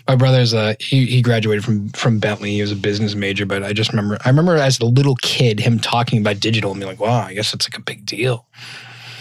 My 0.09 0.17
brother's 0.17 0.53
a 0.53 0.77
he, 0.81 1.07
he 1.07 1.23
graduated 1.23 1.65
from 1.65 1.91
from 1.91 2.19
Bentley. 2.19 2.53
He 2.53 2.63
was 2.63 2.73
a 2.73 2.77
business 2.77 3.15
major, 3.15 3.47
but 3.47 3.63
I 3.63 3.73
just 3.73 3.93
remember 3.93 4.19
I 4.25 4.29
remember 4.29 4.57
as 4.57 4.81
a 4.81 4.87
little 4.87 5.15
kid 5.17 5.61
him 5.61 5.79
talking 5.79 6.21
about 6.21 6.41
digital 6.41 6.73
and 6.73 6.81
being 6.81 6.91
like, 6.91 7.01
wow, 7.01 7.21
I 7.21 7.35
guess 7.35 7.55
it's 7.55 7.69
like 7.71 7.79
a 7.79 7.83
big 7.83 8.05
deal. 8.05 8.47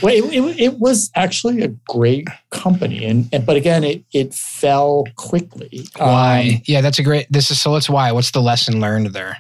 Well, 0.01 0.13
it, 0.13 0.23
it, 0.33 0.59
it, 0.59 0.79
was 0.79 1.12
actually 1.15 1.62
a 1.62 1.67
great 1.88 2.27
company, 2.51 3.03
and, 3.05 3.27
and, 3.33 3.45
but 3.45 3.57
again, 3.57 3.83
it 3.83 4.03
it 4.13 4.33
fell 4.33 5.05
quickly. 5.15 5.88
Why? 5.97 6.55
Um, 6.55 6.62
yeah, 6.65 6.81
that's 6.81 6.99
a 6.99 7.03
great. 7.03 7.27
This 7.29 7.51
is 7.51 7.59
so. 7.59 7.71
Let's 7.71 7.89
why. 7.89 8.12
What's 8.12 8.31
the 8.31 8.41
lesson 8.41 8.79
learned 8.79 9.07
there, 9.07 9.38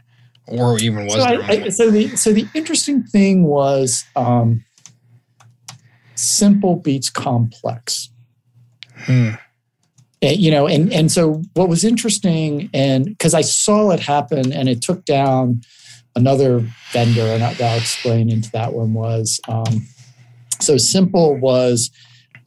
or 0.47 0.77
even 0.79 1.05
was 1.05 1.13
so 1.13 1.23
there? 1.23 1.41
I, 1.43 1.63
I, 1.65 1.69
so 1.69 1.89
the 1.89 2.15
so 2.17 2.33
the 2.33 2.45
interesting 2.53 3.03
thing 3.03 3.43
was 3.43 4.05
um, 4.15 4.65
simple 6.15 6.75
beats 6.75 7.09
complex. 7.09 8.09
Hmm. 8.95 9.31
And, 10.21 10.37
you 10.37 10.51
know, 10.51 10.67
and 10.67 10.91
and 10.91 11.09
so 11.09 11.41
what 11.53 11.69
was 11.69 11.85
interesting, 11.85 12.69
and 12.73 13.05
because 13.05 13.33
I 13.33 13.41
saw 13.41 13.91
it 13.91 14.01
happen, 14.01 14.51
and 14.51 14.67
it 14.67 14.81
took 14.81 15.05
down 15.05 15.61
another 16.17 16.65
vendor, 16.91 17.21
and 17.21 17.43
I'll 17.43 17.77
explain 17.77 18.29
into 18.29 18.51
that 18.51 18.73
one 18.73 18.93
was. 18.93 19.39
Um, 19.47 19.87
so 20.61 20.77
simple 20.77 21.35
was 21.37 21.91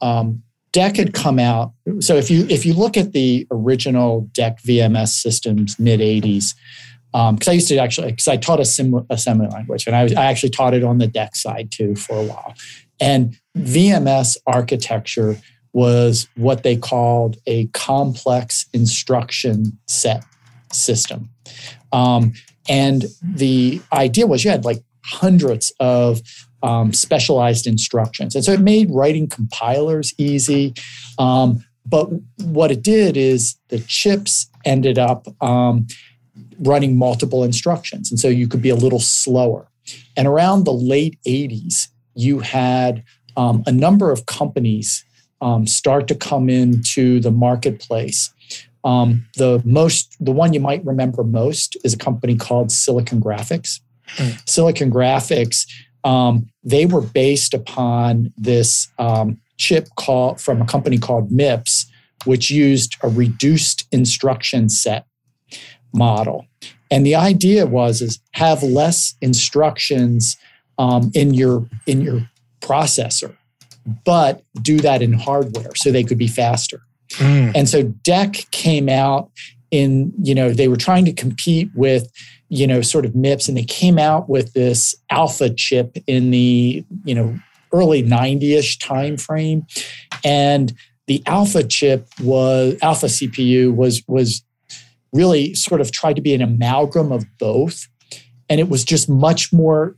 um, 0.01 0.43
DEC 0.73 0.97
had 0.97 1.13
come 1.13 1.39
out. 1.39 1.73
So 1.99 2.15
if 2.15 2.29
you 2.31 2.45
if 2.49 2.65
you 2.65 2.73
look 2.73 2.97
at 2.97 3.13
the 3.13 3.47
original 3.51 4.29
DEC 4.33 4.61
VMS 4.61 5.09
systems 5.09 5.79
mid 5.79 5.99
'80s, 5.99 6.55
because 7.11 7.47
um, 7.47 7.51
I 7.51 7.51
used 7.51 7.67
to 7.67 7.77
actually 7.77 8.11
because 8.11 8.27
I 8.27 8.37
taught 8.37 8.59
a 8.59 9.05
assembly 9.09 9.47
language 9.47 9.85
and 9.85 9.95
I, 9.95 10.03
was, 10.03 10.13
I 10.15 10.25
actually 10.25 10.49
taught 10.49 10.73
it 10.73 10.83
on 10.83 10.97
the 10.97 11.07
DEC 11.07 11.35
side 11.35 11.71
too 11.71 11.95
for 11.95 12.17
a 12.17 12.23
while. 12.23 12.55
And 12.99 13.37
VMS 13.57 14.37
architecture 14.47 15.37
was 15.73 16.27
what 16.35 16.63
they 16.63 16.75
called 16.75 17.37
a 17.45 17.67
complex 17.67 18.65
instruction 18.73 19.77
set 19.87 20.23
system. 20.71 21.29
Um, 21.91 22.33
and 22.69 23.05
the 23.21 23.81
idea 23.91 24.25
was 24.25 24.43
you 24.43 24.51
had 24.51 24.65
like 24.65 24.83
hundreds 25.03 25.71
of 25.79 26.21
um, 26.63 26.93
specialized 26.93 27.67
instructions. 27.67 28.35
And 28.35 28.43
so 28.43 28.53
it 28.53 28.61
made 28.61 28.89
writing 28.89 29.27
compilers 29.27 30.13
easy. 30.17 30.73
Um, 31.19 31.63
but 31.85 32.09
what 32.41 32.71
it 32.71 32.81
did 32.81 33.17
is 33.17 33.57
the 33.67 33.79
chips 33.79 34.47
ended 34.65 34.97
up 34.97 35.27
um, 35.43 35.87
running 36.59 36.97
multiple 36.97 37.43
instructions. 37.43 38.09
And 38.09 38.19
so 38.19 38.29
you 38.29 38.47
could 38.47 38.61
be 38.61 38.69
a 38.69 38.75
little 38.75 38.99
slower. 38.99 39.67
And 40.15 40.27
around 40.27 40.63
the 40.63 40.73
late 40.73 41.19
80s, 41.27 41.89
you 42.15 42.39
had 42.39 43.03
um, 43.35 43.63
a 43.65 43.71
number 43.71 44.11
of 44.11 44.25
companies 44.25 45.03
um, 45.41 45.67
start 45.67 46.07
to 46.07 46.15
come 46.15 46.49
into 46.49 47.19
the 47.19 47.31
marketplace. 47.31 48.33
Um, 48.85 49.25
the 49.35 49.61
most, 49.65 50.15
the 50.23 50.31
one 50.31 50.53
you 50.53 50.59
might 50.59 50.85
remember 50.85 51.23
most 51.23 51.75
is 51.83 51.93
a 51.93 51.97
company 51.97 52.35
called 52.35 52.71
Silicon 52.71 53.19
Graphics. 53.19 53.81
Mm. 54.15 54.49
Silicon 54.49 54.91
Graphics, 54.91 55.65
um, 56.03 56.49
they 56.63 56.85
were 56.85 57.01
based 57.01 57.53
upon 57.53 58.33
this 58.37 58.87
um, 58.99 59.39
chip 59.57 59.87
called 59.95 60.41
from 60.41 60.61
a 60.61 60.65
company 60.65 60.97
called 60.97 61.31
MIPS, 61.31 61.85
which 62.25 62.49
used 62.49 62.95
a 63.01 63.09
reduced 63.09 63.87
instruction 63.91 64.69
set 64.69 65.05
model. 65.93 66.45
And 66.89 67.05
the 67.05 67.15
idea 67.15 67.65
was 67.65 68.01
is 68.01 68.19
have 68.31 68.63
less 68.63 69.15
instructions 69.21 70.37
um, 70.77 71.11
in 71.13 71.33
your 71.33 71.67
in 71.85 72.01
your 72.01 72.29
processor, 72.61 73.35
but 74.05 74.43
do 74.61 74.77
that 74.79 75.01
in 75.01 75.13
hardware 75.13 75.75
so 75.75 75.91
they 75.91 76.03
could 76.03 76.17
be 76.17 76.27
faster. 76.27 76.81
Mm. 77.15 77.51
And 77.55 77.69
so 77.69 77.83
DEC 77.83 78.49
came 78.51 78.89
out 78.89 79.29
in, 79.71 80.13
you 80.21 80.35
know, 80.35 80.51
they 80.51 80.67
were 80.67 80.77
trying 80.77 81.05
to 81.05 81.13
compete 81.13 81.69
with, 81.73 82.11
you 82.53 82.67
know, 82.67 82.81
sort 82.81 83.03
of 83.03 83.13
MIPS, 83.13 83.47
and 83.47 83.57
they 83.57 83.63
came 83.63 83.97
out 83.97 84.29
with 84.29 84.53
this 84.53 84.93
alpha 85.09 85.49
chip 85.49 85.97
in 86.05 86.29
the, 86.29 86.85
you 87.03 87.15
know, 87.15 87.35
early 87.71 88.03
90-ish 88.03 88.77
time 88.77 89.17
frame. 89.17 89.65
And 90.23 90.71
the 91.07 91.23
alpha 91.25 91.63
chip 91.63 92.07
was 92.21 92.77
alpha 92.83 93.07
CPU 93.07 93.75
was 93.75 94.03
was 94.07 94.43
really 95.11 95.55
sort 95.55 95.81
of 95.81 95.91
tried 95.91 96.15
to 96.15 96.21
be 96.21 96.35
an 96.35 96.43
amalgam 96.43 97.11
of 97.11 97.25
both. 97.39 97.87
And 98.49 98.59
it 98.59 98.69
was 98.69 98.83
just 98.83 99.09
much 99.09 99.51
more 99.51 99.95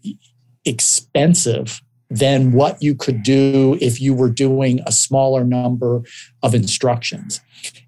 expensive 0.63 1.81
than 2.09 2.53
what 2.53 2.81
you 2.81 2.95
could 2.95 3.21
do 3.21 3.77
if 3.81 3.99
you 3.99 4.13
were 4.13 4.29
doing 4.29 4.79
a 4.85 4.93
smaller 4.93 5.43
number 5.43 6.03
of 6.41 6.55
instructions. 6.55 7.41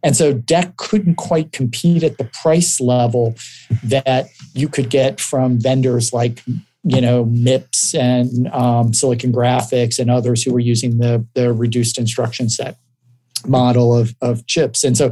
And 0.04 0.16
so 0.16 0.34
DEC 0.34 0.78
couldn't 0.78 1.16
quite 1.16 1.52
compete 1.52 2.04
at 2.04 2.18
the 2.18 2.30
price 2.42 2.80
level 2.80 3.36
that 3.84 4.30
you 4.54 4.70
could 4.70 4.90
get 4.90 5.20
from 5.20 5.60
vendors 5.60 6.14
like 6.14 6.44
you 6.84 7.02
know 7.02 7.26
MIPS 7.26 7.96
and 7.96 8.48
um, 8.50 8.94
Silicon 8.94 9.34
Graphics 9.34 10.00
and 10.00 10.10
others 10.10 10.44
who 10.44 10.54
were 10.54 10.60
using 10.60 11.00
the, 11.00 11.26
the 11.34 11.52
reduced 11.54 11.98
instruction 11.98 12.50
set 12.50 12.78
model 13.46 13.96
of, 13.96 14.16
of 14.22 14.46
chips. 14.48 14.84
And 14.84 14.98
so 14.98 15.12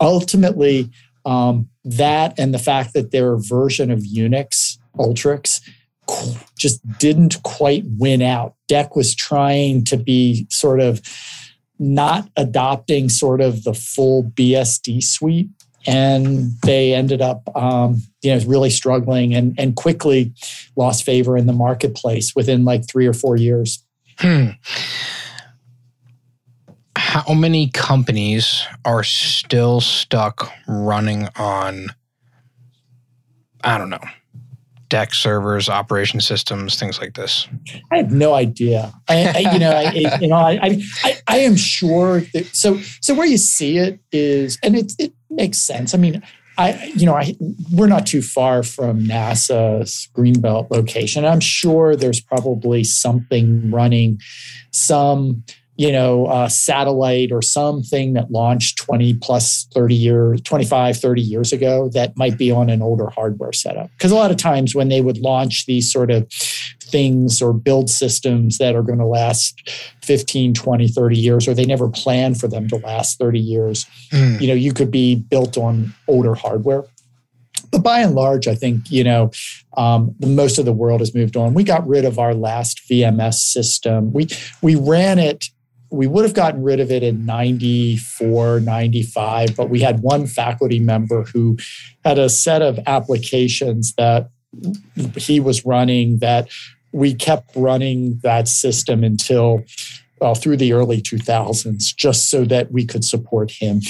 ultimately, 0.00 0.90
um, 1.24 1.68
that 1.84 2.38
and 2.38 2.54
the 2.54 2.58
fact 2.58 2.94
that 2.94 3.10
their 3.10 3.36
version 3.36 3.90
of 3.90 4.00
Unix, 4.00 4.78
Ultrix, 4.96 5.60
just 6.58 6.80
didn't 6.98 7.42
quite 7.42 7.84
win 7.98 8.22
out. 8.22 8.54
DEC 8.68 8.96
was 8.96 9.14
trying 9.14 9.84
to 9.84 9.96
be 9.96 10.46
sort 10.50 10.80
of 10.80 11.00
not 11.80 12.28
adopting 12.36 13.08
sort 13.08 13.40
of 13.40 13.64
the 13.64 13.74
full 13.74 14.24
BSD 14.24 15.02
suite. 15.02 15.48
And 15.86 16.52
they 16.62 16.94
ended 16.94 17.22
up, 17.22 17.42
um, 17.56 18.02
you 18.22 18.36
know, 18.36 18.44
really 18.44 18.70
struggling 18.70 19.34
and, 19.34 19.58
and 19.58 19.74
quickly 19.74 20.34
lost 20.76 21.04
favor 21.04 21.36
in 21.38 21.46
the 21.46 21.54
marketplace 21.54 22.36
within 22.36 22.64
like 22.64 22.86
three 22.86 23.06
or 23.06 23.14
four 23.14 23.36
years. 23.36 23.82
Hmm 24.18 24.50
how 27.10 27.34
many 27.34 27.68
companies 27.68 28.62
are 28.84 29.02
still 29.02 29.80
stuck 29.80 30.52
running 30.68 31.28
on 31.34 31.88
i 33.64 33.76
don't 33.76 33.90
know 33.90 33.98
DEC 34.90 35.14
servers 35.14 35.68
operation 35.68 36.20
systems 36.20 36.78
things 36.78 37.00
like 37.00 37.14
this? 37.14 37.48
I 37.90 37.98
have 37.98 38.12
no 38.12 38.34
idea. 38.34 38.92
I, 39.08 39.32
I 39.34 39.52
you 39.52 39.58
know 39.58 39.70
I, 39.70 39.92
you 40.20 40.28
know 40.28 40.36
I, 40.36 40.82
I, 41.04 41.18
I 41.26 41.38
am 41.38 41.56
sure 41.56 42.20
that 42.34 42.54
so 42.54 42.78
so 43.00 43.14
where 43.14 43.26
you 43.26 43.38
see 43.38 43.78
it 43.78 44.00
is 44.12 44.58
and 44.62 44.76
it, 44.76 44.92
it 44.98 45.12
makes 45.30 45.58
sense. 45.58 45.94
I 45.94 45.98
mean 45.98 46.22
I, 46.58 46.92
you 46.94 47.06
know, 47.06 47.14
I, 47.14 47.34
we're 47.72 47.86
not 47.86 48.06
too 48.06 48.20
far 48.20 48.62
from 48.62 49.04
NASA's 49.04 50.10
Greenbelt 50.14 50.70
location. 50.70 51.24
I'm 51.24 51.40
sure 51.40 51.96
there's 51.96 52.20
probably 52.20 52.84
something 52.84 53.70
running, 53.70 54.20
some 54.70 55.42
you 55.80 55.90
know, 55.90 56.26
uh, 56.26 56.46
satellite 56.46 57.32
or 57.32 57.40
something 57.40 58.12
that 58.12 58.30
launched 58.30 58.76
20 58.76 59.14
plus 59.14 59.66
30 59.72 59.94
years, 59.94 60.42
25, 60.42 60.98
30 60.98 61.22
years 61.22 61.54
ago 61.54 61.88
that 61.94 62.14
might 62.18 62.36
be 62.36 62.50
on 62.50 62.68
an 62.68 62.82
older 62.82 63.08
hardware 63.08 63.54
setup. 63.54 63.90
Because 63.92 64.12
a 64.12 64.14
lot 64.14 64.30
of 64.30 64.36
times 64.36 64.74
when 64.74 64.90
they 64.90 65.00
would 65.00 65.16
launch 65.16 65.64
these 65.64 65.90
sort 65.90 66.10
of 66.10 66.30
things 66.82 67.40
or 67.40 67.54
build 67.54 67.88
systems 67.88 68.58
that 68.58 68.76
are 68.76 68.82
going 68.82 68.98
to 68.98 69.06
last 69.06 69.70
15, 70.02 70.52
20, 70.52 70.86
30 70.86 71.16
years, 71.16 71.48
or 71.48 71.54
they 71.54 71.64
never 71.64 71.88
plan 71.88 72.34
for 72.34 72.46
them 72.46 72.68
to 72.68 72.76
last 72.76 73.18
30 73.18 73.40
years, 73.40 73.86
mm. 74.10 74.38
you 74.38 74.48
know, 74.48 74.54
you 74.54 74.74
could 74.74 74.90
be 74.90 75.14
built 75.14 75.56
on 75.56 75.94
older 76.06 76.34
hardware 76.34 76.84
but 77.70 77.84
by 77.84 78.00
and 78.00 78.16
large, 78.16 78.48
I 78.48 78.56
think 78.56 78.90
you 78.90 79.04
know 79.04 79.30
um, 79.76 80.16
most 80.18 80.58
of 80.58 80.64
the 80.64 80.72
world 80.72 81.00
has 81.00 81.14
moved 81.14 81.36
on. 81.36 81.54
We 81.54 81.62
got 81.62 81.86
rid 81.86 82.04
of 82.04 82.18
our 82.18 82.34
last 82.34 82.80
VMS 82.90 83.34
system. 83.34 84.12
We 84.12 84.26
we 84.60 84.74
ran 84.74 85.20
it 85.20 85.50
we 85.90 86.06
would 86.06 86.24
have 86.24 86.34
gotten 86.34 86.62
rid 86.62 86.80
of 86.80 86.90
it 86.90 87.02
in 87.02 87.26
94, 87.26 88.60
95, 88.60 89.56
but 89.56 89.70
we 89.70 89.80
had 89.80 90.00
one 90.00 90.26
faculty 90.26 90.78
member 90.78 91.24
who 91.24 91.56
had 92.04 92.18
a 92.18 92.28
set 92.28 92.62
of 92.62 92.78
applications 92.86 93.94
that 93.94 94.30
he 95.16 95.40
was 95.40 95.64
running 95.64 96.18
that 96.18 96.48
we 96.92 97.14
kept 97.14 97.54
running 97.54 98.18
that 98.22 98.48
system 98.48 99.04
until 99.04 99.64
well, 100.20 100.34
through 100.34 100.58
the 100.58 100.74
early 100.74 101.00
2000s, 101.00 101.96
just 101.96 102.28
so 102.28 102.44
that 102.44 102.70
we 102.70 102.84
could 102.84 103.04
support 103.04 103.50
him. 103.50 103.80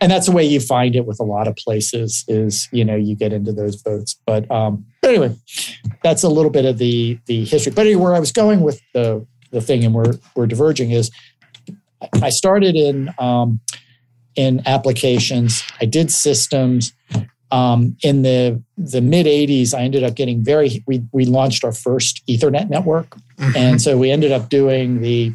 And 0.00 0.12
that's 0.12 0.26
the 0.26 0.32
way 0.32 0.44
you 0.44 0.60
find 0.60 0.94
it 0.94 1.06
with 1.06 1.18
a 1.18 1.24
lot 1.24 1.48
of 1.48 1.56
places 1.56 2.24
is, 2.28 2.68
you 2.70 2.84
know, 2.84 2.94
you 2.94 3.16
get 3.16 3.32
into 3.32 3.52
those 3.52 3.82
votes. 3.82 4.14
But 4.26 4.48
um, 4.48 4.86
anyway, 5.02 5.34
that's 6.04 6.22
a 6.22 6.28
little 6.28 6.52
bit 6.52 6.66
of 6.66 6.78
the 6.78 7.18
the 7.26 7.44
history. 7.44 7.72
But 7.72 7.86
anyway, 7.86 8.02
where 8.02 8.14
I 8.14 8.20
was 8.20 8.30
going 8.30 8.60
with 8.60 8.80
the 8.94 9.26
the 9.50 9.60
thing, 9.60 9.84
and 9.84 9.94
we're 9.94 10.14
we're 10.34 10.46
diverging 10.46 10.90
is 10.90 11.10
I 12.22 12.30
started 12.30 12.76
in 12.76 13.10
um, 13.18 13.60
in 14.34 14.62
applications. 14.66 15.62
I 15.80 15.86
did 15.86 16.10
systems. 16.10 16.92
Um, 17.52 17.96
in 18.02 18.22
the 18.22 18.60
the 18.76 19.00
mid 19.00 19.26
80s, 19.26 19.72
I 19.72 19.82
ended 19.82 20.02
up 20.02 20.14
getting 20.14 20.44
very. 20.44 20.82
We 20.86 21.02
we 21.12 21.24
launched 21.24 21.64
our 21.64 21.72
first 21.72 22.26
Ethernet 22.26 22.68
network, 22.68 23.10
mm-hmm. 23.38 23.56
and 23.56 23.80
so 23.80 23.96
we 23.96 24.10
ended 24.10 24.32
up 24.32 24.48
doing 24.48 25.00
the 25.00 25.32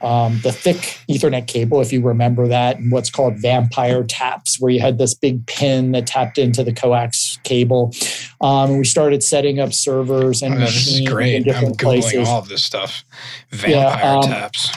um, 0.00 0.40
the 0.42 0.52
thick 0.52 0.98
Ethernet 1.08 1.46
cable, 1.46 1.80
if 1.80 1.92
you 1.92 2.02
remember 2.02 2.48
that, 2.48 2.78
and 2.78 2.92
what's 2.92 3.10
called 3.10 3.38
vampire 3.38 4.04
taps, 4.04 4.60
where 4.60 4.70
you 4.70 4.80
had 4.80 4.98
this 4.98 5.14
big 5.14 5.46
pin 5.46 5.92
that 5.92 6.06
tapped 6.06 6.38
into 6.38 6.62
the 6.62 6.72
coax 6.72 7.38
cable. 7.44 7.92
Um, 8.40 8.78
we 8.78 8.84
started 8.84 9.22
setting 9.22 9.60
up 9.60 9.72
servers 9.72 10.42
and 10.42 10.54
oh, 10.54 10.58
machines 10.58 10.86
this 10.86 11.00
is 11.00 11.08
great. 11.08 11.34
in 11.34 11.42
different 11.44 11.68
I'm 11.68 11.72
googling 11.72 12.00
places. 12.00 12.28
all 12.28 12.38
of 12.38 12.48
this 12.48 12.62
stuff. 12.62 13.04
Vampire 13.50 13.72
yeah, 13.72 14.16
um, 14.16 14.22
taps 14.22 14.70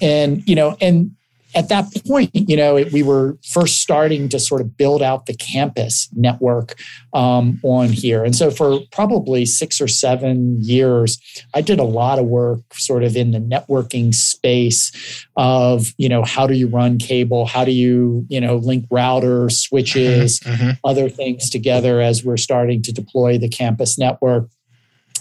and 0.00 0.46
you 0.48 0.54
know 0.54 0.76
and 0.80 1.14
at 1.54 1.68
that 1.68 1.86
point 2.06 2.30
you 2.34 2.56
know 2.56 2.76
it, 2.76 2.92
we 2.92 3.02
were 3.02 3.38
first 3.48 3.80
starting 3.80 4.28
to 4.28 4.38
sort 4.38 4.60
of 4.60 4.76
build 4.76 5.02
out 5.02 5.26
the 5.26 5.34
campus 5.34 6.08
network 6.14 6.76
um, 7.12 7.60
on 7.62 7.88
here. 7.88 8.24
And 8.24 8.34
so 8.34 8.50
for 8.50 8.80
probably 8.90 9.46
six 9.46 9.80
or 9.80 9.88
seven 9.88 10.58
years 10.60 11.18
i 11.54 11.60
did 11.60 11.78
a 11.78 11.84
lot 11.84 12.18
of 12.18 12.26
work 12.26 12.60
sort 12.74 13.02
of 13.02 13.16
in 13.16 13.30
the 13.30 13.38
networking 13.38 14.14
space 14.14 15.26
of 15.36 15.92
you 15.98 16.08
know 16.08 16.22
how 16.22 16.46
do 16.46 16.54
you 16.54 16.68
run 16.68 16.98
cable? 16.98 17.46
How 17.46 17.64
do 17.64 17.72
you 17.72 18.26
you 18.28 18.40
know 18.40 18.56
link 18.56 18.88
routers 18.88 19.52
switches 19.52 20.40
mm-hmm, 20.40 20.54
mm-hmm. 20.54 20.70
other 20.84 21.08
things 21.08 21.50
together 21.50 22.00
as 22.00 22.24
we're 22.24 22.36
starting 22.36 22.82
to 22.82 22.92
deploy 22.92 23.38
the 23.38 23.48
campus 23.48 23.98
network. 23.98 24.48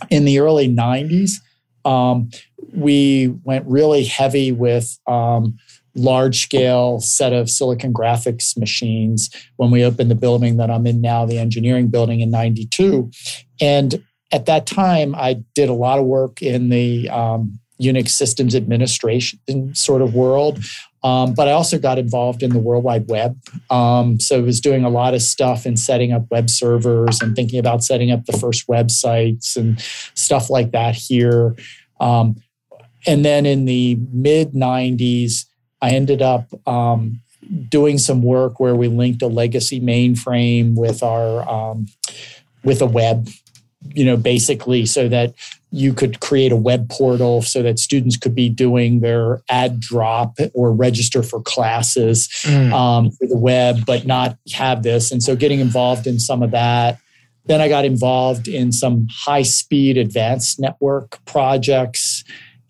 In 0.09 0.25
the 0.25 0.39
early 0.39 0.67
90s 0.67 1.33
um, 1.85 2.29
we 2.73 3.27
went 3.43 3.65
really 3.67 4.03
heavy 4.03 4.51
with 4.51 4.97
um, 5.07 5.57
large 5.95 6.41
scale 6.41 6.99
set 6.99 7.33
of 7.33 7.49
silicon 7.49 7.93
graphics 7.93 8.57
machines 8.57 9.29
when 9.57 9.71
we 9.71 9.83
opened 9.83 10.09
the 10.09 10.15
building 10.15 10.57
that 10.57 10.71
I'm 10.71 10.87
in 10.87 11.01
now, 11.01 11.25
the 11.25 11.37
engineering 11.37 11.87
building 11.87 12.21
in 12.21 12.31
92. 12.31 13.11
And 13.61 14.03
at 14.31 14.45
that 14.47 14.65
time, 14.65 15.13
I 15.15 15.43
did 15.53 15.69
a 15.69 15.73
lot 15.73 15.99
of 15.99 16.05
work 16.05 16.41
in 16.41 16.69
the 16.69 17.09
um, 17.09 17.59
Unix 17.79 18.09
systems 18.09 18.55
administration 18.55 19.75
sort 19.75 20.01
of 20.01 20.15
world. 20.15 20.59
Um, 21.03 21.33
but 21.33 21.49
I 21.49 21.51
also 21.51 21.77
got 21.77 21.99
involved 21.99 22.41
in 22.43 22.51
the 22.51 22.59
World 22.59 22.83
Wide 22.85 23.09
Web. 23.09 23.37
Um, 23.69 24.19
so 24.19 24.37
I 24.37 24.41
was 24.41 24.61
doing 24.61 24.85
a 24.85 24.89
lot 24.89 25.13
of 25.13 25.21
stuff 25.21 25.65
in 25.65 25.75
setting 25.75 26.13
up 26.13 26.23
web 26.31 26.49
servers 26.49 27.21
and 27.21 27.35
thinking 27.35 27.59
about 27.59 27.83
setting 27.83 28.09
up 28.09 28.25
the 28.25 28.37
first 28.37 28.67
websites 28.67 29.57
and 29.57 29.81
stuff 30.15 30.49
like 30.49 30.71
that 30.71 30.95
here. 30.95 31.55
Um, 31.99 32.37
and 33.05 33.25
then 33.25 33.45
in 33.45 33.65
the 33.65 33.97
mid 34.13 34.53
90s, 34.53 35.45
I 35.83 35.89
ended 35.89 36.21
up 36.21 36.47
um, 36.65 37.19
doing 37.69 37.97
some 37.97 38.23
work 38.23 38.59
where 38.59 38.75
we 38.75 38.87
linked 38.87 39.21
a 39.21 39.27
legacy 39.27 39.81
mainframe 39.81 40.75
with 40.75 41.03
our 41.03 41.47
um, 41.47 41.87
with 42.63 42.81
a 42.81 42.85
web 42.85 43.29
you 43.93 44.05
know 44.05 44.15
basically 44.15 44.85
so 44.85 45.09
that 45.09 45.33
you 45.69 45.91
could 45.91 46.19
create 46.19 46.51
a 46.51 46.55
web 46.55 46.87
portal 46.89 47.41
so 47.41 47.63
that 47.63 47.79
students 47.79 48.15
could 48.15 48.35
be 48.35 48.47
doing 48.47 48.99
their 48.99 49.41
ad 49.49 49.79
drop 49.79 50.37
or 50.53 50.71
register 50.71 51.23
for 51.23 51.41
classes 51.41 52.29
mm. 52.43 52.71
um, 52.71 53.09
for 53.09 53.25
the 53.25 53.35
web, 53.35 53.83
but 53.83 54.05
not 54.05 54.37
have 54.53 54.83
this. 54.83 55.11
And 55.11 55.23
so 55.23 55.35
getting 55.35 55.59
involved 55.59 56.05
in 56.05 56.19
some 56.19 56.43
of 56.43 56.51
that. 56.51 56.99
Then 57.45 57.59
I 57.59 57.69
got 57.69 57.85
involved 57.85 58.47
in 58.47 58.71
some 58.71 59.07
high 59.11 59.41
speed 59.41 59.97
advanced 59.97 60.59
network 60.59 61.17
projects 61.25 62.12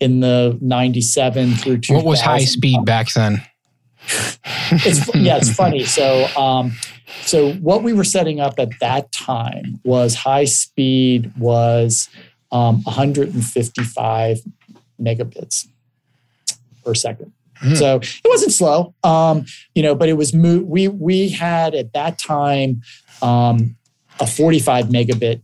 in 0.04 0.20
the 0.20 0.58
97 0.60 1.54
through 1.54 1.78
2000. 1.78 1.96
What 1.96 2.04
was 2.04 2.20
high 2.20 2.44
speed 2.44 2.84
back 2.84 3.10
then? 3.14 3.42
it's, 4.70 5.14
yeah, 5.14 5.38
it's 5.38 5.52
funny. 5.56 5.84
So, 5.84 6.26
um, 6.36 6.72
so 7.22 7.54
what 7.54 7.82
we 7.82 7.94
were 7.94 8.04
setting 8.04 8.38
up 8.38 8.58
at 8.58 8.68
that 8.80 9.10
time 9.12 9.80
was 9.82 10.14
high 10.14 10.44
speed 10.44 11.32
was 11.38 12.10
um, 12.52 12.82
155 12.82 14.40
megabits 15.00 15.66
per 16.84 16.94
second. 16.94 17.32
Mm. 17.62 17.76
So 17.78 17.96
it 17.96 18.28
wasn't 18.28 18.52
slow, 18.52 18.94
um, 19.04 19.46
you 19.74 19.82
know, 19.82 19.94
but 19.94 20.10
it 20.10 20.14
was 20.14 20.34
mo- 20.34 20.64
we 20.66 20.88
we 20.88 21.30
had 21.30 21.74
at 21.74 21.94
that 21.94 22.18
time 22.18 22.82
um, 23.22 23.76
a 24.20 24.26
45 24.26 24.86
megabit 24.86 25.40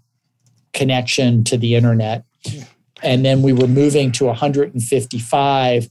connection 0.75 1.45
to 1.45 1.57
the 1.57 1.77
internet, 1.77 2.25
and 3.03 3.25
then 3.25 3.43
we 3.43 3.53
were 3.53 3.67
moving 3.67 4.13
to 4.13 4.27
155. 4.27 5.89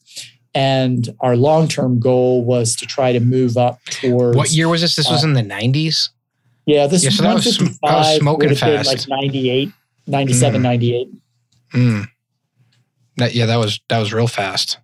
And 0.56 1.10
our 1.20 1.36
long 1.36 1.68
term 1.68 2.00
goal 2.00 2.44
was 2.44 2.76
to 2.78 2.86
try 2.86 3.12
to 3.12 3.20
move 3.20 3.56
up 3.56 3.80
towards. 3.86 4.36
What 4.36 4.52
year 4.52 4.68
was 4.68 4.82
this? 4.82 4.96
This 4.96 5.10
was 5.10 5.24
uh, 5.24 5.28
in 5.28 5.34
the 5.34 5.44
90s. 5.44 6.10
Yeah, 6.66 6.88
this 6.88 7.04
yeah, 7.04 7.10
so 7.10 7.24
that 7.24 7.34
was, 7.34 7.58
that 7.58 7.78
was 7.82 8.18
smoking 8.18 8.56
fast. 8.56 8.88
like 8.88 9.08
98. 9.08 9.72
97, 10.08 10.60
mm. 10.60 10.64
98. 10.64 11.08
Mm. 11.74 12.08
That, 13.18 13.36
yeah, 13.36 13.46
that 13.46 13.58
was 13.58 13.80
that 13.90 14.00
was 14.00 14.14
real 14.14 14.28
fast. 14.28 14.78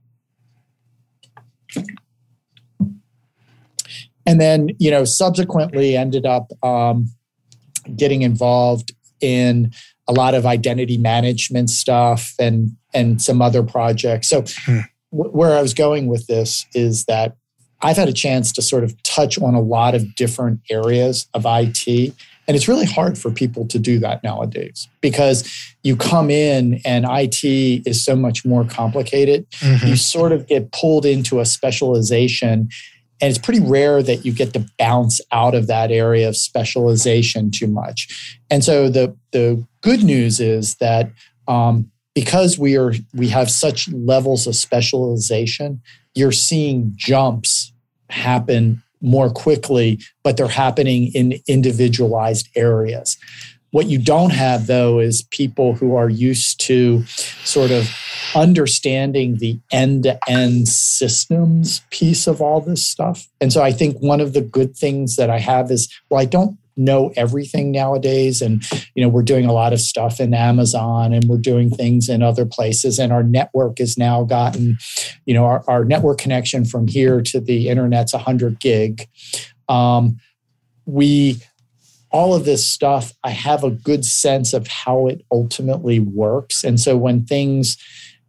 And 4.25 4.41
then, 4.41 4.69
you 4.79 4.89
know, 4.89 5.03
subsequently 5.03 5.95
ended 5.95 6.25
up 6.25 6.51
um, 6.63 7.09
getting 7.95 8.23
involved 8.23 8.93
in 9.21 9.71
a 10.07 10.13
lot 10.13 10.33
of 10.33 10.45
identity 10.45 10.97
management 10.97 11.69
stuff 11.69 12.33
and 12.39 12.71
and 12.93 13.21
some 13.21 13.41
other 13.41 13.63
projects. 13.63 14.29
So 14.29 14.43
hmm. 14.65 14.79
w- 15.11 15.31
where 15.31 15.57
I 15.57 15.61
was 15.61 15.73
going 15.73 16.07
with 16.07 16.27
this 16.27 16.65
is 16.73 17.05
that 17.05 17.35
I've 17.81 17.97
had 17.97 18.07
a 18.07 18.13
chance 18.13 18.51
to 18.53 18.61
sort 18.61 18.83
of 18.83 19.01
touch 19.03 19.39
on 19.41 19.53
a 19.53 19.61
lot 19.61 19.95
of 19.95 20.15
different 20.15 20.61
areas 20.69 21.27
of 21.33 21.45
IT 21.45 22.13
and 22.47 22.55
it's 22.55 22.67
really 22.67 22.85
hard 22.85 23.17
for 23.17 23.31
people 23.31 23.67
to 23.67 23.79
do 23.79 23.99
that 23.99 24.23
nowadays 24.23 24.87
because 25.01 25.49
you 25.83 25.95
come 25.95 26.29
in 26.29 26.79
and 26.85 27.05
IT 27.09 27.43
is 27.87 28.03
so 28.03 28.15
much 28.15 28.45
more 28.45 28.65
complicated. 28.65 29.49
Mm-hmm. 29.51 29.87
You 29.87 29.95
sort 29.95 30.31
of 30.31 30.47
get 30.47 30.71
pulled 30.71 31.05
into 31.05 31.39
a 31.39 31.45
specialization. 31.45 32.69
And 33.21 33.29
it's 33.29 33.39
pretty 33.39 33.61
rare 33.61 34.03
that 34.03 34.25
you 34.25 34.33
get 34.33 34.53
to 34.53 34.65
bounce 34.77 35.21
out 35.31 35.55
of 35.55 35.67
that 35.67 35.89
area 35.89 36.27
of 36.27 36.37
specialization 36.37 37.49
too 37.49 37.67
much. 37.67 38.37
And 38.51 38.63
so 38.63 38.89
the, 38.89 39.15
the 39.31 39.65
good 39.85 40.03
news 40.03 40.39
is 40.39 40.75
that 40.77 41.11
um, 41.47 41.91
because 42.15 42.57
we 42.57 42.75
are 42.75 42.93
we 43.13 43.29
have 43.29 43.51
such 43.51 43.87
levels 43.91 44.47
of 44.47 44.55
specialization, 44.55 45.79
you're 46.15 46.31
seeing 46.31 46.91
jumps 46.95 47.71
happen 48.09 48.81
more 48.99 49.29
quickly, 49.29 49.99
but 50.23 50.37
they're 50.37 50.47
happening 50.47 51.11
in 51.13 51.39
individualized 51.47 52.49
areas. 52.55 53.17
What 53.69 53.87
you 53.87 53.99
don't 53.99 54.31
have, 54.31 54.67
though, 54.67 54.99
is 54.99 55.27
people 55.31 55.75
who 55.75 55.95
are 55.95 56.09
used 56.09 56.61
to 56.61 57.03
sort 57.43 57.71
of 57.71 57.93
understanding 58.33 59.37
the 59.37 59.59
end 59.71 60.03
to 60.03 60.17
end 60.27 60.67
systems 60.67 61.81
piece 61.91 62.25
of 62.25 62.41
all 62.41 62.61
this 62.61 62.87
stuff. 62.87 63.27
And 63.39 63.53
so 63.53 63.61
I 63.61 63.71
think 63.71 63.97
one 63.97 64.21
of 64.21 64.33
the 64.33 64.41
good 64.41 64.75
things 64.75 65.17
that 65.17 65.29
I 65.29 65.39
have 65.39 65.69
is, 65.71 65.93
well, 66.09 66.21
I 66.21 66.25
don't 66.25 66.57
know 66.77 67.11
everything 67.15 67.71
nowadays. 67.71 68.41
And 68.41 68.63
you 68.95 69.03
know 69.03 69.09
we're 69.09 69.23
doing 69.23 69.45
a 69.45 69.53
lot 69.53 69.73
of 69.73 69.79
stuff 69.79 70.19
in 70.19 70.33
amazon 70.33 71.13
and 71.13 71.25
we're 71.25 71.38
doing 71.38 71.69
things 71.69 72.09
in 72.09 72.21
other 72.21 72.45
places. 72.45 72.99
And 72.99 73.11
our 73.11 73.23
network 73.23 73.79
has 73.79 73.97
now 73.97 74.23
gotten 74.23 74.77
you 75.25 75.33
know 75.33 75.45
our, 75.45 75.63
our 75.67 75.85
network 75.85 76.17
connection 76.17 76.65
from 76.65 76.88
here 76.88 77.21
to 77.21 77.39
the 77.39 77.69
internet's 77.69 78.13
100 78.13 78.59
gig. 78.59 79.07
Um, 79.69 80.19
we 80.85 81.38
all 82.11 82.33
of 82.33 82.45
this 82.45 82.67
stuff 82.69 83.11
i 83.23 83.29
have 83.29 83.63
a 83.63 83.71
good 83.71 84.05
sense 84.05 84.53
of 84.53 84.67
how 84.67 85.07
it 85.07 85.25
ultimately 85.31 85.99
works. 85.99 86.63
And 86.63 86.79
so 86.79 86.95
when 86.97 87.25
things 87.25 87.77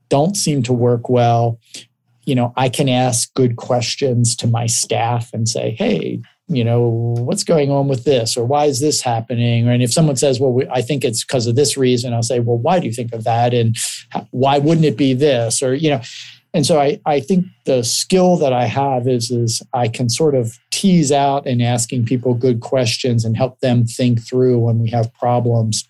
don't 0.09 0.37
seem 0.37 0.63
to 0.65 0.73
work 0.73 1.09
well 1.09 1.59
you 2.27 2.35
know 2.35 2.53
i 2.57 2.69
can 2.69 2.89
ask 2.89 3.33
good 3.35 3.57
questions 3.57 4.37
to 4.37 4.47
my 4.47 4.67
staff 4.67 5.33
and 5.33 5.49
say 5.49 5.75
hey 5.79 6.21
you 6.49 6.63
know, 6.63 6.81
what's 7.19 7.45
going 7.45 7.71
on 7.71 7.89
with 7.89 8.05
this 8.05 8.37
or 8.37 8.45
why 8.45 8.67
is 8.67 8.81
this 8.81 9.01
happening? 9.01 9.69
And 9.69 9.83
if 9.83 9.93
someone 9.93 10.17
says, 10.17 10.39
well, 10.39 10.53
we, 10.53 10.67
I 10.69 10.81
think 10.81 11.05
it's 11.05 11.25
because 11.25 11.47
of 11.47 11.57
this 11.57 11.77
reason, 11.77 12.15
I'll 12.15 12.23
say, 12.23 12.41
well, 12.41 12.59
why 12.59 12.79
do 12.79 12.87
you 12.87 12.93
think 12.93 13.13
of 13.13 13.25
that? 13.25 13.53
And 13.53 13.77
why 14.31 14.59
wouldn't 14.59 14.87
it 14.87 14.97
be 14.97 15.13
this? 15.13 15.63
Or, 15.63 15.75
you 15.75 15.91
know, 15.91 16.01
and 16.55 16.65
so 16.65 16.81
I, 16.81 17.01
I 17.05 17.21
think 17.21 17.47
the 17.65 17.83
skill 17.83 18.37
that 18.37 18.53
I 18.53 18.65
have 18.65 19.09
is, 19.09 19.31
is 19.31 19.61
I 19.75 19.89
can 19.89 20.09
sort 20.09 20.35
of 20.35 20.59
tease 20.71 21.13
out 21.13 21.47
and 21.47 21.61
asking 21.61 22.07
people 22.07 22.33
good 22.35 22.61
questions 22.61 23.25
and 23.25 23.37
help 23.37 23.61
them 23.61 23.85
think 23.85 24.23
through 24.27 24.61
when 24.61 24.79
we 24.79 24.89
have 24.91 25.13
problems 25.15 25.87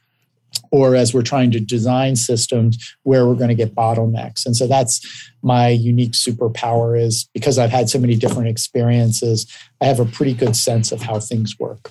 or 0.76 0.94
as 0.94 1.14
we're 1.14 1.22
trying 1.22 1.50
to 1.50 1.58
design 1.58 2.14
systems 2.16 2.76
where 3.04 3.26
we're 3.26 3.34
going 3.34 3.48
to 3.48 3.54
get 3.54 3.74
bottlenecks. 3.74 4.44
And 4.44 4.54
so 4.54 4.66
that's 4.66 5.00
my 5.42 5.68
unique 5.68 6.12
superpower 6.12 7.00
is 7.00 7.30
because 7.32 7.58
I've 7.58 7.70
had 7.70 7.88
so 7.88 7.98
many 7.98 8.14
different 8.14 8.48
experiences, 8.48 9.50
I 9.80 9.86
have 9.86 10.00
a 10.00 10.04
pretty 10.04 10.34
good 10.34 10.54
sense 10.54 10.92
of 10.92 11.00
how 11.00 11.18
things 11.18 11.58
work. 11.58 11.90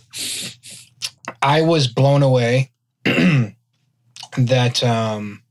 I 1.42 1.64
was 1.64 1.88
blown 1.88 2.22
away 2.22 2.70
that 3.06 4.84
um, 4.84 5.42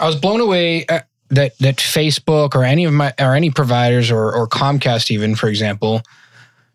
I 0.00 0.06
was 0.06 0.16
blown 0.16 0.40
away 0.40 0.84
uh, 0.86 1.02
that 1.28 1.56
that 1.58 1.76
Facebook 1.76 2.56
or 2.56 2.64
any 2.64 2.84
of 2.86 2.92
my 2.92 3.14
or 3.20 3.36
any 3.36 3.50
providers 3.50 4.10
or 4.10 4.32
or 4.34 4.48
Comcast 4.48 5.12
even 5.12 5.36
for 5.36 5.48
example 5.48 6.02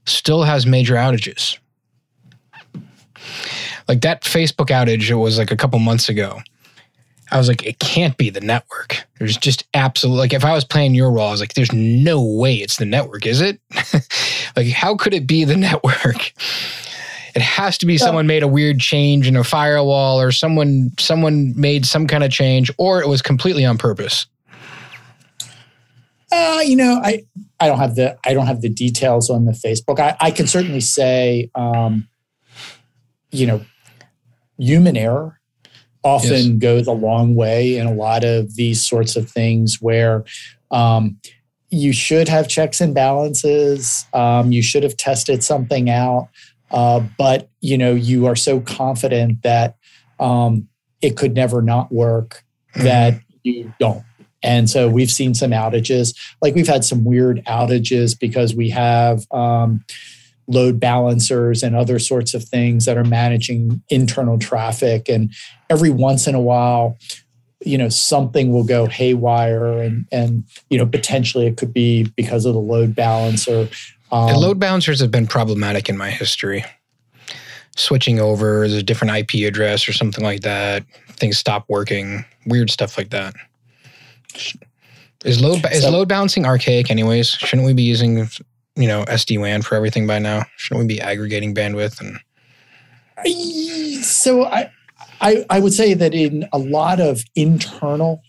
still 0.05 0.43
has 0.43 0.65
major 0.65 0.95
outages 0.95 1.57
like 3.87 4.01
that 4.01 4.23
Facebook 4.23 4.67
outage, 4.67 5.09
it 5.09 5.15
was 5.15 5.37
like 5.37 5.51
a 5.51 5.57
couple 5.57 5.79
months 5.79 6.09
ago. 6.09 6.41
I 7.31 7.37
was 7.37 7.47
like, 7.47 7.65
it 7.65 7.79
can't 7.79 8.15
be 8.17 8.29
the 8.29 8.41
network. 8.41 9.05
There's 9.17 9.37
just 9.37 9.65
absolutely 9.73 10.19
like 10.19 10.33
if 10.33 10.45
I 10.45 10.53
was 10.53 10.65
playing 10.65 10.93
your 10.93 11.11
role, 11.11 11.29
I 11.29 11.31
was 11.31 11.39
like, 11.39 11.55
there's 11.55 11.71
no 11.71 12.21
way 12.21 12.55
it's 12.55 12.77
the 12.77 12.85
network, 12.85 13.25
is 13.25 13.41
it? 13.41 13.59
like, 14.55 14.67
how 14.67 14.95
could 14.95 15.13
it 15.13 15.25
be 15.25 15.43
the 15.43 15.57
network? 15.57 16.33
It 17.35 17.41
has 17.41 17.79
to 17.79 17.87
be 17.87 17.97
someone 17.97 18.27
made 18.27 18.43
a 18.43 18.47
weird 18.47 18.79
change 18.79 19.27
in 19.27 19.35
a 19.35 19.43
firewall, 19.43 20.21
or 20.21 20.31
someone 20.31 20.91
someone 20.99 21.59
made 21.59 21.83
some 21.87 22.05
kind 22.05 22.23
of 22.23 22.29
change, 22.29 22.69
or 22.77 23.01
it 23.01 23.07
was 23.07 23.23
completely 23.23 23.65
on 23.65 23.79
purpose. 23.79 24.27
Uh, 26.31 26.61
you 26.63 26.75
know, 26.75 26.99
I 27.03 27.23
I 27.59 27.67
don't 27.67 27.79
have 27.79 27.95
the 27.95 28.17
I 28.23 28.35
don't 28.35 28.45
have 28.45 28.61
the 28.61 28.69
details 28.69 29.31
on 29.31 29.45
the 29.45 29.51
Facebook. 29.51 29.99
I, 29.99 30.15
I 30.19 30.29
can 30.29 30.45
certainly 30.45 30.79
say, 30.79 31.49
um, 31.55 32.07
you 33.31 33.47
know, 33.47 33.65
human 34.57 34.97
error 34.97 35.39
often 36.03 36.31
yes. 36.31 36.49
goes 36.57 36.87
a 36.87 36.91
long 36.91 37.35
way 37.35 37.77
in 37.77 37.87
a 37.87 37.93
lot 37.93 38.23
of 38.23 38.55
these 38.55 38.85
sorts 38.85 39.15
of 39.15 39.29
things 39.29 39.77
where 39.79 40.25
um, 40.71 41.17
you 41.69 41.93
should 41.93 42.27
have 42.27 42.47
checks 42.47 42.81
and 42.81 42.93
balances. 42.93 44.05
Um, 44.13 44.51
you 44.51 44.61
should 44.61 44.83
have 44.83 44.97
tested 44.97 45.43
something 45.43 45.89
out, 45.89 46.29
uh, 46.71 47.01
but 47.17 47.49
you 47.61 47.77
know 47.77 47.93
you 47.93 48.25
are 48.25 48.35
so 48.35 48.59
confident 48.59 49.41
that 49.43 49.77
um, 50.19 50.67
it 51.01 51.17
could 51.17 51.33
never 51.33 51.61
not 51.61 51.91
work 51.91 52.43
mm-hmm. 52.75 52.83
that 52.83 53.21
you 53.43 53.73
don't. 53.79 54.03
And 54.43 54.69
so 54.69 54.89
we've 54.89 55.11
seen 55.11 55.33
some 55.33 55.51
outages. 55.51 56.15
Like 56.41 56.53
we've 56.53 56.67
had 56.67 56.83
some 56.83 57.05
weird 57.05 57.41
outages 57.45 58.17
because 58.19 58.53
we 58.53 58.69
have 58.71 59.25
um, 59.31 59.85
load 60.47 60.79
balancers 60.79 61.63
and 61.63 61.75
other 61.75 61.99
sorts 61.99 62.33
of 62.33 62.43
things 62.43 62.85
that 62.85 62.97
are 62.97 63.03
managing 63.03 63.81
internal 63.89 64.37
traffic. 64.37 65.07
And 65.09 65.33
every 65.69 65.89
once 65.89 66.27
in 66.27 66.35
a 66.35 66.41
while, 66.41 66.97
you 67.65 67.77
know 67.77 67.89
something 67.89 68.51
will 68.51 68.63
go 68.63 68.85
haywire 68.87 69.81
and 69.81 70.05
and 70.11 70.43
you 70.69 70.77
know 70.77 70.85
potentially 70.85 71.47
it 71.47 71.57
could 71.57 71.73
be 71.73 72.03
because 72.15 72.45
of 72.45 72.53
the 72.53 72.59
load 72.59 72.95
balancer. 72.95 73.69
Um, 74.11 74.29
and 74.29 74.37
load 74.37 74.59
balancers 74.59 74.99
have 74.99 75.11
been 75.11 75.27
problematic 75.27 75.89
in 75.89 75.97
my 75.97 76.09
history. 76.09 76.63
Switching 77.75 78.19
over 78.19 78.59
there's 78.59 78.73
a 78.73 78.83
different 78.83 79.15
ip 79.15 79.47
address 79.47 79.87
or 79.87 79.93
something 79.93 80.23
like 80.23 80.41
that. 80.41 80.83
Things 81.11 81.37
stop 81.37 81.65
working. 81.69 82.25
Weird 82.45 82.69
stuff 82.69 82.97
like 82.97 83.09
that. 83.11 83.33
Is 85.25 85.41
load 85.41 85.61
so, 85.61 85.69
is 85.69 85.89
load 85.89 86.09
balancing 86.09 86.45
archaic 86.45 86.91
anyways? 86.91 87.29
Shouldn't 87.29 87.65
we 87.65 87.73
be 87.73 87.83
using 87.83 88.27
you 88.75 88.87
know 88.87 89.03
sd-wan 89.05 89.61
for 89.61 89.75
everything 89.75 90.07
by 90.07 90.19
now 90.19 90.43
shouldn't 90.57 90.87
we 90.87 90.95
be 90.95 91.01
aggregating 91.01 91.53
bandwidth 91.53 91.99
and 91.99 92.19
so 94.03 94.45
I, 94.45 94.71
I, 95.21 95.45
I 95.49 95.59
would 95.59 95.73
say 95.73 95.93
that 95.93 96.13
in 96.13 96.47
a 96.51 96.57
lot 96.57 96.99
of 96.99 97.23
internal 97.35 98.21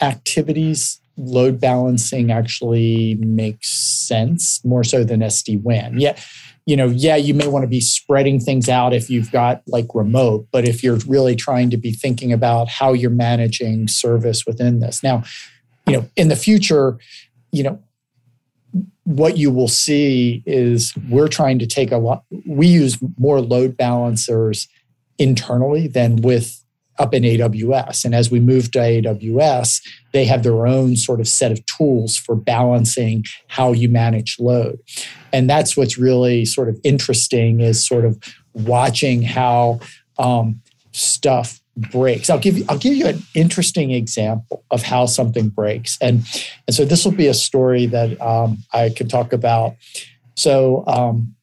activities, 0.00 1.00
load 1.16 1.60
balancing 1.60 2.30
actually 2.30 3.16
makes 3.16 3.68
sense 3.68 4.64
more 4.64 4.84
so 4.84 5.04
than 5.04 5.20
SD 5.20 5.62
WAN. 5.62 6.00
Yeah, 6.00 6.18
you 6.66 6.76
know, 6.76 6.86
yeah, 6.86 7.16
you 7.16 7.34
may 7.34 7.46
want 7.46 7.64
to 7.64 7.68
be 7.68 7.80
spreading 7.80 8.40
things 8.40 8.68
out 8.68 8.94
if 8.94 9.10
you've 9.10 9.30
got 9.30 9.62
like 9.66 9.86
remote, 9.94 10.46
but 10.52 10.66
if 10.66 10.82
you're 10.82 10.98
really 11.06 11.36
trying 11.36 11.70
to 11.70 11.76
be 11.76 11.92
thinking 11.92 12.32
about 12.32 12.68
how 12.68 12.92
you're 12.92 13.10
managing 13.10 13.88
service 13.88 14.46
within 14.46 14.80
this. 14.80 15.02
Now, 15.02 15.24
you 15.86 15.94
know, 15.94 16.08
in 16.16 16.28
the 16.28 16.36
future, 16.36 16.98
you 17.52 17.64
know, 17.64 17.82
what 19.10 19.36
you 19.36 19.50
will 19.50 19.68
see 19.68 20.42
is 20.46 20.94
we're 21.08 21.28
trying 21.28 21.58
to 21.58 21.66
take 21.66 21.90
a 21.90 21.96
lot, 21.96 22.22
we 22.46 22.68
use 22.68 22.96
more 23.18 23.40
load 23.40 23.76
balancers 23.76 24.68
internally 25.18 25.88
than 25.88 26.16
with 26.16 26.64
up 26.98 27.12
in 27.12 27.24
AWS. 27.24 28.04
And 28.04 28.14
as 28.14 28.30
we 28.30 28.38
move 28.38 28.70
to 28.72 28.78
AWS, 28.78 29.82
they 30.12 30.26
have 30.26 30.42
their 30.44 30.66
own 30.66 30.96
sort 30.96 31.18
of 31.18 31.26
set 31.26 31.50
of 31.50 31.64
tools 31.66 32.16
for 32.16 32.36
balancing 32.36 33.24
how 33.48 33.72
you 33.72 33.88
manage 33.88 34.36
load. 34.38 34.78
And 35.32 35.50
that's 35.50 35.76
what's 35.76 35.98
really 35.98 36.44
sort 36.44 36.68
of 36.68 36.78
interesting 36.84 37.60
is 37.60 37.84
sort 37.84 38.04
of 38.04 38.22
watching 38.52 39.22
how 39.22 39.80
um, 40.18 40.60
stuff 40.92 41.60
breaks. 41.76 42.28
I'll 42.30 42.38
give 42.38 42.58
you 42.58 42.64
I'll 42.68 42.78
give 42.78 42.94
you 42.94 43.06
an 43.06 43.22
interesting 43.34 43.90
example 43.90 44.64
of 44.70 44.82
how 44.82 45.06
something 45.06 45.48
breaks. 45.48 45.96
And 46.00 46.24
and 46.66 46.74
so 46.74 46.84
this 46.84 47.04
will 47.04 47.12
be 47.12 47.26
a 47.26 47.34
story 47.34 47.86
that 47.86 48.20
um, 48.20 48.58
I 48.72 48.90
can 48.90 49.08
talk 49.08 49.32
about. 49.32 49.76
So 50.36 50.84
um, 50.86 51.34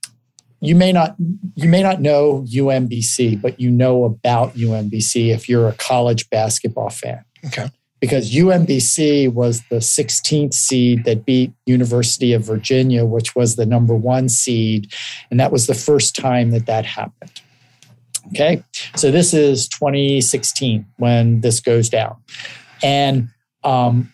you 0.60 0.76
may 0.76 0.92
not 0.92 1.16
you 1.56 1.70
may 1.70 1.84
not 1.84 2.02
know 2.02 2.46
UMBC, 2.48 3.42
but 3.42 3.60
you 3.60 3.72
know 3.72 4.04
about 4.04 4.56
UMBC 4.56 5.34
if 5.34 5.48
you're 5.48 5.68
a 5.68 5.74
college 5.74 6.30
basketball 6.30 6.90
fan. 6.90 7.24
Okay. 7.46 7.70
Because 8.00 8.32
UMBC 8.32 9.34
was 9.34 9.64
the 9.72 9.78
16th 9.78 10.54
seed 10.54 11.04
that 11.06 11.26
beat 11.26 11.52
University 11.66 12.32
of 12.32 12.44
Virginia, 12.44 13.04
which 13.06 13.36
was 13.36 13.56
the 13.56 13.66
number 13.66 13.96
one 13.96 14.30
seed, 14.30 14.94
and 15.32 15.40
that 15.40 15.52
was 15.52 15.66
the 15.66 15.74
first 15.74 16.16
time 16.16 16.52
that 16.52 16.68
that 16.68 16.86
happened. 16.86 17.42
Okay, 18.30 18.64
so 18.96 19.12
this 19.12 19.34
is 19.34 19.68
2016 19.70 20.86
when 20.98 21.42
this 21.42 21.60
goes 21.60 21.90
down, 21.90 22.18
and 22.84 23.30
um, 23.64 24.10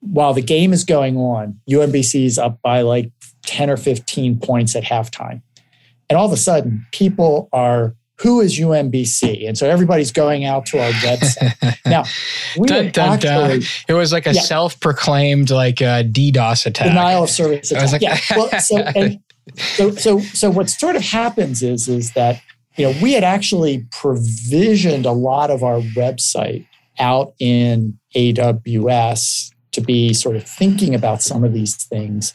while 0.00 0.34
the 0.34 0.42
game 0.42 0.72
is 0.72 0.84
going 0.84 1.16
on, 1.16 1.60
UMBC 1.70 2.24
is 2.24 2.38
up 2.38 2.60
by 2.62 2.82
like 2.82 3.10
10 3.46 3.70
or 3.70 3.76
15 3.76 4.38
points 4.40 4.74
at 4.74 4.84
halftime. 4.84 5.42
And 6.08 6.18
all 6.18 6.26
of 6.26 6.32
a 6.32 6.36
sudden, 6.36 6.86
people 6.92 7.48
are 7.52 7.94
who 8.20 8.40
is 8.40 8.58
UMBC? 8.58 9.48
And 9.48 9.56
so 9.56 9.68
everybody's 9.68 10.12
going 10.12 10.44
out 10.44 10.66
to 10.66 10.78
our 10.78 10.90
website. 10.90 11.78
now, 11.86 12.04
we 12.58 12.66
dun, 12.66 12.90
dun, 12.90 13.14
actually, 13.14 13.60
dun. 13.60 13.68
it 13.88 13.94
was 13.94 14.12
like 14.12 14.26
a 14.26 14.34
yeah, 14.34 14.42
self-proclaimed 14.42 15.48
like 15.48 15.80
uh, 15.80 16.02
DDoS 16.02 16.66
attack. 16.66 16.88
Denial 16.88 17.24
of 17.24 17.30
service 17.30 17.72
attack. 17.72 17.92
Like, 17.92 18.02
yeah. 18.02 18.18
well, 18.36 18.60
so, 18.60 18.76
and, 18.76 19.20
so, 19.56 19.90
so, 19.96 20.20
so 20.20 20.50
what 20.50 20.68
sort 20.68 20.96
of 20.96 21.02
happens 21.02 21.62
is, 21.62 21.88
is 21.88 22.12
that, 22.12 22.42
you 22.80 22.90
know, 22.90 22.98
we 23.02 23.12
had 23.12 23.24
actually 23.24 23.86
provisioned 23.90 25.04
a 25.04 25.12
lot 25.12 25.50
of 25.50 25.62
our 25.62 25.80
website 25.94 26.66
out 26.98 27.34
in 27.38 27.98
AWS 28.16 29.50
to 29.72 29.82
be 29.82 30.14
sort 30.14 30.34
of 30.34 30.44
thinking 30.44 30.94
about 30.94 31.20
some 31.20 31.44
of 31.44 31.52
these 31.52 31.76
things, 31.76 32.32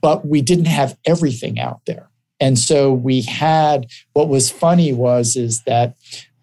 but 0.00 0.26
we 0.26 0.42
didn't 0.42 0.64
have 0.64 0.98
everything 1.06 1.60
out 1.60 1.80
there. 1.86 2.10
And 2.40 2.58
so 2.58 2.92
we 2.92 3.22
had 3.22 3.86
what 4.14 4.28
was 4.28 4.50
funny 4.50 4.92
was 4.92 5.36
is 5.36 5.62
that 5.62 5.94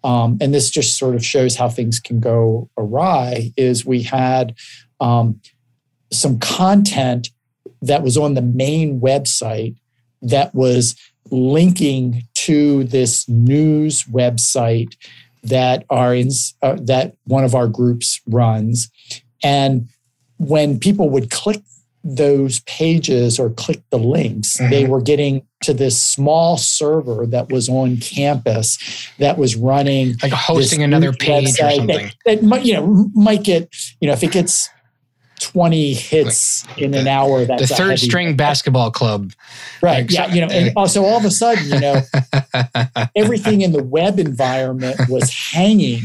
um, 0.02 0.38
and 0.40 0.54
this 0.54 0.70
just 0.70 0.96
sort 0.96 1.14
of 1.14 1.22
shows 1.22 1.56
how 1.56 1.68
things 1.68 2.00
can 2.00 2.20
go 2.20 2.70
awry 2.78 3.52
is 3.58 3.84
we 3.84 4.02
had 4.02 4.54
um, 4.98 5.42
some 6.10 6.38
content 6.38 7.28
that 7.82 8.02
was 8.02 8.16
on 8.16 8.32
the 8.32 8.40
main 8.40 8.98
website 8.98 9.76
that 10.22 10.54
was 10.54 10.96
linking 11.30 12.22
to 12.46 12.84
this 12.84 13.28
news 13.28 14.04
website 14.04 14.96
that 15.42 15.84
are 15.90 16.14
in 16.14 16.30
uh, 16.62 16.76
that 16.82 17.16
one 17.24 17.44
of 17.44 17.54
our 17.54 17.66
groups 17.66 18.20
runs. 18.26 18.90
And 19.42 19.88
when 20.38 20.78
people 20.78 21.10
would 21.10 21.30
click 21.30 21.62
those 22.02 22.60
pages 22.60 23.38
or 23.38 23.50
click 23.50 23.82
the 23.90 23.98
links, 23.98 24.56
mm-hmm. 24.56 24.70
they 24.70 24.86
were 24.86 25.02
getting 25.02 25.46
to 25.62 25.74
this 25.74 26.02
small 26.02 26.56
server 26.56 27.26
that 27.26 27.50
was 27.50 27.68
on 27.68 27.98
campus 27.98 28.78
that 29.18 29.36
was 29.36 29.56
running 29.56 30.14
like 30.22 30.32
hosting 30.32 30.82
another 30.82 31.12
page 31.12 31.60
or 31.60 31.70
something. 31.70 31.86
That, 31.86 32.14
that, 32.24 32.42
might 32.42 32.64
you 32.64 32.74
know 32.74 33.10
might 33.14 33.42
get 33.42 33.74
you 34.00 34.06
know 34.06 34.14
if 34.14 34.22
it 34.22 34.32
gets 34.32 34.70
20 35.40 35.94
hits 35.94 36.66
like 36.68 36.78
in 36.78 36.94
an 36.94 37.08
hour 37.08 37.44
that's 37.44 37.68
the 37.68 37.74
third 37.74 37.98
string 37.98 38.36
basketball 38.36 38.90
club. 38.90 39.32
Right 39.82 40.02
like, 40.02 40.10
yeah 40.10 40.28
so, 40.28 40.34
you 40.34 40.40
know 40.42 40.48
and 40.48 40.72
also 40.76 41.04
all 41.04 41.16
of 41.16 41.24
a 41.24 41.30
sudden 41.30 41.64
you 41.64 41.80
know 41.80 42.02
everything 43.16 43.62
in 43.62 43.72
the 43.72 43.82
web 43.82 44.18
environment 44.18 44.96
was 45.08 45.32
hanging 45.32 46.02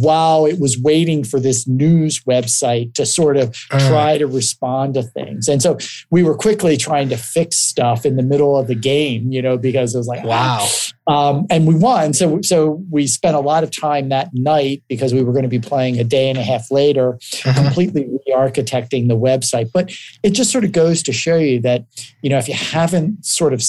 while 0.00 0.46
it 0.46 0.60
was 0.60 0.80
waiting 0.80 1.24
for 1.24 1.40
this 1.40 1.66
news 1.66 2.20
website 2.20 2.94
to 2.94 3.04
sort 3.04 3.36
of 3.36 3.56
uh. 3.70 3.88
try 3.88 4.18
to 4.18 4.26
respond 4.26 4.94
to 4.94 5.02
things. 5.02 5.48
And 5.48 5.60
so 5.60 5.78
we 6.10 6.22
were 6.22 6.36
quickly 6.36 6.76
trying 6.76 7.08
to 7.08 7.16
fix 7.16 7.56
stuff 7.56 8.06
in 8.06 8.16
the 8.16 8.22
middle 8.22 8.56
of 8.56 8.68
the 8.68 8.74
game, 8.74 9.32
you 9.32 9.42
know, 9.42 9.58
because 9.58 9.94
it 9.94 9.98
was 9.98 10.06
like, 10.06 10.24
wow. 10.24 10.68
Um, 11.06 11.46
and 11.50 11.66
we 11.66 11.74
won. 11.74 12.12
So, 12.12 12.40
so 12.42 12.84
we 12.90 13.06
spent 13.06 13.34
a 13.34 13.40
lot 13.40 13.64
of 13.64 13.70
time 13.70 14.10
that 14.10 14.30
night 14.34 14.82
because 14.88 15.14
we 15.14 15.22
were 15.22 15.32
going 15.32 15.44
to 15.44 15.48
be 15.48 15.58
playing 15.58 15.98
a 15.98 16.04
day 16.04 16.28
and 16.28 16.38
a 16.38 16.42
half 16.42 16.70
later, 16.70 17.14
uh-huh. 17.14 17.62
completely 17.62 18.06
re 18.06 18.34
architecting 18.34 19.08
the 19.08 19.16
website. 19.16 19.70
But 19.72 19.90
it 20.22 20.30
just 20.30 20.52
sort 20.52 20.64
of 20.64 20.72
goes 20.72 21.02
to 21.04 21.12
show 21.12 21.36
you 21.36 21.60
that, 21.60 21.86
you 22.22 22.30
know, 22.30 22.38
if 22.38 22.46
you 22.46 22.54
haven't 22.54 23.24
sort 23.24 23.52
of 23.52 23.62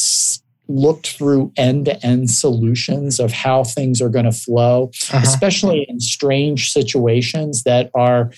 looked 0.70 1.10
through 1.10 1.52
end 1.58 1.86
to 1.86 2.06
end 2.06 2.30
solutions 2.30 3.20
of 3.20 3.32
how 3.34 3.64
things 3.64 4.02
are 4.02 4.10
going 4.10 4.26
to 4.26 4.32
flow, 4.32 4.92
uh-huh. 5.12 5.20
especially 5.24 5.86
in 5.90 6.00
strange 6.00 6.72
situations 6.72 7.64
that 7.64 7.90
are 7.96 8.32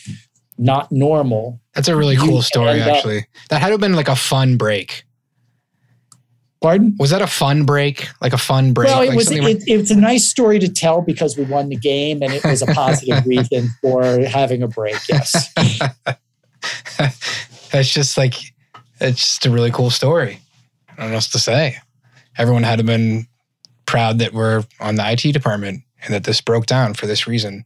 not 0.57 0.91
normal. 0.91 1.59
That's 1.75 1.89
a 1.89 1.95
really 1.95 2.15
cool 2.15 2.41
story, 2.41 2.82
actually. 2.82 3.19
Up, 3.19 3.25
that 3.49 3.61
had 3.61 3.67
to 3.67 3.73
have 3.73 3.82
been 3.82 3.95
like 3.95 4.07
a 4.07 4.15
fun 4.15 4.57
break. 4.57 5.03
Pardon? 6.61 6.95
Was 6.99 7.09
that 7.09 7.21
a 7.21 7.27
fun 7.27 7.65
break? 7.65 8.07
Like 8.21 8.34
a 8.34 8.38
fun 8.38 8.71
break? 8.73 8.88
Well, 8.88 9.01
it 9.01 9.09
like 9.09 9.17
was. 9.17 9.32
It, 9.32 9.63
it's 9.67 9.89
a 9.89 9.95
nice 9.95 10.29
story 10.29 10.59
to 10.59 10.69
tell 10.69 11.01
because 11.01 11.36
we 11.36 11.43
won 11.43 11.69
the 11.69 11.75
game, 11.75 12.21
and 12.21 12.32
it 12.32 12.43
was 12.45 12.61
a 12.61 12.67
positive 12.67 13.25
reason 13.25 13.69
for 13.82 14.03
having 14.25 14.61
a 14.61 14.67
break. 14.67 14.97
Yes. 15.09 15.51
That's 17.71 17.91
just 17.91 18.15
like 18.15 18.36
it's 18.99 19.21
just 19.21 19.45
a 19.47 19.49
really 19.49 19.71
cool 19.71 19.89
story. 19.89 20.39
I 20.88 20.95
don't 20.97 20.97
know 20.97 21.05
what 21.05 21.15
else 21.15 21.29
to 21.29 21.39
say 21.39 21.77
everyone 22.38 22.63
had 22.63 22.86
been 22.86 23.27
proud 23.86 24.19
that 24.19 24.34
we're 24.34 24.63
on 24.79 24.95
the 24.95 25.11
IT 25.11 25.32
department 25.34 25.84
and 26.03 26.13
that 26.13 26.23
this 26.23 26.41
broke 26.41 26.65
down 26.65 26.93
for 26.93 27.07
this 27.07 27.27
reason. 27.27 27.63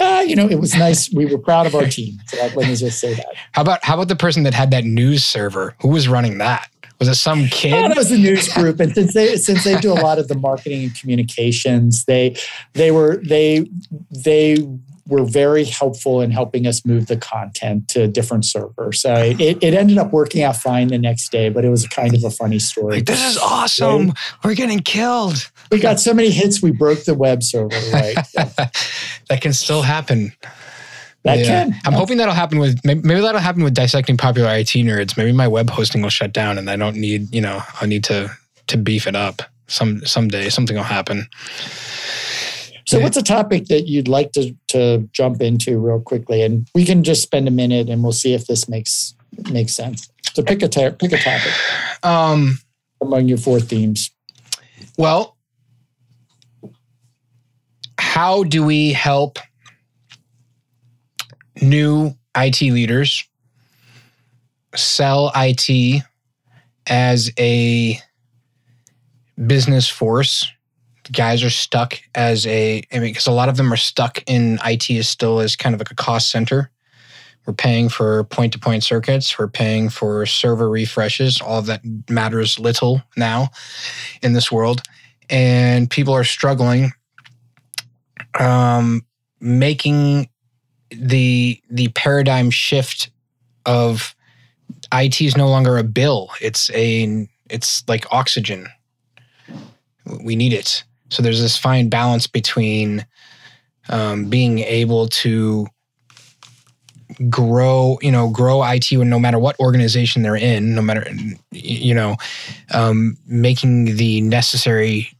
Uh, 0.00 0.24
you 0.26 0.36
know, 0.36 0.48
it 0.48 0.60
was 0.60 0.74
nice. 0.76 1.12
We 1.12 1.26
were 1.26 1.38
proud 1.38 1.66
of 1.66 1.74
our 1.74 1.86
team. 1.86 2.18
So 2.26 2.36
let 2.36 2.56
me 2.68 2.76
just 2.76 3.00
say 3.00 3.14
that. 3.14 3.26
How 3.52 3.62
about 3.62 3.84
how 3.84 3.94
about 3.94 4.08
the 4.08 4.16
person 4.16 4.44
that 4.44 4.54
had 4.54 4.70
that 4.70 4.84
news 4.84 5.24
server? 5.24 5.74
Who 5.80 5.88
was 5.88 6.08
running 6.08 6.38
that? 6.38 6.70
Was 6.98 7.08
it 7.08 7.14
some 7.14 7.46
kid? 7.46 7.70
Yeah, 7.70 7.88
that 7.88 7.96
was 7.96 8.10
the 8.10 8.18
news 8.18 8.52
group. 8.52 8.80
And 8.80 8.92
since 8.92 9.14
they 9.14 9.36
since 9.36 9.64
they 9.64 9.78
do 9.78 9.92
a 9.92 9.94
lot 9.94 10.18
of 10.18 10.28
the 10.28 10.34
marketing 10.34 10.84
and 10.84 10.94
communications, 10.94 12.04
they 12.04 12.36
they 12.74 12.90
were 12.90 13.20
they 13.24 13.68
they 14.10 14.56
were 15.08 15.24
very 15.24 15.64
helpful 15.64 16.20
in 16.20 16.30
helping 16.30 16.66
us 16.66 16.84
move 16.84 17.06
the 17.06 17.16
content 17.16 17.88
to 17.88 18.06
different 18.06 18.44
servers. 18.44 19.00
So 19.00 19.14
it, 19.14 19.62
it 19.62 19.74
ended 19.74 19.98
up 19.98 20.12
working 20.12 20.42
out 20.42 20.56
fine 20.56 20.88
the 20.88 20.98
next 20.98 21.32
day, 21.32 21.48
but 21.48 21.64
it 21.64 21.70
was 21.70 21.86
kind 21.88 22.14
of 22.14 22.22
a 22.24 22.30
funny 22.30 22.58
story. 22.58 22.96
Like, 22.96 23.06
this 23.06 23.24
is 23.24 23.38
awesome. 23.38 24.08
Right? 24.08 24.16
We're 24.44 24.54
getting 24.54 24.80
killed. 24.80 25.50
We 25.72 25.80
got 25.80 25.98
so 25.98 26.12
many 26.12 26.30
hits, 26.30 26.62
we 26.62 26.70
broke 26.70 27.04
the 27.04 27.14
web 27.14 27.42
server, 27.42 27.74
right? 27.92 28.16
that 28.34 29.40
can 29.40 29.52
still 29.52 29.82
happen. 29.82 30.32
That 31.24 31.38
yeah. 31.38 31.64
can. 31.64 31.74
I'm 31.84 31.94
hoping 31.94 32.18
that'll 32.18 32.34
happen 32.34 32.58
with 32.58 32.78
maybe, 32.84 33.00
maybe 33.02 33.20
that'll 33.20 33.40
happen 33.40 33.64
with 33.64 33.74
dissecting 33.74 34.16
popular 34.16 34.48
IT 34.54 34.68
nerds. 34.68 35.16
Maybe 35.16 35.32
my 35.32 35.48
web 35.48 35.70
hosting 35.70 36.02
will 36.02 36.10
shut 36.10 36.32
down 36.32 36.58
and 36.58 36.70
I 36.70 36.76
don't 36.76 36.96
need, 36.96 37.34
you 37.34 37.40
know, 37.40 37.62
I'll 37.80 37.88
need 37.88 38.04
to 38.04 38.30
to 38.68 38.76
beef 38.76 39.06
it 39.06 39.16
up 39.16 39.42
some 39.66 40.04
someday. 40.04 40.48
Something 40.48 40.76
will 40.76 40.84
happen. 40.84 41.28
So, 42.88 43.00
what's 43.00 43.18
a 43.18 43.22
topic 43.22 43.66
that 43.66 43.86
you'd 43.86 44.08
like 44.08 44.32
to 44.32 44.56
to 44.68 45.06
jump 45.12 45.42
into 45.42 45.78
real 45.78 46.00
quickly, 46.00 46.40
and 46.42 46.66
we 46.74 46.86
can 46.86 47.04
just 47.04 47.20
spend 47.20 47.46
a 47.46 47.50
minute, 47.50 47.90
and 47.90 48.02
we'll 48.02 48.12
see 48.12 48.32
if 48.32 48.46
this 48.46 48.66
makes 48.66 49.14
makes 49.50 49.74
sense. 49.74 50.08
So, 50.32 50.42
pick 50.42 50.62
a 50.62 50.68
ta- 50.68 50.92
pick 50.98 51.12
a 51.12 51.18
topic 51.18 51.52
Um, 52.02 52.58
among 53.02 53.28
your 53.28 53.36
four 53.36 53.60
themes. 53.60 54.10
well, 54.96 55.36
how 57.98 58.42
do 58.44 58.64
we 58.64 58.94
help 58.94 59.38
new 61.60 62.16
IT 62.34 62.62
leaders 62.62 63.22
sell 64.74 65.30
IT 65.36 66.02
as 66.86 67.30
a 67.38 68.00
business 69.46 69.88
force? 69.90 70.50
Guys 71.12 71.42
are 71.42 71.50
stuck 71.50 71.98
as 72.14 72.46
a, 72.46 72.82
I 72.92 72.98
mean, 72.98 73.10
because 73.12 73.26
a 73.26 73.32
lot 73.32 73.48
of 73.48 73.56
them 73.56 73.72
are 73.72 73.76
stuck 73.76 74.22
in 74.26 74.58
IT 74.64 74.90
is 74.90 75.08
still 75.08 75.40
as 75.40 75.56
kind 75.56 75.74
of 75.74 75.80
like 75.80 75.90
a 75.90 75.94
cost 75.94 76.30
center. 76.30 76.70
We're 77.46 77.54
paying 77.54 77.88
for 77.88 78.24
point 78.24 78.52
to 78.52 78.58
point 78.58 78.84
circuits. 78.84 79.38
We're 79.38 79.48
paying 79.48 79.88
for 79.88 80.26
server 80.26 80.68
refreshes. 80.68 81.40
All 81.40 81.58
of 81.58 81.66
that 81.66 81.80
matters 82.10 82.58
little 82.58 83.02
now 83.16 83.48
in 84.22 84.34
this 84.34 84.52
world. 84.52 84.82
And 85.30 85.88
people 85.88 86.14
are 86.14 86.24
struggling 86.24 86.92
um, 88.38 89.02
making 89.40 90.28
the 90.90 91.60
the 91.70 91.88
paradigm 91.88 92.50
shift 92.50 93.10
of 93.66 94.14
IT 94.92 95.20
is 95.20 95.36
no 95.36 95.48
longer 95.48 95.76
a 95.76 95.84
bill. 95.84 96.30
It's 96.40 96.70
a 96.70 97.28
it's 97.50 97.86
like 97.88 98.06
oxygen. 98.10 98.68
We 100.24 100.36
need 100.36 100.52
it. 100.52 100.84
So 101.08 101.22
there's 101.22 101.40
this 101.40 101.56
fine 101.56 101.88
balance 101.88 102.26
between 102.26 103.06
um, 103.88 104.28
being 104.28 104.60
able 104.60 105.08
to 105.08 105.66
grow, 107.30 107.98
you 108.02 108.12
know, 108.12 108.28
grow 108.28 108.62
IT 108.62 108.92
when 108.92 109.08
no 109.08 109.18
matter 109.18 109.38
what 109.38 109.58
organization 109.58 110.22
they're 110.22 110.36
in, 110.36 110.74
no 110.74 110.82
matter, 110.82 111.06
you 111.50 111.94
know, 111.94 112.16
um, 112.72 113.16
making 113.26 113.96
the 113.96 114.20
necessary 114.20 115.10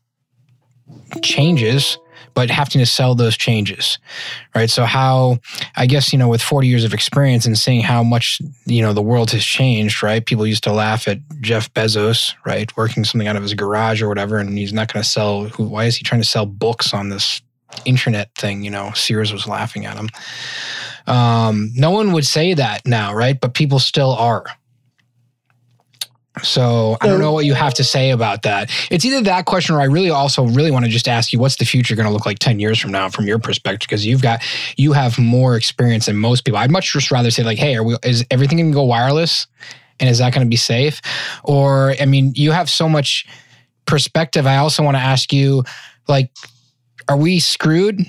changes 1.22 1.98
but 2.38 2.50
having 2.50 2.78
to 2.78 2.86
sell 2.86 3.16
those 3.16 3.36
changes 3.36 3.98
right? 4.54 4.70
So 4.70 4.84
how 4.84 5.38
i 5.74 5.86
guess 5.86 6.12
you 6.12 6.18
know 6.20 6.28
with 6.28 6.40
40 6.40 6.68
years 6.68 6.84
of 6.84 6.94
experience 6.94 7.46
and 7.46 7.58
seeing 7.58 7.80
how 7.80 8.04
much 8.04 8.40
you 8.64 8.80
know 8.80 8.92
the 8.92 9.02
world 9.02 9.32
has 9.32 9.44
changed 9.44 10.04
right? 10.04 10.24
People 10.24 10.46
used 10.46 10.62
to 10.62 10.72
laugh 10.72 11.08
at 11.08 11.18
jeff 11.40 11.72
bezos 11.74 12.34
right 12.46 12.74
working 12.76 13.02
something 13.02 13.26
out 13.26 13.34
of 13.34 13.42
his 13.42 13.54
garage 13.54 14.00
or 14.00 14.08
whatever 14.08 14.38
and 14.38 14.56
he's 14.56 14.72
not 14.72 14.92
going 14.92 15.02
to 15.02 15.08
sell 15.08 15.48
who 15.48 15.64
why 15.64 15.86
is 15.86 15.96
he 15.96 16.04
trying 16.04 16.20
to 16.20 16.28
sell 16.28 16.46
books 16.46 16.94
on 16.94 17.08
this 17.08 17.42
internet 17.84 18.32
thing? 18.36 18.62
You 18.62 18.70
know 18.70 18.92
sears 18.94 19.32
was 19.32 19.48
laughing 19.48 19.84
at 19.84 19.96
him. 19.96 20.08
Um, 21.08 21.72
no 21.74 21.90
one 21.90 22.12
would 22.12 22.26
say 22.26 22.54
that 22.54 22.86
now 22.86 23.14
right? 23.14 23.38
But 23.40 23.54
people 23.54 23.80
still 23.80 24.12
are 24.12 24.44
so 26.42 26.96
I 27.00 27.06
don't 27.06 27.20
know 27.20 27.32
what 27.32 27.44
you 27.44 27.54
have 27.54 27.74
to 27.74 27.84
say 27.84 28.10
about 28.10 28.42
that. 28.42 28.70
It's 28.90 29.04
either 29.04 29.20
that 29.22 29.44
question 29.46 29.74
or 29.74 29.80
I 29.80 29.84
really 29.84 30.10
also 30.10 30.44
really 30.44 30.70
want 30.70 30.84
to 30.84 30.90
just 30.90 31.08
ask 31.08 31.32
you 31.32 31.38
what's 31.38 31.56
the 31.56 31.64
future 31.64 31.94
going 31.94 32.06
to 32.06 32.12
look 32.12 32.26
like 32.26 32.38
10 32.38 32.60
years 32.60 32.78
from 32.78 32.92
now 32.92 33.08
from 33.08 33.26
your 33.26 33.38
perspective 33.38 33.88
because 33.88 34.06
you've 34.06 34.22
got 34.22 34.42
you 34.76 34.92
have 34.92 35.18
more 35.18 35.56
experience 35.56 36.06
than 36.06 36.16
most 36.16 36.44
people. 36.44 36.58
I'd 36.58 36.70
much 36.70 36.92
just 36.92 37.10
rather 37.10 37.30
say 37.30 37.42
like 37.42 37.58
hey, 37.58 37.76
are 37.76 37.82
we 37.82 37.96
is 38.02 38.24
everything 38.30 38.58
going 38.58 38.70
to 38.70 38.74
go 38.74 38.84
wireless 38.84 39.46
and 40.00 40.08
is 40.08 40.18
that 40.18 40.32
going 40.32 40.46
to 40.46 40.50
be 40.50 40.56
safe? 40.56 41.00
Or 41.44 41.94
I 42.00 42.06
mean, 42.06 42.32
you 42.34 42.52
have 42.52 42.70
so 42.70 42.88
much 42.88 43.26
perspective. 43.86 44.46
I 44.46 44.58
also 44.58 44.82
want 44.82 44.96
to 44.96 45.02
ask 45.02 45.32
you 45.32 45.64
like 46.06 46.30
are 47.08 47.16
we 47.16 47.40
screwed 47.40 48.00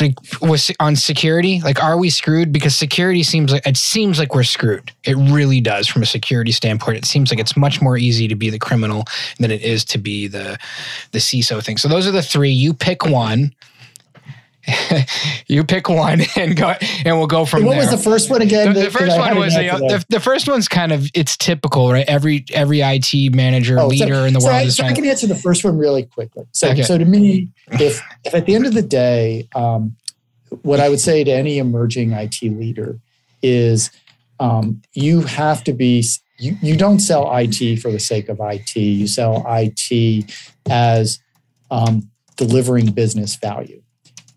like 0.00 0.14
with 0.40 0.70
on 0.80 0.96
security? 0.96 1.60
Like 1.60 1.82
are 1.82 1.96
we 1.96 2.10
screwed? 2.10 2.52
Because 2.52 2.76
security 2.76 3.22
seems 3.22 3.52
like 3.52 3.66
it 3.66 3.76
seems 3.76 4.18
like 4.18 4.34
we're 4.34 4.42
screwed. 4.42 4.92
It 5.04 5.16
really 5.16 5.60
does 5.60 5.86
from 5.88 6.02
a 6.02 6.06
security 6.06 6.52
standpoint. 6.52 6.98
It 6.98 7.04
seems 7.04 7.30
like 7.30 7.40
it's 7.40 7.56
much 7.56 7.80
more 7.80 7.96
easy 7.96 8.28
to 8.28 8.34
be 8.34 8.50
the 8.50 8.58
criminal 8.58 9.04
than 9.38 9.50
it 9.50 9.62
is 9.62 9.84
to 9.86 9.98
be 9.98 10.26
the 10.26 10.58
the 11.12 11.18
CISO 11.18 11.64
thing. 11.64 11.78
So 11.78 11.88
those 11.88 12.06
are 12.06 12.12
the 12.12 12.22
three. 12.22 12.50
You 12.50 12.74
pick 12.74 13.06
one 13.06 13.54
you 15.46 15.64
pick 15.64 15.88
one 15.88 16.22
and 16.36 16.56
go 16.56 16.74
and 17.04 17.18
we'll 17.18 17.26
go 17.26 17.44
from 17.44 17.64
what 17.64 17.70
there. 17.70 17.80
What 17.80 17.92
was 17.92 18.02
the 18.02 18.10
first 18.10 18.30
one 18.30 18.42
again? 18.42 18.72
The, 18.72 18.82
the 18.82 18.90
first 18.90 19.18
one 19.18 19.38
was 19.38 19.54
the, 19.54 19.68
the, 19.88 20.04
the, 20.08 20.20
first 20.20 20.48
one's 20.48 20.68
kind 20.68 20.92
of 20.92 21.08
it's 21.14 21.36
typical, 21.36 21.92
right? 21.92 22.04
Every 22.08 22.44
every 22.52 22.80
IT 22.80 23.34
manager 23.34 23.78
oh, 23.78 23.88
leader 23.88 24.14
so, 24.14 24.24
in 24.24 24.34
the 24.34 24.40
so 24.40 24.46
world 24.46 24.56
I, 24.58 24.62
is 24.62 24.76
so 24.76 24.82
trying. 24.82 24.92
I 24.92 24.96
can 24.96 25.04
answer 25.06 25.26
the 25.26 25.34
first 25.34 25.64
one 25.64 25.78
really 25.78 26.04
quickly. 26.04 26.44
So, 26.52 26.70
okay. 26.70 26.82
so 26.82 26.98
to 26.98 27.04
me, 27.04 27.48
if 27.72 28.02
if 28.24 28.34
at 28.34 28.46
the 28.46 28.54
end 28.54 28.66
of 28.66 28.74
the 28.74 28.82
day, 28.82 29.48
um, 29.54 29.96
what 30.62 30.80
I 30.80 30.88
would 30.88 31.00
say 31.00 31.24
to 31.24 31.30
any 31.30 31.58
emerging 31.58 32.12
IT 32.12 32.42
leader 32.42 32.98
is 33.42 33.90
um, 34.40 34.82
you 34.92 35.22
have 35.22 35.64
to 35.64 35.72
be 35.72 36.04
you, 36.38 36.56
you 36.60 36.76
don't 36.76 36.98
sell 36.98 37.30
IT 37.34 37.78
for 37.80 37.90
the 37.90 38.00
sake 38.00 38.28
of 38.28 38.38
IT. 38.40 38.76
You 38.76 39.06
sell 39.06 39.44
IT 39.48 40.30
as 40.68 41.20
um, 41.70 42.10
delivering 42.36 42.90
business 42.92 43.36
value. 43.36 43.82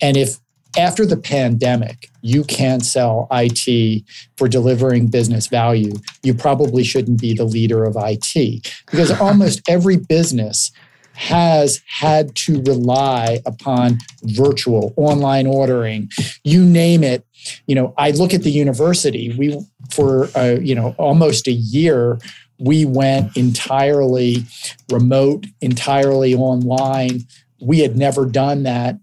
And 0.01 0.17
if 0.17 0.39
after 0.77 1.05
the 1.05 1.17
pandemic, 1.17 2.09
you 2.21 2.43
can't 2.43 2.85
sell 2.85 3.27
IT 3.31 4.03
for 4.37 4.47
delivering 4.47 5.07
business 5.07 5.47
value, 5.47 5.93
you 6.21 6.33
probably 6.33 6.83
shouldn't 6.83 7.19
be 7.19 7.33
the 7.33 7.45
leader 7.45 7.85
of 7.85 7.95
IT 7.97 8.67
because 8.85 9.11
almost 9.21 9.61
every 9.67 9.97
business 9.97 10.71
has 11.13 11.81
had 11.85 12.33
to 12.33 12.61
rely 12.61 13.39
upon 13.45 13.97
virtual 14.23 14.93
online 14.95 15.45
ordering 15.47 16.09
you 16.45 16.63
name 16.63 17.03
it. 17.03 17.25
You 17.67 17.75
know 17.75 17.93
i 17.97 18.11
look 18.11 18.33
at 18.33 18.43
the 18.43 18.51
university. 18.51 19.33
We 19.37 19.59
for 19.91 20.29
uh, 20.35 20.59
you 20.61 20.75
know 20.75 20.95
almost 20.97 21.47
a 21.47 21.51
year 21.51 22.19
we 22.57 22.85
went 22.85 23.35
entirely 23.35 24.45
remote 24.89 25.45
entirely 25.61 26.35
online. 26.35 27.21
We 27.59 27.79
had 27.79 27.97
never 27.97 28.25
done 28.25 28.63
that 28.63 28.97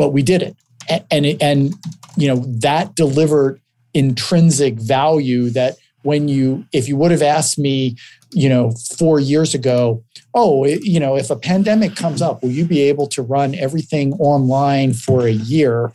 but 0.00 0.14
we 0.14 0.22
did 0.22 0.40
it 0.40 0.56
and 0.88 1.04
and, 1.10 1.42
and 1.42 1.74
you 2.16 2.26
know 2.26 2.42
that 2.46 2.94
delivered 2.94 3.60
intrinsic 3.92 4.74
value 4.80 5.50
that 5.50 5.76
when 6.04 6.26
you 6.26 6.64
if 6.72 6.88
you 6.88 6.96
would 6.96 7.10
have 7.10 7.20
asked 7.20 7.58
me 7.58 7.94
you 8.32 8.48
know 8.48 8.70
4 8.96 9.20
years 9.20 9.54
ago 9.54 10.02
oh 10.32 10.64
you 10.64 10.98
know 10.98 11.16
if 11.16 11.28
a 11.28 11.36
pandemic 11.36 11.96
comes 11.96 12.22
up 12.22 12.42
will 12.42 12.50
you 12.50 12.64
be 12.64 12.80
able 12.80 13.06
to 13.08 13.20
run 13.20 13.54
everything 13.56 14.14
online 14.14 14.94
for 14.94 15.26
a 15.26 15.32
year 15.32 15.92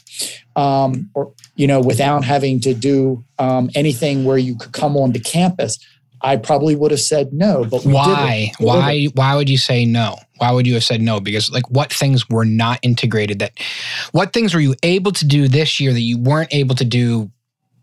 um, 0.56 1.10
or 1.16 1.34
you 1.56 1.66
know 1.66 1.82
without 1.82 2.24
having 2.24 2.60
to 2.60 2.76
do 2.76 3.24
um, 3.40 3.72
anything 3.74 4.24
where 4.24 4.38
you 4.38 4.56
could 4.56 4.72
come 4.72 4.96
onto 4.96 5.20
campus 5.20 5.80
I 6.26 6.38
probably 6.38 6.76
would 6.76 6.90
have 6.90 7.00
said 7.00 7.34
no, 7.34 7.66
but 7.66 7.86
why? 7.86 8.52
Why? 8.58 9.06
Why 9.14 9.36
would 9.36 9.48
you 9.48 9.60
say 9.60 9.86
no? 9.86 10.18
Why 10.38 10.52
would 10.52 10.66
you 10.66 10.74
have 10.74 10.84
said 10.84 11.00
no? 11.00 11.20
Because 11.20 11.52
like, 11.52 11.70
what 11.70 11.94
things 11.94 12.28
were 12.28 12.46
not 12.46 12.80
integrated? 12.82 13.38
That 13.38 13.52
what 14.12 14.34
things 14.34 14.56
were 14.56 14.60
you 14.60 14.74
able 14.82 15.12
to 15.12 15.26
do 15.26 15.48
this 15.48 15.80
year 15.80 15.94
that 15.94 16.02
you 16.02 16.18
weren't 16.18 16.52
able 16.52 16.74
to 16.76 16.84
do 16.84 17.30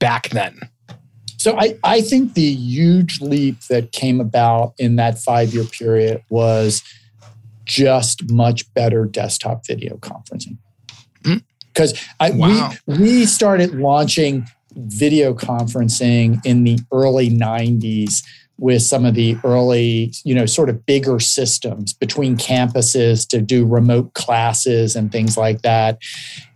back 0.01 0.29
then? 0.31 0.59
So 1.37 1.57
I, 1.57 1.79
I 1.85 2.01
think 2.01 2.35
the 2.35 2.43
huge 2.43 3.21
leap 3.21 3.61
that 3.71 3.93
came 3.93 4.21
about 4.21 4.75
in 4.77 4.97
that 4.97 5.19
five 5.21 5.55
year 5.55 5.65
period 5.65 6.25
was 6.29 6.83
just 7.65 8.29
much 8.29 8.73
better 8.75 9.05
desktop 9.05 9.65
video 9.65 9.99
conferencing. 9.99 10.59
Because 11.23 11.93
mm. 12.21 12.37
wow. 12.37 12.73
we 12.89 12.99
we 12.99 13.27
started 13.27 13.77
launching 13.77 14.49
video 14.77 15.35
conferencing 15.35 16.45
in 16.45 16.65
the 16.65 16.79
early 16.93 17.31
90s 17.31 18.23
with 18.63 18.81
some 18.81 19.05
of 19.05 19.15
the 19.15 19.37
early, 19.43 20.13
you 20.25 20.33
know, 20.33 20.47
sort 20.47 20.69
of 20.69 20.87
bigger 20.87 21.19
systems 21.19 21.93
between 21.93 22.37
campuses 22.37 23.27
to 23.27 23.41
do 23.41 23.67
remote 23.67 24.15
classes 24.15 24.95
and 24.95 25.11
things 25.11 25.37
like 25.37 25.63
that. 25.63 25.99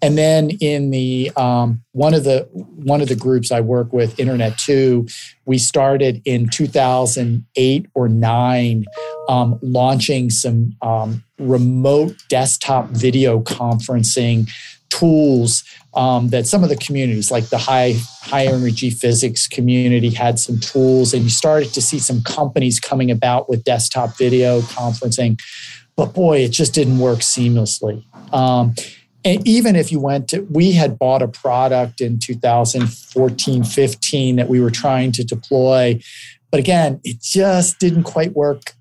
And 0.01 0.17
then 0.17 0.51
in 0.61 0.91
the 0.91 1.33
um, 1.37 1.83
one 1.93 2.14
of 2.14 2.23
the 2.23 2.49
one 2.53 3.01
of 3.01 3.09
the 3.09 3.17
groups 3.17 3.51
I 3.51 3.61
work 3.61 3.93
with, 3.93 4.21
Internet 4.21 4.57
Two, 4.57 5.09
we 5.47 5.59
started 5.59 6.23
in 6.25 6.49
2008 6.49 7.87
or 7.95 8.09
nine, 8.09 8.85
um, 9.29 9.59
launching 9.61 10.31
some 10.31 10.77
um, 10.83 11.25
remote 11.41 12.14
desktop 12.29 12.89
video 12.91 13.41
conferencing 13.41 14.49
tools 14.91 15.64
um, 15.95 16.28
that 16.28 16.47
some 16.47 16.62
of 16.62 16.68
the 16.68 16.76
communities, 16.76 17.30
like 17.30 17.49
the 17.49 17.59
high 17.59 17.95
high 18.20 18.47
energy 18.47 18.91
physics 18.91 19.47
community, 19.47 20.11
had 20.11 20.39
some 20.39 20.61
tools, 20.61 21.14
and 21.14 21.24
you 21.24 21.30
started 21.30 21.72
to 21.74 21.80
see 21.80 21.99
some 21.99 22.22
companies 22.22 22.78
coming 22.78 23.11
about 23.11 23.49
with 23.49 23.64
desktop 23.64 24.16
video 24.16 24.61
conferencing. 24.61 25.39
But 25.97 26.12
boy, 26.12 26.41
it 26.41 26.51
just 26.51 26.74
didn't 26.74 26.99
work 26.99 27.20
seamlessly. 27.20 28.05
Um, 28.32 28.74
and 29.24 29.47
even 29.49 29.74
if 29.74 29.91
you 29.91 29.99
went 29.99 30.28
to, 30.28 30.43
we 30.51 30.72
had 30.72 30.99
bought 30.99 31.22
a 31.22 31.28
product 31.28 32.01
in 32.01 32.18
2014, 32.18 33.64
15 33.64 34.37
that 34.37 34.49
we 34.49 34.61
were 34.61 34.70
trying 34.70 35.11
to 35.12 35.24
deploy. 35.24 36.01
But 36.51 36.61
again, 36.61 37.01
it 37.03 37.20
just 37.20 37.80
didn't 37.80 38.05
quite 38.05 38.34
work 38.34 38.74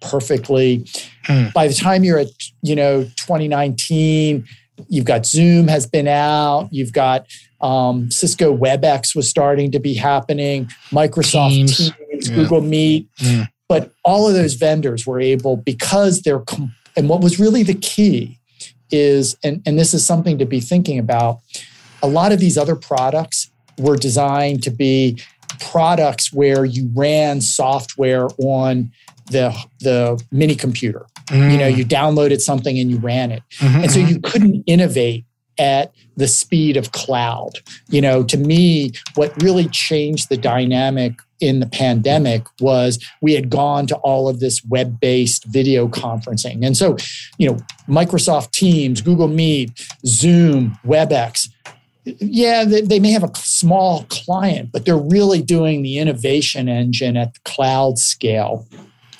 perfectly. 0.00 0.86
Hmm. 1.24 1.46
By 1.54 1.68
the 1.68 1.74
time 1.74 2.04
you're 2.04 2.18
at, 2.18 2.28
you 2.62 2.76
know, 2.76 3.04
2019, 3.16 4.46
you've 4.88 5.04
got 5.04 5.26
Zoom 5.26 5.68
has 5.68 5.86
been 5.86 6.08
out. 6.08 6.68
You've 6.70 6.92
got 6.92 7.26
um, 7.60 8.10
Cisco 8.10 8.56
WebEx 8.56 9.16
was 9.16 9.28
starting 9.28 9.70
to 9.72 9.80
be 9.80 9.94
happening. 9.94 10.66
Microsoft 10.90 11.50
Teams, 11.50 11.76
Teams 11.76 12.28
yeah. 12.28 12.34
Google 12.36 12.60
Meet. 12.60 13.08
Hmm. 13.18 13.42
But 13.68 13.92
all 14.02 14.26
of 14.26 14.34
those 14.34 14.54
vendors 14.54 15.06
were 15.06 15.20
able 15.20 15.56
because 15.56 16.22
they're 16.22 16.42
and 16.96 17.08
what 17.08 17.20
was 17.20 17.38
really 17.38 17.62
the 17.62 17.74
key 17.74 18.38
is 18.90 19.36
and, 19.44 19.62
and 19.66 19.78
this 19.78 19.92
is 19.92 20.04
something 20.04 20.38
to 20.38 20.46
be 20.46 20.60
thinking 20.60 20.98
about. 20.98 21.40
A 22.02 22.08
lot 22.08 22.32
of 22.32 22.40
these 22.40 22.56
other 22.56 22.76
products 22.76 23.50
were 23.76 23.96
designed 23.96 24.62
to 24.62 24.70
be 24.70 25.20
products 25.60 26.32
where 26.32 26.64
you 26.64 26.90
ran 26.94 27.40
software 27.40 28.28
on 28.38 28.90
the 29.30 29.54
the 29.80 30.22
mini 30.30 30.54
computer. 30.54 31.06
Mm. 31.28 31.52
You 31.52 31.58
know, 31.58 31.66
you 31.66 31.84
downloaded 31.84 32.40
something 32.40 32.78
and 32.78 32.90
you 32.90 32.98
ran 32.98 33.30
it. 33.30 33.42
Mm-hmm, 33.58 33.82
and 33.82 33.90
so 33.90 34.00
mm-hmm. 34.00 34.08
you 34.08 34.20
couldn't 34.20 34.64
innovate 34.66 35.24
at 35.58 35.92
the 36.16 36.28
speed 36.28 36.76
of 36.76 36.92
cloud. 36.92 37.58
You 37.88 38.00
know, 38.00 38.22
to 38.24 38.36
me, 38.36 38.92
what 39.14 39.42
really 39.42 39.68
changed 39.68 40.28
the 40.28 40.36
dynamic 40.36 41.14
in 41.40 41.60
the 41.60 41.66
pandemic 41.66 42.46
was 42.60 43.04
we 43.22 43.34
had 43.34 43.50
gone 43.50 43.86
to 43.88 43.96
all 43.98 44.28
of 44.28 44.40
this 44.40 44.64
web 44.64 44.98
based 45.00 45.44
video 45.44 45.88
conferencing. 45.88 46.64
And 46.64 46.76
so, 46.76 46.96
you 47.38 47.48
know, 47.48 47.58
Microsoft 47.88 48.52
Teams, 48.52 49.00
Google 49.00 49.28
Meet, 49.28 49.86
Zoom, 50.04 50.78
WebEx, 50.84 51.48
yeah, 52.04 52.64
they, 52.64 52.98
may 52.98 53.10
have 53.10 53.24
a 53.24 53.30
small 53.34 54.04
client, 54.08 54.72
but 54.72 54.84
they're 54.84 54.96
really 54.96 55.42
doing 55.42 55.82
the 55.82 55.98
innovation 55.98 56.68
engine 56.68 57.16
at 57.16 57.34
the 57.34 57.40
cloud 57.44 57.98
scale. 57.98 58.66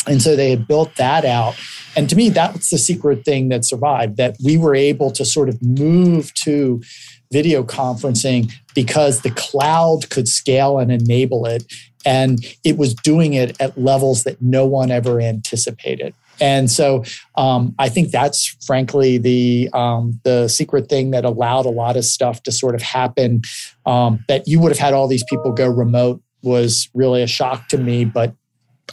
And 0.08 0.22
so 0.22 0.34
they 0.34 0.50
had 0.50 0.66
built 0.66 0.94
that 0.96 1.24
out. 1.24 1.54
And 1.96 2.08
to 2.10 2.16
me, 2.16 2.28
that's 2.28 2.70
the 2.70 2.78
secret 2.78 3.24
thing 3.24 3.48
that 3.48 3.64
survived 3.64 4.16
that 4.16 4.36
we 4.44 4.56
were 4.56 4.74
able 4.74 5.10
to 5.12 5.24
sort 5.24 5.48
of 5.48 5.60
move 5.62 6.32
to 6.34 6.82
video 7.30 7.62
conferencing 7.62 8.50
because 8.74 9.20
the 9.20 9.30
cloud 9.30 10.08
could 10.10 10.28
scale 10.28 10.78
and 10.78 10.90
enable 10.90 11.46
it. 11.46 11.64
And 12.06 12.44
it 12.64 12.78
was 12.78 12.94
doing 12.94 13.34
it 13.34 13.60
at 13.60 13.76
levels 13.76 14.24
that 14.24 14.40
no 14.40 14.64
one 14.66 14.90
ever 14.90 15.20
anticipated. 15.20 16.14
And 16.40 16.70
so 16.70 17.04
um, 17.36 17.74
I 17.78 17.88
think 17.88 18.10
that's 18.10 18.56
frankly 18.64 19.18
the 19.18 19.68
um, 19.72 20.20
the 20.22 20.48
secret 20.48 20.88
thing 20.88 21.10
that 21.10 21.24
allowed 21.24 21.66
a 21.66 21.70
lot 21.70 21.96
of 21.96 22.04
stuff 22.04 22.42
to 22.44 22.52
sort 22.52 22.74
of 22.76 22.82
happen. 22.82 23.42
Um, 23.84 24.24
that 24.28 24.46
you 24.46 24.60
would 24.60 24.70
have 24.70 24.78
had 24.78 24.94
all 24.94 25.08
these 25.08 25.24
people 25.28 25.52
go 25.52 25.68
remote 25.68 26.22
was 26.42 26.88
really 26.94 27.22
a 27.22 27.26
shock 27.26 27.68
to 27.68 27.78
me, 27.78 28.04
but 28.04 28.34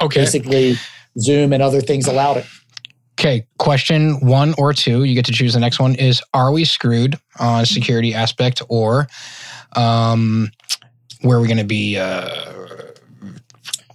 okay. 0.01 0.22
basically 0.22 0.76
Zoom 1.20 1.53
and 1.53 1.61
other 1.61 1.82
things 1.82 2.07
allowed 2.07 2.38
it. 2.38 2.45
Okay, 3.18 3.47
question 3.59 4.20
one 4.20 4.53
or 4.57 4.74
two, 4.74 5.05
you 5.05 5.16
get 5.16 5.26
to 5.26 5.32
choose 5.32 5.53
the 5.53 5.59
next 5.59 5.80
one 5.80 5.95
is 5.95 6.22
Are 6.34 6.51
we 6.51 6.66
screwed 6.66 7.18
on 7.39 7.66
security 7.66 8.13
aspect 8.13 8.61
or 8.68 9.07
um, 9.76 10.51
where 11.22 11.38
are 11.38 11.41
we 11.41 11.47
going 11.47 11.57
to 11.57 11.63
be 11.63 11.97
uh, 11.97 12.53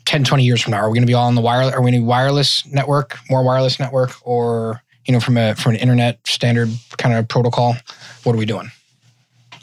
10, 0.07 0.25
20 0.25 0.43
years 0.43 0.61
from 0.63 0.73
now? 0.73 0.79
Are 0.79 0.91
we 0.91 0.97
going 0.97 1.07
to 1.07 1.11
be 1.11 1.15
all 1.15 1.27
on 1.27 1.35
the 1.35 1.41
wireless? 1.41 1.75
Are 1.75 1.81
we 1.81 1.91
going 1.91 2.03
to 2.03 2.07
wireless 2.07 2.67
network, 2.67 3.19
more 3.29 3.45
wireless 3.45 3.79
network, 3.79 4.11
or 4.23 4.83
you 5.07 5.13
know, 5.13 5.21
from 5.21 5.37
a 5.37 5.55
from 5.55 5.75
an 5.75 5.79
internet 5.79 6.19
standard 6.27 6.69
kind 6.97 7.15
of 7.15 7.29
protocol? 7.29 7.77
What 8.25 8.35
are 8.35 8.39
we 8.39 8.47
doing? 8.47 8.71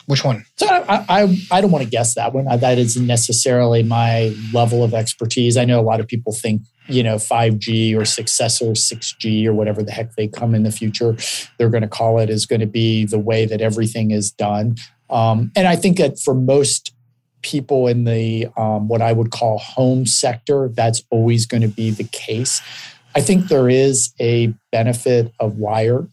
Which 0.06 0.24
one? 0.24 0.46
So 0.56 0.68
I, 0.68 1.06
I, 1.10 1.48
I 1.52 1.62
don't 1.62 1.72
want 1.72 1.84
to 1.84 1.90
guess 1.90 2.16
that 2.16 2.34
one. 2.34 2.46
That 2.46 2.78
isn't 2.78 3.06
necessarily 3.06 3.84
my 3.84 4.34
level 4.54 4.84
of 4.84 4.94
expertise. 4.94 5.58
I 5.58 5.66
know 5.66 5.80
a 5.80 5.84
lot 5.84 6.00
of 6.00 6.08
people 6.08 6.32
think 6.32 6.62
you 6.88 7.04
know 7.04 7.16
5G 7.16 7.96
or 7.98 8.06
successor 8.06 8.68
6G 8.68 9.46
or 9.46 9.54
whatever 9.54 9.84
the 9.84 9.92
heck 9.92 10.16
they 10.16 10.28
come 10.28 10.56
in 10.56 10.64
the 10.64 10.72
future. 10.72 11.16
They're 11.58 11.70
going 11.70 11.84
to 11.84 11.88
call 11.88 12.20
it 12.20 12.30
is 12.30 12.46
going 12.46 12.62
to 12.62 12.68
be 12.68 13.06
the 13.06 13.20
way 13.20 13.46
that 13.46 13.62
everything 13.62 14.12
is 14.12 14.32
done. 14.32 14.76
Um, 15.10 15.52
and 15.56 15.68
I 15.68 15.76
think 15.76 15.98
that 15.98 16.20
for 16.20 16.34
most 16.34 16.94
people 17.42 17.88
in 17.88 18.04
the 18.04 18.48
um, 18.58 18.88
what 18.88 19.02
I 19.02 19.14
would 19.14 19.32
call 19.32 19.60
home 19.60 20.06
sector, 20.06 20.70
that's 20.74 21.04
always 21.10 21.46
going 21.46 21.62
to 21.62 21.68
be 21.68 21.92
the 21.92 22.04
case. 22.06 22.62
I 23.16 23.22
think 23.22 23.48
there 23.48 23.70
is 23.70 24.14
a 24.20 24.54
benefit 24.72 25.34
of 25.40 25.58
wire. 25.58 26.08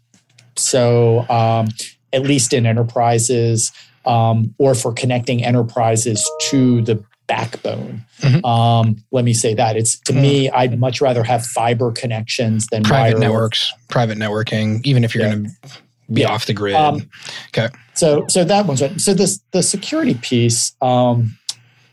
So, 0.57 1.29
um, 1.29 1.69
at 2.13 2.23
least 2.23 2.53
in 2.53 2.65
enterprises, 2.65 3.73
um, 4.07 4.55
or 4.59 4.75
for 4.75 4.93
connecting 4.93 5.45
enterprises 5.45 6.25
to 6.51 6.83
the 6.83 7.05
backbone. 7.27 8.05
Mm-hmm. 8.21 8.45
Um, 8.45 8.97
let 9.13 9.25
me 9.25 9.35
say 9.35 9.55
that 9.55 9.77
it's 9.77 9.99
to 10.01 10.13
mm-hmm. 10.13 10.23
me, 10.23 10.51
I'd 10.51 10.79
much 10.79 11.01
rather 11.01 11.23
have 11.25 11.45
fiber 11.45 11.93
connections 11.93 12.67
than 12.69 12.83
private 12.83 13.19
networks, 13.19 13.73
private 13.89 14.19
networking, 14.19 14.85
even 14.85 15.05
if 15.05 15.15
you're 15.15 15.25
yeah. 15.25 15.35
going 15.35 15.47
to 15.47 15.69
be 16.13 16.21
yeah. 16.23 16.33
off 16.33 16.47
the 16.47 16.53
grid. 16.53 16.75
Um, 16.75 17.09
okay. 17.49 17.69
So, 17.95 18.27
so 18.29 18.45
that 18.45 18.67
one's 18.67 18.83
right. 18.83 19.01
So 19.01 19.15
this 19.15 19.41
the 19.53 19.63
security 19.63 20.15
piece. 20.15 20.75
Um, 20.81 21.39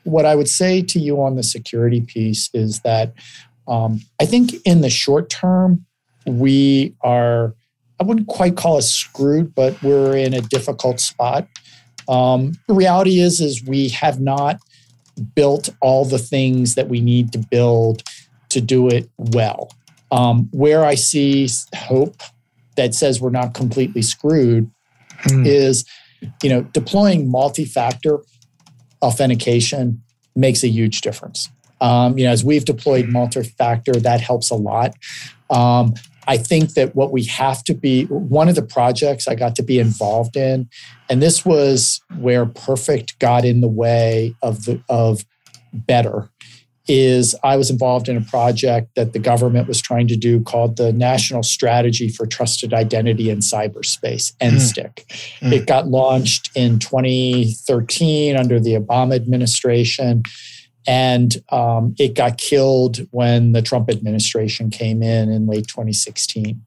what 0.03 0.25
I 0.25 0.35
would 0.35 0.49
say 0.49 0.81
to 0.81 0.99
you 0.99 1.21
on 1.21 1.35
the 1.35 1.43
security 1.43 2.01
piece 2.01 2.49
is 2.55 2.79
that 2.79 3.13
um, 3.67 4.01
I 4.19 4.25
think 4.25 4.53
in 4.65 4.81
the 4.81 4.89
short 4.89 5.29
term 5.29 5.85
we 6.25 6.95
are. 7.01 7.55
I 7.99 8.03
wouldn't 8.03 8.29
quite 8.29 8.57
call 8.57 8.77
us 8.77 8.89
screwed, 8.89 9.53
but 9.53 9.79
we're 9.83 10.17
in 10.17 10.33
a 10.33 10.41
difficult 10.41 10.99
spot. 10.99 11.47
Um, 12.09 12.53
the 12.67 12.73
reality 12.73 13.19
is, 13.19 13.39
is 13.39 13.63
we 13.63 13.89
have 13.89 14.19
not 14.19 14.57
built 15.35 15.69
all 15.81 16.05
the 16.05 16.17
things 16.17 16.75
that 16.75 16.87
we 16.87 17.01
need 17.01 17.31
to 17.33 17.37
build 17.37 18.03
to 18.49 18.61
do 18.61 18.87
it 18.87 19.09
well. 19.17 19.71
Um, 20.11 20.49
where 20.51 20.83
I 20.83 20.95
see 20.95 21.47
hope 21.75 22.21
that 22.75 22.93
says 22.93 23.21
we're 23.21 23.29
not 23.29 23.53
completely 23.53 24.01
screwed 24.01 24.69
mm. 25.23 25.45
is 25.45 25.85
you 26.43 26.49
know 26.49 26.61
deploying 26.61 27.29
multi-factor 27.29 28.19
authentication 29.01 30.01
makes 30.35 30.63
a 30.63 30.67
huge 30.67 31.01
difference 31.01 31.49
um, 31.81 32.17
you 32.17 32.25
know 32.25 32.31
as 32.31 32.43
we've 32.43 32.65
deployed 32.65 33.07
multi-factor 33.07 33.93
that 33.93 34.21
helps 34.21 34.49
a 34.49 34.55
lot 34.55 34.93
um, 35.49 35.93
i 36.31 36.37
think 36.37 36.73
that 36.73 36.95
what 36.95 37.11
we 37.11 37.23
have 37.25 37.63
to 37.63 37.73
be 37.73 38.05
one 38.05 38.47
of 38.49 38.55
the 38.55 38.61
projects 38.61 39.27
i 39.27 39.35
got 39.35 39.55
to 39.55 39.63
be 39.63 39.79
involved 39.79 40.35
in 40.35 40.67
and 41.09 41.21
this 41.21 41.45
was 41.45 42.01
where 42.17 42.45
perfect 42.45 43.19
got 43.19 43.45
in 43.45 43.61
the 43.61 43.67
way 43.67 44.35
of 44.41 44.65
the 44.65 44.81
of 44.89 45.25
better 45.73 46.29
is 46.87 47.35
I 47.43 47.57
was 47.57 47.69
involved 47.69 48.09
in 48.09 48.17
a 48.17 48.21
project 48.21 48.95
that 48.95 49.13
the 49.13 49.19
government 49.19 49.67
was 49.67 49.79
trying 49.81 50.07
to 50.07 50.17
do 50.17 50.41
called 50.41 50.77
the 50.77 50.91
National 50.91 51.43
Strategy 51.43 52.09
for 52.09 52.25
Trusted 52.25 52.73
Identity 52.73 53.29
in 53.29 53.39
Cyberspace, 53.39 54.35
NSTIC. 54.37 55.05
Mm. 55.41 55.53
It 55.53 55.67
got 55.67 55.87
launched 55.87 56.49
in 56.55 56.79
2013 56.79 58.35
under 58.35 58.59
the 58.59 58.73
Obama 58.73 59.15
administration, 59.15 60.23
and 60.87 61.35
um, 61.49 61.95
it 61.99 62.15
got 62.15 62.37
killed 62.37 63.07
when 63.11 63.51
the 63.51 63.61
Trump 63.61 63.89
administration 63.89 64.69
came 64.69 65.03
in 65.03 65.29
in 65.29 65.47
late 65.47 65.67
2016. 65.67 66.61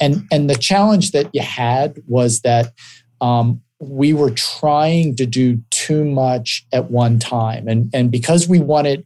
And, 0.00 0.26
and 0.32 0.48
the 0.48 0.56
challenge 0.56 1.12
that 1.12 1.28
you 1.34 1.42
had 1.42 2.02
was 2.06 2.40
that 2.40 2.72
um, 3.20 3.60
we 3.80 4.12
were 4.12 4.30
trying 4.30 5.16
to 5.16 5.26
do 5.26 5.60
too 5.70 6.04
much 6.04 6.66
at 6.72 6.90
one 6.90 7.18
time. 7.18 7.68
And, 7.68 7.90
and 7.92 8.10
because 8.10 8.48
we 8.48 8.60
wanted 8.60 9.04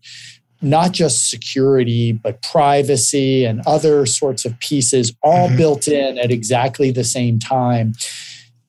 not 0.64 0.92
just 0.92 1.30
security, 1.30 2.12
but 2.12 2.42
privacy 2.42 3.44
and 3.44 3.60
other 3.66 4.06
sorts 4.06 4.44
of 4.44 4.58
pieces 4.60 5.12
all 5.22 5.48
mm-hmm. 5.48 5.56
built 5.56 5.86
in 5.86 6.18
at 6.18 6.30
exactly 6.30 6.90
the 6.90 7.04
same 7.04 7.38
time. 7.38 7.92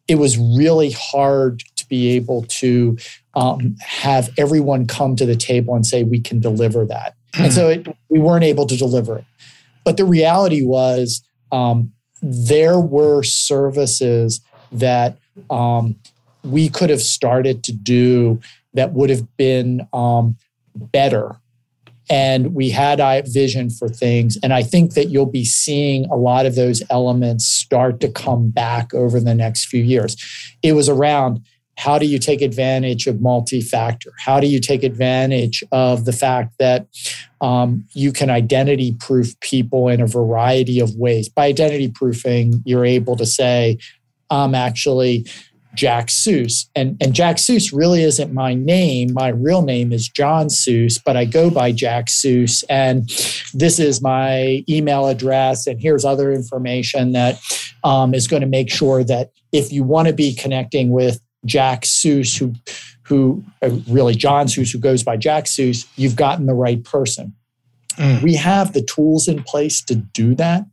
It 0.07 0.15
was 0.15 0.38
really 0.38 0.91
hard 0.91 1.63
to 1.77 1.88
be 1.88 2.09
able 2.09 2.43
to 2.43 2.97
um, 3.36 3.75
have 3.81 4.29
everyone 4.38 4.88
come 4.88 5.15
to 5.15 5.25
the 5.25 5.36
table 5.36 5.75
and 5.75 5.86
say, 5.86 6.03
we 6.03 6.19
can 6.19 6.39
deliver 6.39 6.86
that. 6.86 7.15
And 7.38 7.51
so 7.51 7.69
it, 7.69 7.88
we 8.09 8.19
weren't 8.19 8.45
able 8.45 8.65
to 8.65 8.77
deliver 8.77 9.17
it. 9.17 9.25
But 9.83 9.97
the 9.97 10.05
reality 10.05 10.63
was, 10.63 11.21
um, 11.51 11.91
there 12.21 12.79
were 12.79 13.23
services 13.23 14.41
that 14.71 15.17
um, 15.49 15.95
we 16.43 16.69
could 16.69 16.89
have 16.89 17.01
started 17.01 17.63
to 17.65 17.71
do 17.73 18.39
that 18.73 18.93
would 18.93 19.09
have 19.09 19.36
been 19.38 19.88
um, 19.93 20.38
better 20.75 21.38
and 22.09 22.53
we 22.53 22.69
had 22.69 22.99
a 22.99 23.23
vision 23.25 23.69
for 23.69 23.89
things 23.89 24.38
and 24.43 24.53
i 24.53 24.61
think 24.61 24.93
that 24.93 25.05
you'll 25.05 25.25
be 25.25 25.45
seeing 25.45 26.05
a 26.05 26.15
lot 26.15 26.45
of 26.45 26.55
those 26.55 26.83
elements 26.89 27.45
start 27.45 27.99
to 27.99 28.09
come 28.09 28.49
back 28.49 28.93
over 28.93 29.19
the 29.19 29.33
next 29.33 29.65
few 29.65 29.83
years 29.83 30.15
it 30.61 30.73
was 30.73 30.88
around 30.88 31.43
how 31.78 31.99
do 31.99 32.05
you 32.05 32.19
take 32.19 32.41
advantage 32.41 33.07
of 33.07 33.21
multi-factor 33.21 34.11
how 34.19 34.39
do 34.39 34.47
you 34.47 34.59
take 34.59 34.84
advantage 34.84 35.63
of 35.71 36.05
the 36.05 36.13
fact 36.13 36.53
that 36.59 36.88
um, 37.41 37.86
you 37.93 38.11
can 38.11 38.30
identity 38.30 38.93
proof 38.99 39.39
people 39.39 39.88
in 39.88 40.01
a 40.01 40.07
variety 40.07 40.80
of 40.80 40.95
ways 40.95 41.30
by 41.30 41.45
identity 41.45 41.89
proofing 41.89 42.61
you're 42.65 42.86
able 42.86 43.15
to 43.15 43.26
say 43.26 43.78
i'm 44.30 44.55
actually 44.55 45.26
Jack 45.76 46.09
Suess 46.09 46.69
And, 46.76 46.97
and 47.01 47.13
Jack 47.13 47.38
Suess 47.38 47.71
really 47.71 48.01
isn't 48.01 48.34
my 48.34 48.53
name. 48.53 49.13
My 49.13 49.28
real 49.28 49.61
name 49.61 49.91
is 49.91 50.07
John 50.07 50.49
Suess 50.49 50.97
but 50.97 51.17
I 51.17 51.26
go 51.26 51.49
by 51.49 51.71
Jack 51.71 52.09
Suess 52.09 52.63
And 52.69 53.09
this 53.53 53.80
is 53.80 54.01
my 54.01 54.63
email 54.69 55.07
address. 55.07 55.67
And 55.67 55.80
here's 55.80 56.05
other 56.05 56.32
information 56.32 57.11
that 57.11 57.39
um, 57.84 58.13
is 58.13 58.28
going 58.28 58.41
to 58.41 58.47
make 58.47 58.71
sure 58.71 59.03
that 59.03 59.32
if 59.51 59.71
you 59.71 59.84
want 59.84 60.07
to 60.07 60.13
be 60.13 60.34
connecting 60.34 60.89
with 60.91 61.21
Jack 61.45 61.85
Suess, 61.85 62.35
who 62.35 62.53
who 63.03 63.43
uh, 63.61 63.69
really 63.87 64.15
John 64.15 64.47
Suess, 64.47 64.71
who 64.71 64.79
goes 64.79 65.03
by 65.03 65.15
Jack 65.15 65.47
Suess, 65.47 65.85
you've 65.95 66.15
gotten 66.15 66.47
the 66.47 66.55
right 66.55 66.83
person. 66.83 67.33
Mm. 67.97 68.23
We 68.23 68.35
have 68.35 68.73
the 68.73 68.81
tools 68.81 69.27
in 69.27 69.43
place 69.43 69.81
to 69.83 69.95
do 69.95 70.35
that. 70.35 70.65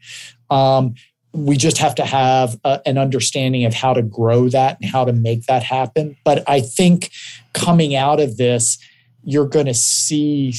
Um, 0.50 0.94
we 1.34 1.56
just 1.56 1.78
have 1.78 1.94
to 1.96 2.04
have 2.04 2.58
a, 2.64 2.80
an 2.86 2.98
understanding 2.98 3.64
of 3.64 3.74
how 3.74 3.94
to 3.94 4.02
grow 4.02 4.48
that 4.48 4.78
and 4.80 4.90
how 4.90 5.04
to 5.04 5.12
make 5.12 5.46
that 5.46 5.62
happen. 5.62 6.16
But 6.24 6.42
I 6.48 6.60
think 6.60 7.10
coming 7.52 7.94
out 7.94 8.20
of 8.20 8.36
this, 8.36 8.78
you're 9.24 9.46
going 9.46 9.66
to 9.66 9.74
see 9.74 10.54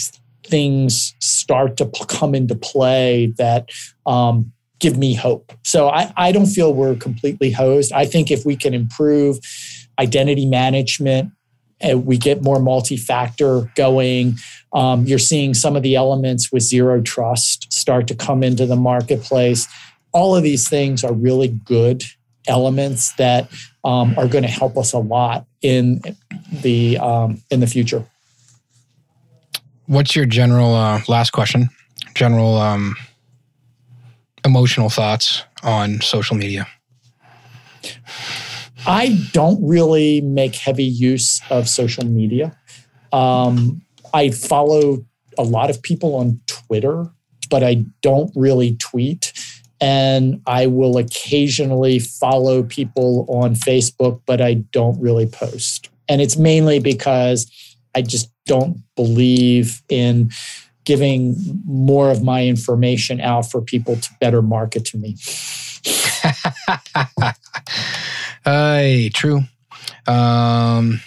things 0.45 1.15
start 1.19 1.77
to 1.77 1.89
come 2.07 2.35
into 2.35 2.55
play 2.55 3.33
that 3.37 3.69
um, 4.05 4.51
give 4.79 4.97
me 4.97 5.13
hope. 5.13 5.53
So 5.63 5.89
I, 5.89 6.11
I 6.17 6.31
don't 6.31 6.47
feel 6.47 6.73
we're 6.73 6.95
completely 6.95 7.51
hosed. 7.51 7.91
I 7.93 8.05
think 8.05 8.31
if 8.31 8.45
we 8.45 8.55
can 8.55 8.73
improve 8.73 9.39
identity 9.99 10.45
management, 10.45 11.31
and 11.79 12.05
we 12.05 12.17
get 12.17 12.43
more 12.43 12.59
multi-factor 12.59 13.71
going. 13.75 14.35
Um, 14.73 15.05
you're 15.05 15.19
seeing 15.19 15.53
some 15.53 15.75
of 15.75 15.83
the 15.83 15.95
elements 15.95 16.51
with 16.51 16.63
zero 16.63 17.01
trust 17.01 17.71
start 17.71 18.07
to 18.07 18.15
come 18.15 18.43
into 18.43 18.65
the 18.65 18.75
marketplace 18.75 19.67
all 20.13 20.35
of 20.35 20.43
these 20.43 20.69
things 20.69 21.03
are 21.03 21.13
really 21.13 21.49
good 21.49 22.03
elements 22.47 23.13
that 23.13 23.49
um, 23.83 24.17
are 24.17 24.27
going 24.27 24.43
to 24.43 24.49
help 24.49 24.77
us 24.77 24.93
a 24.93 24.99
lot 24.99 25.45
in 25.61 26.01
the 26.51 26.97
um, 26.99 27.41
in 27.49 27.59
the 27.59 27.67
future. 27.67 28.05
What's 29.87 30.15
your 30.15 30.25
general 30.25 30.73
uh, 30.73 31.01
last 31.07 31.31
question? 31.31 31.69
General 32.13 32.57
um, 32.57 32.95
emotional 34.45 34.89
thoughts 34.89 35.43
on 35.63 35.99
social 35.99 36.37
media? 36.37 36.67
I 38.85 39.17
don't 39.31 39.65
really 39.65 40.21
make 40.21 40.55
heavy 40.55 40.83
use 40.83 41.41
of 41.49 41.69
social 41.69 42.05
media. 42.05 42.57
Um, 43.11 43.81
I 44.13 44.29
follow 44.29 45.05
a 45.37 45.43
lot 45.43 45.69
of 45.69 45.81
people 45.81 46.15
on 46.15 46.39
Twitter, 46.47 47.09
but 47.49 47.63
I 47.63 47.85
don't 48.01 48.31
really 48.35 48.75
tweet 48.77 49.33
and 49.79 50.41
I 50.47 50.67
will 50.67 50.97
occasionally 50.97 51.99
follow 51.99 52.63
people 52.63 53.25
on 53.27 53.53
Facebook, 53.55 54.21
but 54.25 54.39
I 54.39 54.53
don't 54.53 54.99
really 55.01 55.27
post. 55.27 55.89
And 56.07 56.21
it's 56.21 56.37
mainly 56.37 56.79
because 56.79 57.51
I 57.93 58.01
just 58.01 58.31
don't 58.45 58.81
believe 58.95 59.81
in 59.89 60.31
giving 60.85 61.35
more 61.65 62.11
of 62.11 62.23
my 62.23 62.45
information 62.45 63.19
out 63.19 63.51
for 63.51 63.61
people 63.61 63.95
to 63.97 64.09
better 64.19 64.41
market 64.41 64.85
to 64.85 64.97
me. 64.97 65.17
Hey, 68.45 69.09
true. 69.13 69.41
Um, 70.07 70.99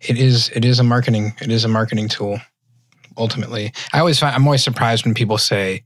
it 0.00 0.16
is 0.16 0.48
it 0.50 0.64
is 0.64 0.78
a 0.78 0.84
marketing 0.84 1.34
it 1.40 1.50
is 1.50 1.64
a 1.64 1.68
marketing 1.68 2.08
tool 2.08 2.40
ultimately. 3.16 3.72
I 3.92 3.98
always 3.98 4.18
find 4.18 4.34
I'm 4.34 4.46
always 4.46 4.64
surprised 4.64 5.04
when 5.04 5.14
people 5.14 5.38
say 5.38 5.84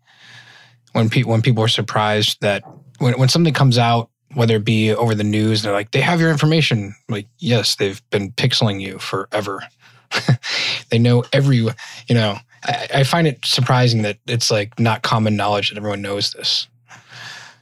when 0.93 1.09
people 1.09 1.33
when 1.33 1.43
people 1.43 1.65
are 1.65 1.69
surprised 1.69 2.41
that 2.41 2.63
when 2.99 3.19
when 3.19 3.29
something 3.29 3.55
comes 3.55 3.79
out, 3.79 4.11
whether 4.35 4.57
it 4.57 4.65
be 4.65 4.93
over 4.93 5.15
the 5.15 5.25
news, 5.25 5.63
they're 5.63 5.73
like, 5.73 5.91
they 5.91 6.01
have 6.01 6.21
your 6.21 6.31
information. 6.31 6.95
I'm 7.09 7.13
like, 7.13 7.29
yes, 7.39 7.77
they've 7.77 8.03
been 8.11 8.33
pixeling 8.33 8.81
you 8.81 8.99
forever. 8.99 9.63
they 10.91 10.99
know 10.99 11.25
every, 11.33 11.57
you 11.59 12.15
know. 12.15 12.39
I, 12.65 12.89
I 12.95 13.05
find 13.05 13.27
it 13.27 13.45
surprising 13.45 14.03
that 14.03 14.19
it's 14.27 14.51
like 14.51 14.79
not 14.79 15.03
common 15.03 15.37
knowledge 15.37 15.71
that 15.71 15.77
everyone 15.77 16.03
knows 16.03 16.33
this. 16.33 16.67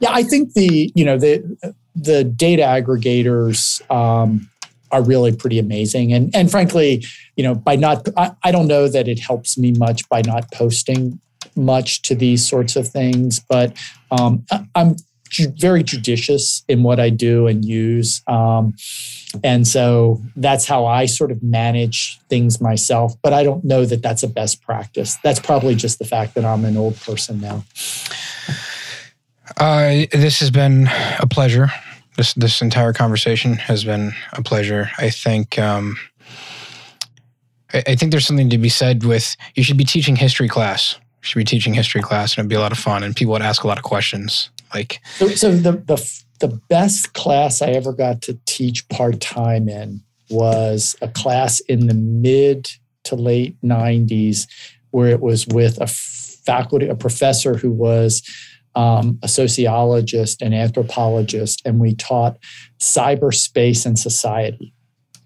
Yeah, 0.03 0.11
I 0.11 0.23
think 0.23 0.51
the 0.53 0.91
you 0.95 1.05
know 1.05 1.17
the 1.17 1.73
the 1.95 2.25
data 2.25 2.63
aggregators 2.63 3.81
um, 3.89 4.49
are 4.91 5.01
really 5.01 5.33
pretty 5.33 5.59
amazing, 5.59 6.11
and 6.11 6.35
and 6.35 6.51
frankly, 6.51 7.05
you 7.37 7.43
know, 7.43 7.55
by 7.55 7.77
not 7.77 8.05
I, 8.17 8.31
I 8.43 8.51
don't 8.51 8.67
know 8.67 8.89
that 8.89 9.07
it 9.07 9.19
helps 9.19 9.57
me 9.57 9.71
much 9.71 10.07
by 10.09 10.21
not 10.21 10.51
posting 10.51 11.21
much 11.55 12.01
to 12.01 12.15
these 12.15 12.45
sorts 12.45 12.75
of 12.75 12.85
things, 12.89 13.39
but 13.39 13.77
um, 14.11 14.45
I'm 14.75 14.97
very 15.57 15.83
judicious 15.83 16.63
in 16.67 16.83
what 16.83 16.99
I 16.99 17.09
do 17.09 17.47
and 17.47 17.63
use. 17.63 18.21
Um, 18.27 18.75
and 19.41 19.65
so 19.65 20.21
that's 20.35 20.65
how 20.65 20.85
I 20.85 21.05
sort 21.05 21.31
of 21.31 21.41
manage 21.41 22.19
things 22.29 22.59
myself. 22.59 23.13
But 23.21 23.31
I 23.31 23.43
don't 23.43 23.63
know 23.63 23.85
that 23.85 24.01
that's 24.01 24.21
a 24.21 24.27
best 24.27 24.61
practice. 24.63 25.15
That's 25.23 25.39
probably 25.39 25.75
just 25.75 25.97
the 25.97 26.05
fact 26.05 26.35
that 26.35 26.43
I'm 26.43 26.65
an 26.65 26.75
old 26.75 26.97
person 26.97 27.39
now. 27.39 27.63
Uh, 29.57 30.05
this 30.11 30.39
has 30.39 30.51
been 30.51 30.87
a 31.19 31.27
pleasure. 31.27 31.69
This 32.17 32.33
this 32.35 32.61
entire 32.61 32.93
conversation 32.93 33.55
has 33.55 33.83
been 33.83 34.13
a 34.33 34.41
pleasure. 34.41 34.89
I 34.97 35.09
think 35.09 35.57
um, 35.59 35.97
I, 37.73 37.83
I 37.87 37.95
think 37.95 38.11
there's 38.11 38.25
something 38.25 38.49
to 38.49 38.57
be 38.57 38.69
said 38.69 39.03
with 39.03 39.35
you 39.55 39.63
should 39.63 39.77
be 39.77 39.83
teaching 39.83 40.15
history 40.15 40.47
class 40.47 40.95
You 40.95 41.27
should 41.27 41.39
be 41.39 41.43
teaching 41.43 41.73
history 41.73 42.01
class 42.01 42.33
and 42.33 42.43
it'd 42.43 42.49
be 42.49 42.55
a 42.55 42.59
lot 42.59 42.71
of 42.71 42.77
fun 42.77 43.03
and 43.03 43.15
people 43.15 43.33
would 43.33 43.41
ask 43.41 43.63
a 43.63 43.67
lot 43.67 43.77
of 43.77 43.83
questions 43.83 44.49
like 44.73 44.99
so, 45.15 45.27
so 45.29 45.51
the, 45.51 45.71
the 45.71 46.21
the 46.39 46.61
best 46.69 47.13
class 47.13 47.61
i 47.61 47.67
ever 47.67 47.93
got 47.93 48.21
to 48.23 48.37
teach 48.45 48.87
part-time 48.89 49.69
in 49.69 50.01
was 50.29 50.95
a 51.01 51.07
class 51.07 51.59
in 51.61 51.87
the 51.87 51.93
mid 51.93 52.69
to 53.03 53.15
late 53.15 53.55
90s 53.61 54.47
where 54.91 55.09
it 55.09 55.21
was 55.21 55.47
with 55.47 55.79
a 55.81 55.87
faculty 55.87 56.87
a 56.87 56.95
professor 56.95 57.55
who 57.55 57.71
was 57.71 58.23
um, 58.75 59.19
a 59.21 59.27
sociologist 59.27 60.41
and 60.41 60.53
anthropologist 60.53 61.61
and 61.65 61.79
we 61.79 61.95
taught 61.95 62.37
cyberspace 62.79 63.85
and 63.85 63.97
society 63.97 64.73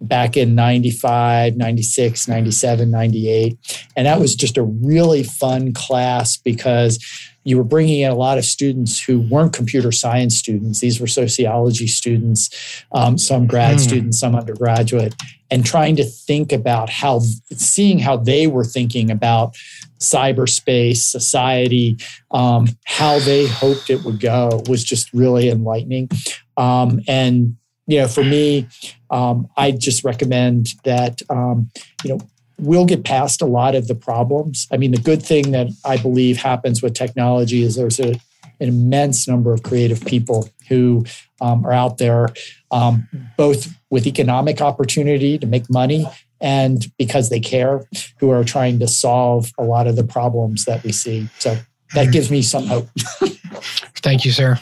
back 0.01 0.37
in 0.37 0.55
95, 0.55 1.57
96, 1.57 2.27
97, 2.27 2.91
98. 2.91 3.57
And 3.95 4.05
that 4.05 4.19
was 4.19 4.35
just 4.35 4.57
a 4.57 4.63
really 4.63 5.23
fun 5.23 5.73
class 5.73 6.37
because 6.37 6.99
you 7.43 7.57
were 7.57 7.63
bringing 7.63 8.01
in 8.01 8.11
a 8.11 8.15
lot 8.15 8.37
of 8.37 8.45
students 8.45 9.01
who 9.01 9.21
weren't 9.21 9.53
computer 9.53 9.91
science 9.91 10.37
students. 10.37 10.81
These 10.81 10.99
were 10.99 11.07
sociology 11.07 11.87
students, 11.87 12.83
um, 12.91 13.17
some 13.17 13.47
grad 13.47 13.77
mm. 13.77 13.79
students, 13.79 14.19
some 14.19 14.35
undergraduate, 14.35 15.15
and 15.49 15.65
trying 15.65 15.95
to 15.95 16.03
think 16.03 16.51
about 16.51 16.89
how, 16.89 17.21
seeing 17.53 17.99
how 17.99 18.17
they 18.17 18.47
were 18.47 18.65
thinking 18.65 19.09
about 19.09 19.55
cyberspace, 19.99 20.97
society, 20.97 21.97
um, 22.31 22.67
how 22.85 23.19
they 23.19 23.47
hoped 23.47 23.89
it 23.89 24.03
would 24.03 24.19
go 24.19 24.63
was 24.67 24.83
just 24.83 25.11
really 25.13 25.49
enlightening. 25.49 26.09
Um, 26.55 27.01
and 27.07 27.57
you 27.87 27.99
know, 27.99 28.07
for 28.07 28.23
me, 28.23 28.67
um, 29.09 29.47
I 29.55 29.71
just 29.71 30.03
recommend 30.03 30.67
that 30.83 31.21
um, 31.29 31.69
you 32.03 32.11
know 32.11 32.19
we'll 32.59 32.85
get 32.85 33.03
past 33.03 33.41
a 33.41 33.45
lot 33.45 33.75
of 33.75 33.87
the 33.87 33.95
problems. 33.95 34.67
I 34.71 34.77
mean, 34.77 34.91
the 34.91 35.01
good 35.01 35.23
thing 35.23 35.51
that 35.51 35.67
I 35.85 35.97
believe 35.97 36.37
happens 36.37 36.81
with 36.81 36.93
technology 36.93 37.63
is 37.63 37.75
there's 37.75 37.99
a, 37.99 38.13
an 38.59 38.67
immense 38.67 39.27
number 39.27 39.53
of 39.53 39.63
creative 39.63 40.03
people 40.05 40.49
who 40.67 41.05
um, 41.39 41.65
are 41.65 41.71
out 41.71 41.97
there, 41.97 42.29
um, 42.71 43.07
both 43.37 43.73
with 43.89 44.07
economic 44.07 44.59
opportunity 44.59 45.37
to 45.37 45.45
make 45.45 45.69
money 45.69 46.05
and 46.41 46.85
because 46.97 47.29
they 47.29 47.39
care, 47.39 47.87
who 48.19 48.29
are 48.29 48.43
trying 48.43 48.79
to 48.79 48.87
solve 48.87 49.51
a 49.57 49.63
lot 49.63 49.87
of 49.87 49.95
the 49.95 50.03
problems 50.03 50.65
that 50.65 50.83
we 50.83 50.91
see. 50.91 51.29
So 51.39 51.55
that 51.93 52.03
mm-hmm. 52.03 52.11
gives 52.11 52.31
me 52.31 52.41
some 52.41 52.67
hope. 52.67 52.87
Thank 54.01 54.25
you, 54.25 54.31
sir. 54.31 54.59